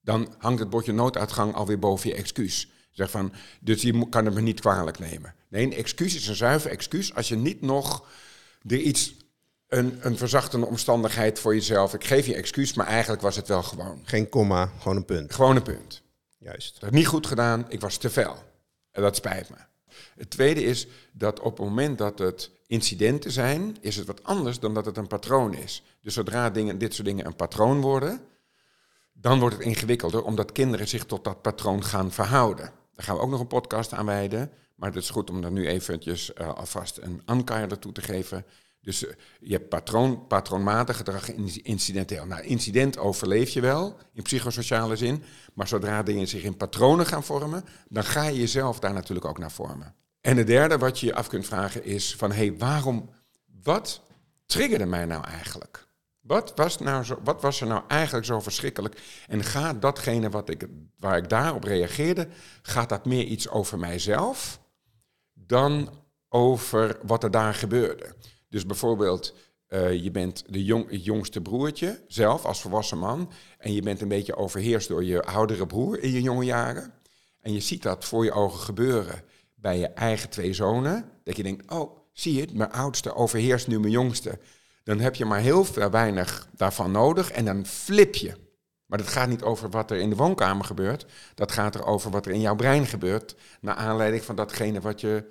Dan 0.00 0.34
hangt 0.38 0.60
het 0.60 0.70
bordje 0.70 0.92
nooduitgang 0.92 1.54
alweer 1.54 1.78
boven 1.78 2.08
je 2.08 2.14
excuus. 2.14 2.70
Zeg 2.90 3.10
van, 3.10 3.32
dus 3.60 3.82
je 3.82 4.08
kan 4.08 4.24
het 4.24 4.34
me 4.34 4.40
niet 4.40 4.60
kwalijk 4.60 4.98
nemen. 4.98 5.34
Nee, 5.48 5.64
een 5.64 5.72
excuus 5.72 6.14
is 6.14 6.26
een 6.26 6.34
zuiver 6.34 6.70
excuus 6.70 7.14
als 7.14 7.28
je 7.28 7.36
niet 7.36 7.60
nog 7.60 8.06
er 8.66 8.78
iets, 8.78 9.14
een, 9.68 9.98
een 10.00 10.16
verzachtende 10.16 10.66
omstandigheid 10.66 11.38
voor 11.38 11.54
jezelf. 11.54 11.94
Ik 11.94 12.04
geef 12.04 12.26
je 12.26 12.34
excuus, 12.34 12.74
maar 12.74 12.86
eigenlijk 12.86 13.22
was 13.22 13.36
het 13.36 13.48
wel 13.48 13.62
gewoon. 13.62 14.00
Geen 14.04 14.28
komma, 14.28 14.72
gewoon 14.78 14.96
een 14.96 15.04
punt. 15.04 15.34
Gewoon 15.34 15.56
een 15.56 15.62
punt. 15.62 16.02
Juist. 16.48 16.76
Ik 16.76 16.82
heb 16.82 16.92
niet 16.92 17.06
goed 17.06 17.26
gedaan, 17.26 17.66
ik 17.68 17.80
was 17.80 17.96
te 17.96 18.10
fel. 18.10 18.36
En 18.90 19.02
dat 19.02 19.16
spijt 19.16 19.50
me. 19.50 19.56
Het 20.14 20.30
tweede 20.30 20.62
is 20.62 20.86
dat 21.12 21.40
op 21.40 21.56
het 21.56 21.66
moment 21.66 21.98
dat 21.98 22.18
het 22.18 22.50
incidenten 22.66 23.30
zijn, 23.30 23.76
is 23.80 23.96
het 23.96 24.06
wat 24.06 24.24
anders 24.24 24.58
dan 24.58 24.74
dat 24.74 24.84
het 24.84 24.96
een 24.96 25.06
patroon 25.06 25.54
is. 25.54 25.82
Dus 26.00 26.14
zodra 26.14 26.50
dingen, 26.50 26.78
dit 26.78 26.94
soort 26.94 27.06
dingen 27.06 27.26
een 27.26 27.36
patroon 27.36 27.80
worden, 27.80 28.20
dan 29.12 29.40
wordt 29.40 29.56
het 29.56 29.64
ingewikkelder, 29.64 30.24
omdat 30.24 30.52
kinderen 30.52 30.88
zich 30.88 31.04
tot 31.04 31.24
dat 31.24 31.42
patroon 31.42 31.84
gaan 31.84 32.12
verhouden. 32.12 32.72
Daar 32.94 33.04
gaan 33.04 33.16
we 33.16 33.22
ook 33.22 33.30
nog 33.30 33.40
een 33.40 33.46
podcast 33.46 33.92
aan 33.92 34.06
wijden, 34.06 34.52
maar 34.74 34.88
het 34.88 35.02
is 35.02 35.10
goed 35.10 35.30
om 35.30 35.40
daar 35.40 35.52
nu 35.52 35.66
eventjes 35.66 36.32
eh, 36.32 36.54
alvast 36.54 36.96
een 36.96 37.22
ankaarder 37.24 37.78
toe 37.78 37.92
te 37.92 38.02
geven. 38.02 38.44
Dus 38.88 39.06
eh, 39.06 39.14
je 39.40 39.52
hebt 39.52 39.68
patroon, 39.68 40.26
patroonmatig 40.26 40.96
gedrag 40.96 41.30
en 41.30 41.64
incidenteel. 41.64 42.26
Nou, 42.26 42.42
incident 42.42 42.98
overleef 42.98 43.50
je 43.50 43.60
wel 43.60 43.96
in 44.12 44.22
psychosociale 44.22 44.96
zin, 44.96 45.22
maar 45.54 45.68
zodra 45.68 46.02
dingen 46.02 46.28
zich 46.28 46.42
in 46.42 46.56
patronen 46.56 47.06
gaan 47.06 47.24
vormen, 47.24 47.64
dan 47.88 48.04
ga 48.04 48.24
je 48.24 48.38
jezelf 48.38 48.78
daar 48.78 48.92
natuurlijk 48.92 49.26
ook 49.26 49.38
naar 49.38 49.50
vormen. 49.50 49.94
En 50.20 50.36
het 50.36 50.46
derde 50.46 50.78
wat 50.78 51.00
je 51.00 51.06
je 51.06 51.14
af 51.14 51.28
kunt 51.28 51.46
vragen 51.46 51.84
is 51.84 52.14
van, 52.16 52.30
hé, 52.30 52.36
hey, 52.36 52.56
waarom, 52.56 53.10
wat 53.62 54.00
triggerde 54.46 54.86
mij 54.86 55.04
nou 55.04 55.24
eigenlijk? 55.24 55.86
Wat 56.20 56.52
was, 56.54 56.78
nou 56.78 57.04
zo, 57.04 57.18
wat 57.24 57.42
was 57.42 57.60
er 57.60 57.66
nou 57.66 57.82
eigenlijk 57.88 58.26
zo 58.26 58.40
verschrikkelijk? 58.40 59.00
En 59.26 59.44
gaat 59.44 59.82
datgene 59.82 60.30
wat 60.30 60.48
ik, 60.48 60.66
waar 60.98 61.16
ik 61.16 61.28
daarop 61.28 61.64
reageerde, 61.64 62.28
gaat 62.62 62.88
dat 62.88 63.04
meer 63.04 63.24
iets 63.24 63.48
over 63.48 63.78
mijzelf 63.78 64.60
dan 65.32 65.90
over 66.28 66.98
wat 67.02 67.24
er 67.24 67.30
daar 67.30 67.54
gebeurde? 67.54 68.14
Dus 68.48 68.66
bijvoorbeeld, 68.66 69.34
eh, 69.66 70.02
je 70.02 70.10
bent 70.10 70.44
de 70.48 70.84
het 70.88 71.04
jongste 71.04 71.40
broertje 71.40 72.04
zelf 72.06 72.44
als 72.44 72.60
volwassen 72.60 72.98
man. 72.98 73.30
En 73.58 73.72
je 73.72 73.82
bent 73.82 74.00
een 74.00 74.08
beetje 74.08 74.36
overheerst 74.36 74.88
door 74.88 75.04
je 75.04 75.22
oudere 75.22 75.66
broer 75.66 76.02
in 76.02 76.10
je 76.10 76.22
jonge 76.22 76.44
jaren. 76.44 76.92
En 77.40 77.52
je 77.52 77.60
ziet 77.60 77.82
dat 77.82 78.04
voor 78.04 78.24
je 78.24 78.32
ogen 78.32 78.60
gebeuren 78.60 79.22
bij 79.54 79.78
je 79.78 79.88
eigen 79.88 80.30
twee 80.30 80.52
zonen. 80.52 81.10
Dat 81.24 81.36
je 81.36 81.42
denkt, 81.42 81.70
oh, 81.70 81.98
zie 82.12 82.34
je 82.34 82.46
mijn 82.52 82.72
oudste 82.72 83.14
overheerst 83.14 83.66
nu 83.66 83.80
mijn 83.80 83.92
jongste. 83.92 84.38
Dan 84.84 85.00
heb 85.00 85.14
je 85.14 85.24
maar 85.24 85.40
heel 85.40 85.66
weinig 85.90 86.48
daarvan 86.56 86.90
nodig 86.90 87.30
en 87.30 87.44
dan 87.44 87.66
flip 87.66 88.14
je. 88.14 88.34
Maar 88.86 88.98
dat 88.98 89.08
gaat 89.08 89.28
niet 89.28 89.42
over 89.42 89.70
wat 89.70 89.90
er 89.90 89.96
in 89.96 90.10
de 90.10 90.16
woonkamer 90.16 90.64
gebeurt. 90.64 91.06
Dat 91.34 91.52
gaat 91.52 91.74
er 91.74 91.84
over 91.84 92.10
wat 92.10 92.26
er 92.26 92.32
in 92.32 92.40
jouw 92.40 92.54
brein 92.54 92.86
gebeurt. 92.86 93.34
Naar 93.60 93.74
aanleiding 93.74 94.22
van 94.22 94.36
datgene 94.36 94.80
wat 94.80 95.00
je 95.00 95.24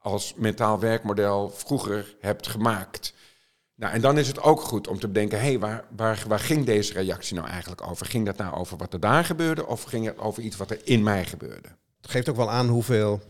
als 0.00 0.34
mentaal 0.36 0.78
werkmodel 0.78 1.50
vroeger 1.50 2.16
hebt 2.20 2.46
gemaakt. 2.46 3.14
Nou, 3.74 3.92
en 3.92 4.00
dan 4.00 4.18
is 4.18 4.28
het 4.28 4.42
ook 4.42 4.60
goed 4.60 4.88
om 4.88 4.98
te 4.98 5.08
bedenken, 5.08 5.38
hé, 5.38 5.46
hey, 5.46 5.58
waar, 5.58 5.84
waar, 5.96 6.24
waar 6.28 6.40
ging 6.40 6.66
deze 6.66 6.92
reactie 6.92 7.36
nou 7.36 7.48
eigenlijk 7.48 7.86
over? 7.86 8.06
Ging 8.06 8.26
dat 8.26 8.36
nou 8.36 8.54
over 8.54 8.76
wat 8.76 8.92
er 8.92 9.00
daar 9.00 9.24
gebeurde 9.24 9.66
of 9.66 9.82
ging 9.82 10.06
het 10.06 10.18
over 10.18 10.42
iets 10.42 10.56
wat 10.56 10.70
er 10.70 10.80
in 10.84 11.02
mij 11.02 11.24
gebeurde? 11.24 11.68
Het 12.00 12.10
geeft 12.10 12.28
ook 12.28 12.36
wel 12.36 12.50
aan 12.50 12.68
hoeveel, 12.68 13.20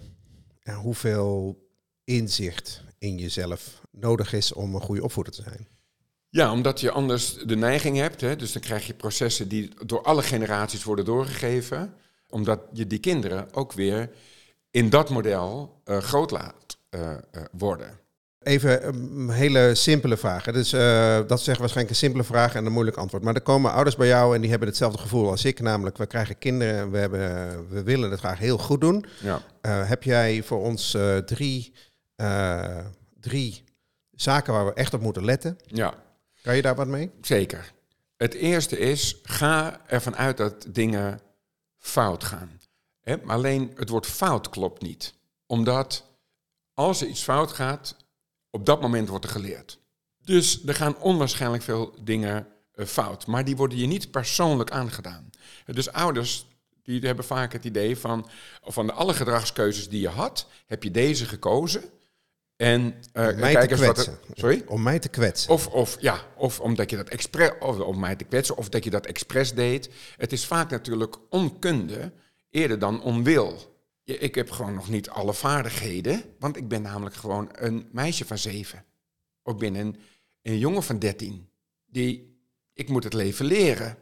ja, 0.60 0.74
hoeveel 0.74 1.58
inzicht 2.04 2.82
in 2.98 3.18
jezelf 3.18 3.80
nodig 3.90 4.32
is 4.32 4.52
om 4.52 4.74
een 4.74 4.80
goede 4.80 5.02
opvoeder 5.02 5.32
te 5.32 5.42
zijn. 5.42 5.68
Ja, 6.28 6.52
omdat 6.52 6.80
je 6.80 6.90
anders 6.90 7.34
de 7.34 7.56
neiging 7.56 7.96
hebt, 7.96 8.20
hè, 8.20 8.36
dus 8.36 8.52
dan 8.52 8.62
krijg 8.62 8.86
je 8.86 8.94
processen 8.94 9.48
die 9.48 9.70
door 9.86 10.02
alle 10.02 10.22
generaties 10.22 10.84
worden 10.84 11.04
doorgegeven, 11.04 11.94
omdat 12.28 12.60
je 12.72 12.86
die 12.86 12.98
kinderen 12.98 13.54
ook 13.54 13.72
weer 13.72 14.10
in 14.70 14.90
dat 14.90 15.10
model 15.10 15.80
uh, 15.84 15.98
groot 15.98 16.30
laat 16.30 16.78
uh, 16.90 17.00
uh, 17.00 17.42
worden. 17.52 17.98
Even 18.40 18.86
een 18.86 19.30
hele 19.30 19.74
simpele 19.74 20.16
vraag. 20.16 20.44
Dus, 20.44 20.72
uh, 20.72 20.80
dat 21.26 21.38
is 21.38 21.46
waarschijnlijk 21.46 21.88
een 21.88 21.94
simpele 21.94 22.24
vraag 22.24 22.54
en 22.54 22.66
een 22.66 22.72
moeilijk 22.72 22.96
antwoord. 22.96 23.22
Maar 23.22 23.34
er 23.34 23.40
komen 23.40 23.72
ouders 23.72 23.96
bij 23.96 24.06
jou 24.06 24.34
en 24.34 24.40
die 24.40 24.50
hebben 24.50 24.68
hetzelfde 24.68 24.98
gevoel 24.98 25.30
als 25.30 25.44
ik. 25.44 25.60
Namelijk, 25.60 25.98
we 25.98 26.06
krijgen 26.06 26.38
kinderen 26.38 26.74
en 26.74 26.90
we, 26.90 26.98
hebben, 26.98 27.68
we 27.68 27.82
willen 27.82 28.10
het 28.10 28.18
graag 28.18 28.38
heel 28.38 28.58
goed 28.58 28.80
doen. 28.80 29.04
Ja. 29.20 29.42
Uh, 29.62 29.88
heb 29.88 30.02
jij 30.02 30.42
voor 30.42 30.62
ons 30.62 30.94
uh, 30.94 31.16
drie, 31.16 31.72
drie 33.20 33.64
zaken 34.10 34.52
waar 34.52 34.66
we 34.66 34.72
echt 34.72 34.94
op 34.94 35.00
moeten 35.00 35.24
letten? 35.24 35.58
Ja. 35.66 35.94
Kan 36.42 36.56
je 36.56 36.62
daar 36.62 36.74
wat 36.74 36.86
mee? 36.86 37.10
Zeker. 37.20 37.72
Het 38.16 38.34
eerste 38.34 38.78
is, 38.78 39.20
ga 39.22 39.80
ervan 39.86 40.16
uit 40.16 40.36
dat 40.36 40.66
dingen 40.68 41.20
fout 41.78 42.24
gaan. 42.24 42.59
Hè? 43.10 43.16
Maar 43.24 43.36
alleen 43.36 43.72
het 43.76 43.88
woord 43.88 44.06
fout 44.06 44.48
klopt 44.48 44.82
niet. 44.82 45.14
Omdat 45.46 46.04
als 46.74 47.00
er 47.00 47.06
iets 47.06 47.22
fout 47.22 47.52
gaat, 47.52 47.96
op 48.50 48.66
dat 48.66 48.80
moment 48.80 49.08
wordt 49.08 49.24
er 49.24 49.30
geleerd. 49.30 49.78
Dus 50.24 50.66
er 50.66 50.74
gaan 50.74 50.98
onwaarschijnlijk 50.98 51.62
veel 51.62 51.94
dingen 52.00 52.46
uh, 52.74 52.86
fout, 52.86 53.26
maar 53.26 53.44
die 53.44 53.56
worden 53.56 53.78
je 53.78 53.86
niet 53.86 54.10
persoonlijk 54.10 54.70
aangedaan. 54.70 55.30
Dus 55.66 55.92
ouders 55.92 56.46
die 56.82 57.00
hebben 57.00 57.24
vaak 57.24 57.52
het 57.52 57.64
idee 57.64 57.96
van, 57.96 58.28
van 58.62 58.86
de 58.86 58.92
alle 58.92 59.14
gedragskeuzes 59.14 59.88
die 59.88 60.00
je 60.00 60.08
had, 60.08 60.46
heb 60.66 60.82
je 60.82 60.90
deze 60.90 61.26
gekozen. 61.26 61.82
En 62.56 62.94
uh, 63.12 63.28
om 63.28 63.36
mij 63.36 63.66
te 63.66 63.74
kwetsen. 63.74 64.12
er, 64.12 64.18
sorry? 64.34 64.62
Om 64.66 64.82
mij 64.82 64.98
te 64.98 65.08
kwetsen. 65.08 65.50
Of, 65.50 65.66
of, 65.66 65.96
ja, 66.00 66.20
of 66.36 66.60
omdat 66.60 66.90
je 66.90 66.96
dat 66.96 67.08
expres, 67.08 67.50
of 67.60 67.78
om 67.78 67.98
mij 67.98 68.16
te 68.16 68.24
kwetsen, 68.24 68.56
of 68.56 68.68
dat 68.68 68.84
je 68.84 68.90
dat 68.90 69.06
expres 69.06 69.54
deed. 69.54 69.90
Het 70.16 70.32
is 70.32 70.46
vaak 70.46 70.70
natuurlijk 70.70 71.16
onkunde 71.28 72.12
eerder 72.50 72.78
dan 72.78 73.02
onwil. 73.02 73.78
Ik 74.04 74.34
heb 74.34 74.50
gewoon 74.50 74.74
nog 74.74 74.88
niet 74.88 75.08
alle 75.08 75.34
vaardigheden, 75.34 76.22
want 76.38 76.56
ik 76.56 76.68
ben 76.68 76.82
namelijk 76.82 77.14
gewoon 77.14 77.48
een 77.52 77.88
meisje 77.92 78.24
van 78.24 78.38
zeven. 78.38 78.84
Of 79.42 79.56
ben 79.56 79.74
een, 79.74 79.96
jongen 80.58 80.82
van 80.82 80.98
dertien. 80.98 81.48
Die, 81.86 82.40
ik 82.72 82.88
moet 82.88 83.04
het 83.04 83.12
leven 83.12 83.44
leren. 83.44 83.98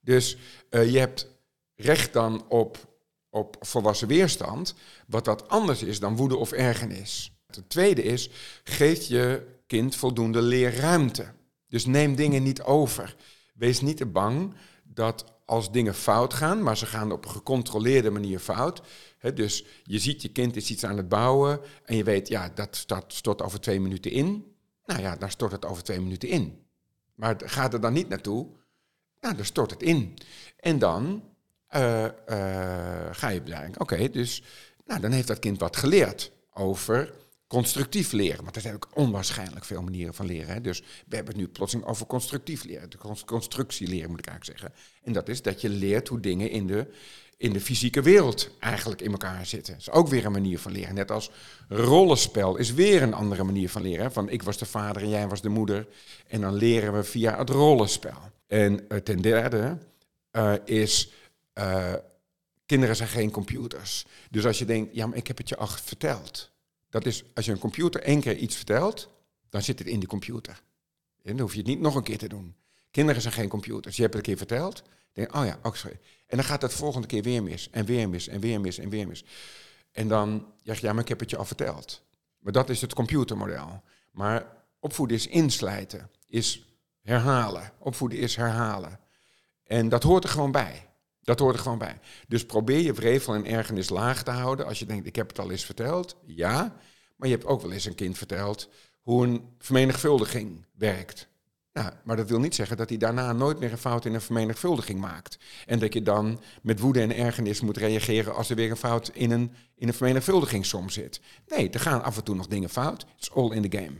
Dus 0.00 0.36
uh, 0.70 0.90
je 0.92 0.98
hebt 0.98 1.28
recht 1.74 2.12
dan 2.12 2.48
op, 2.48 2.94
op 3.30 3.56
volwassen 3.60 4.08
weerstand, 4.08 4.74
wat 5.06 5.26
wat 5.26 5.48
anders 5.48 5.82
is 5.82 6.00
dan 6.00 6.16
woede 6.16 6.36
of 6.36 6.52
ergernis. 6.52 7.32
Het 7.46 7.68
tweede 7.68 8.02
is, 8.02 8.30
geef 8.64 9.06
je 9.06 9.46
kind 9.66 9.96
voldoende 9.96 10.42
leerruimte. 10.42 11.32
Dus 11.66 11.86
neem 11.86 12.14
dingen 12.14 12.42
niet 12.42 12.62
over. 12.62 13.16
Wees 13.54 13.80
niet 13.80 13.96
te 13.96 14.06
bang 14.06 14.54
dat 14.94 15.24
als 15.44 15.72
dingen 15.72 15.94
fout 15.94 16.34
gaan, 16.34 16.62
maar 16.62 16.76
ze 16.76 16.86
gaan 16.86 17.12
op 17.12 17.24
een 17.24 17.30
gecontroleerde 17.30 18.10
manier 18.10 18.38
fout. 18.38 18.82
Hè, 19.18 19.32
dus 19.32 19.64
je 19.82 19.98
ziet 19.98 20.22
je 20.22 20.32
kind 20.32 20.56
is 20.56 20.70
iets 20.70 20.84
aan 20.84 20.96
het 20.96 21.08
bouwen 21.08 21.60
en 21.84 21.96
je 21.96 22.04
weet, 22.04 22.28
ja, 22.28 22.48
dat, 22.54 22.82
dat 22.86 23.04
stort 23.08 23.42
over 23.42 23.60
twee 23.60 23.80
minuten 23.80 24.10
in. 24.10 24.54
Nou 24.84 25.00
ja, 25.00 25.16
dan 25.16 25.30
stort 25.30 25.52
het 25.52 25.64
over 25.64 25.82
twee 25.82 26.00
minuten 26.00 26.28
in. 26.28 26.66
Maar 27.14 27.36
gaat 27.44 27.72
er 27.72 27.80
dan 27.80 27.92
niet 27.92 28.08
naartoe? 28.08 28.46
Nou, 29.20 29.36
dan 29.36 29.44
stort 29.44 29.70
het 29.70 29.82
in. 29.82 30.18
En 30.56 30.78
dan 30.78 31.22
eh, 31.66 32.04
eh, 32.04 33.14
ga 33.14 33.28
je 33.28 33.42
bedenken, 33.42 33.80
oké, 33.80 34.10
dus 34.10 34.42
nou, 34.84 35.00
dan 35.00 35.10
heeft 35.10 35.28
dat 35.28 35.38
kind 35.38 35.58
wat 35.58 35.76
geleerd 35.76 36.32
over 36.52 37.14
constructief 37.50 38.12
leren. 38.12 38.42
Want 38.44 38.56
er 38.56 38.62
zijn 38.62 38.74
ook 38.74 38.88
onwaarschijnlijk 38.94 39.64
veel 39.64 39.82
manieren 39.82 40.14
van 40.14 40.26
leren. 40.26 40.54
Hè. 40.54 40.60
Dus 40.60 40.80
we 40.80 41.16
hebben 41.16 41.34
het 41.34 41.42
nu 41.42 41.48
plotseling 41.48 41.88
over 41.88 42.06
constructief 42.06 42.64
leren. 42.64 42.90
De 42.90 43.24
constructie 43.24 43.88
leren 43.88 44.10
moet 44.10 44.18
ik 44.18 44.26
eigenlijk 44.26 44.58
zeggen. 44.60 44.80
En 45.02 45.12
dat 45.12 45.28
is 45.28 45.42
dat 45.42 45.60
je 45.60 45.68
leert 45.68 46.08
hoe 46.08 46.20
dingen 46.20 46.50
in 46.50 46.66
de, 46.66 46.86
in 47.36 47.52
de 47.52 47.60
fysieke 47.60 48.02
wereld 48.02 48.50
eigenlijk 48.58 49.00
in 49.00 49.10
elkaar 49.10 49.46
zitten. 49.46 49.72
Dat 49.72 49.82
is 49.82 49.90
ook 49.90 50.08
weer 50.08 50.24
een 50.24 50.32
manier 50.32 50.58
van 50.58 50.72
leren. 50.72 50.94
Net 50.94 51.10
als 51.10 51.30
rollenspel 51.68 52.56
is 52.56 52.72
weer 52.72 53.02
een 53.02 53.14
andere 53.14 53.44
manier 53.44 53.70
van 53.70 53.82
leren. 53.82 54.12
Van 54.12 54.28
ik 54.28 54.42
was 54.42 54.58
de 54.58 54.66
vader 54.66 55.02
en 55.02 55.08
jij 55.08 55.28
was 55.28 55.42
de 55.42 55.48
moeder. 55.48 55.86
En 56.26 56.40
dan 56.40 56.54
leren 56.54 56.92
we 56.92 57.04
via 57.04 57.38
het 57.38 57.50
rollenspel. 57.50 58.18
En 58.46 58.84
uh, 58.88 58.98
ten 58.98 59.22
derde 59.22 59.78
uh, 60.32 60.54
is... 60.64 61.12
Uh, 61.54 61.94
kinderen 62.66 62.96
zijn 62.96 63.08
geen 63.08 63.30
computers. 63.30 64.04
Dus 64.30 64.46
als 64.46 64.58
je 64.58 64.64
denkt, 64.64 64.94
ja, 64.94 65.06
maar 65.06 65.16
ik 65.16 65.26
heb 65.26 65.38
het 65.38 65.48
je 65.48 65.56
al 65.56 65.66
verteld 65.66 66.50
dat 66.90 67.06
is, 67.06 67.24
als 67.34 67.44
je 67.44 67.52
een 67.52 67.58
computer 67.58 68.02
één 68.02 68.20
keer 68.20 68.36
iets 68.36 68.56
vertelt, 68.56 69.08
dan 69.48 69.62
zit 69.62 69.78
het 69.78 69.88
in 69.88 69.98
die 69.98 70.08
computer. 70.08 70.62
En 71.22 71.32
dan 71.36 71.40
hoef 71.40 71.52
je 71.52 71.58
het 71.58 71.66
niet 71.66 71.80
nog 71.80 71.94
een 71.94 72.02
keer 72.02 72.18
te 72.18 72.28
doen. 72.28 72.54
Kinderen 72.90 73.22
zijn 73.22 73.34
geen 73.34 73.48
computers. 73.48 73.96
Je 73.96 74.02
hebt 74.02 74.14
het 74.14 74.26
een 74.26 74.34
keer 74.34 74.46
verteld. 74.46 74.82
Denk, 75.12 75.36
oh 75.36 75.44
ja, 75.44 75.58
sorry. 75.72 75.98
En 76.26 76.36
dan 76.36 76.44
gaat 76.44 76.60
de 76.60 76.68
volgende 76.68 77.06
keer 77.06 77.22
weer 77.22 77.42
mis. 77.42 77.70
En 77.70 77.84
weer 77.84 78.08
mis. 78.08 78.28
En 78.28 78.40
weer 78.40 78.60
mis. 78.60 78.78
En 78.78 78.88
weer 78.88 79.06
mis. 79.06 79.24
En 79.92 80.08
dan 80.08 80.52
zeg 80.62 80.80
je, 80.80 80.86
ja, 80.86 80.92
maar 80.92 81.02
ik 81.02 81.08
heb 81.08 81.20
het 81.20 81.30
je 81.30 81.36
al 81.36 81.44
verteld. 81.44 82.02
Maar 82.38 82.52
dat 82.52 82.68
is 82.68 82.80
het 82.80 82.94
computermodel. 82.94 83.82
Maar 84.10 84.46
opvoeden 84.78 85.16
is 85.16 85.26
inslijten. 85.26 86.10
Is 86.26 86.64
herhalen. 87.02 87.72
Opvoeden 87.78 88.18
is 88.18 88.36
herhalen. 88.36 89.00
En 89.64 89.88
dat 89.88 90.02
hoort 90.02 90.24
er 90.24 90.30
gewoon 90.30 90.52
bij. 90.52 90.89
Dat 91.30 91.38
hoort 91.38 91.54
er 91.54 91.62
gewoon 91.62 91.78
bij. 91.78 91.98
Dus 92.28 92.46
probeer 92.46 92.80
je 92.80 92.92
wrevel 92.92 93.34
en 93.34 93.46
ergernis 93.46 93.88
laag 93.88 94.22
te 94.22 94.30
houden. 94.30 94.66
Als 94.66 94.78
je 94.78 94.86
denkt, 94.86 95.06
ik 95.06 95.16
heb 95.16 95.28
het 95.28 95.38
al 95.38 95.50
eens 95.50 95.64
verteld. 95.64 96.16
Ja, 96.26 96.76
maar 97.16 97.28
je 97.28 97.34
hebt 97.34 97.46
ook 97.46 97.62
wel 97.62 97.72
eens 97.72 97.84
een 97.84 97.94
kind 97.94 98.18
verteld 98.18 98.68
hoe 99.00 99.26
een 99.26 99.44
vermenigvuldiging 99.58 100.66
werkt. 100.76 101.28
Nou, 101.72 101.92
maar 102.04 102.16
dat 102.16 102.28
wil 102.28 102.38
niet 102.38 102.54
zeggen 102.54 102.76
dat 102.76 102.88
hij 102.88 102.98
daarna 102.98 103.32
nooit 103.32 103.60
meer 103.60 103.72
een 103.72 103.78
fout 103.78 104.04
in 104.04 104.14
een 104.14 104.20
vermenigvuldiging 104.20 105.00
maakt. 105.00 105.38
En 105.66 105.78
dat 105.78 105.92
je 105.92 106.02
dan 106.02 106.40
met 106.62 106.80
woede 106.80 107.00
en 107.00 107.16
ergernis 107.16 107.60
moet 107.60 107.76
reageren 107.76 108.34
als 108.34 108.50
er 108.50 108.56
weer 108.56 108.70
een 108.70 108.76
fout 108.76 109.10
in 109.14 109.30
een, 109.30 109.54
in 109.76 109.88
een 109.88 109.94
vermenigvuldigingssom 109.94 110.88
zit. 110.88 111.20
Nee, 111.46 111.70
er 111.70 111.80
gaan 111.80 112.02
af 112.02 112.16
en 112.16 112.24
toe 112.24 112.34
nog 112.34 112.46
dingen 112.46 112.70
fout. 112.70 113.06
It's 113.16 113.30
all 113.30 113.50
in 113.50 113.70
the 113.70 113.78
game. 113.78 113.96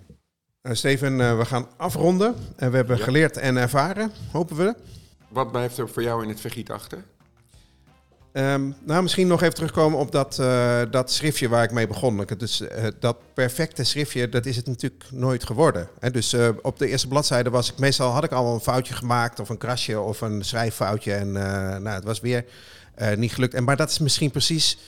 Uh, 0.62 0.72
Steven, 0.72 1.12
uh, 1.18 1.38
we 1.38 1.44
gaan 1.44 1.68
afronden. 1.76 2.34
En 2.56 2.70
we 2.70 2.76
hebben 2.76 2.96
ja. 2.96 3.04
geleerd 3.04 3.36
en 3.36 3.56
ervaren, 3.56 4.12
hopen 4.32 4.56
we. 4.56 4.74
Wat 5.28 5.50
blijft 5.50 5.78
er 5.78 5.88
voor 5.88 6.02
jou 6.02 6.22
in 6.22 6.28
het 6.28 6.40
vergiet 6.40 6.70
achter? 6.70 7.04
Um, 8.32 8.74
nou, 8.84 9.02
misschien 9.02 9.26
nog 9.26 9.42
even 9.42 9.54
terugkomen 9.54 9.98
op 9.98 10.12
dat, 10.12 10.38
uh, 10.38 10.82
dat 10.90 11.12
schriftje 11.12 11.48
waar 11.48 11.64
ik 11.64 11.70
mee 11.70 11.86
begon. 11.86 12.26
Dus 12.36 12.60
uh, 12.60 12.86
dat 13.00 13.16
perfecte 13.34 13.84
schriftje, 13.84 14.28
dat 14.28 14.46
is 14.46 14.56
het 14.56 14.66
natuurlijk 14.66 15.04
nooit 15.10 15.44
geworden. 15.44 15.88
Hè? 15.98 16.10
Dus 16.10 16.34
uh, 16.34 16.48
op 16.62 16.78
de 16.78 16.88
eerste 16.88 17.08
bladzijde 17.08 17.50
was 17.50 17.70
ik 17.70 17.78
meestal 17.78 18.10
had 18.10 18.24
ik 18.24 18.32
al 18.32 18.54
een 18.54 18.60
foutje 18.60 18.94
gemaakt 18.94 19.40
of 19.40 19.48
een 19.48 19.58
krasje 19.58 20.00
of 20.00 20.20
een 20.20 20.44
schrijffoutje 20.44 21.14
en 21.14 21.32
nou, 21.32 21.88
het 21.88 22.04
was 22.04 22.20
weer 22.20 22.44
niet 23.16 23.32
gelukt. 23.32 23.54
En 23.54 23.64
maar 23.64 23.76
dat 23.76 23.90
is 23.90 23.98
misschien 23.98 24.30
precies 24.30 24.78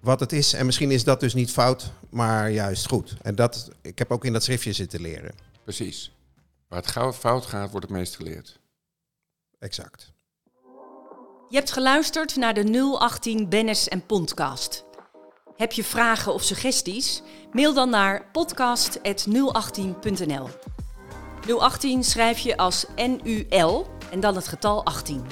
wat 0.00 0.20
het 0.20 0.32
is. 0.32 0.52
En 0.52 0.66
misschien 0.66 0.90
is 0.90 1.04
dat 1.04 1.20
dus 1.20 1.34
niet 1.34 1.50
fout, 1.50 1.92
maar 2.10 2.50
juist 2.50 2.88
goed. 2.88 3.16
En 3.22 3.34
dat, 3.34 3.70
ik 3.82 3.98
heb 3.98 4.10
ook 4.10 4.24
in 4.24 4.32
dat 4.32 4.42
schriftje 4.42 4.72
zitten 4.72 5.00
leren. 5.00 5.34
Precies. 5.62 6.12
Waar 6.68 6.82
het 6.82 7.16
fout 7.16 7.46
gaat, 7.46 7.70
wordt 7.70 7.86
het 7.88 7.96
meest 7.96 8.16
geleerd. 8.16 8.58
Exact. 9.58 10.12
Je 11.50 11.56
hebt 11.56 11.72
geluisterd 11.72 12.36
naar 12.36 12.54
de 12.54 12.96
018 12.98 13.48
Bennis 13.48 13.88
en 13.88 14.06
Podcast. 14.06 14.84
Heb 15.56 15.72
je 15.72 15.84
vragen 15.84 16.34
of 16.34 16.42
suggesties? 16.42 17.22
Mail 17.52 17.74
dan 17.74 17.90
naar 17.90 18.26
podcast.018.nl. 18.32 20.48
018 21.58 22.04
schrijf 22.04 22.38
je 22.38 22.56
als 22.56 22.86
NUL 22.96 23.86
en 24.10 24.20
dan 24.20 24.34
het 24.34 24.48
getal 24.48 24.84
18. 24.84 25.26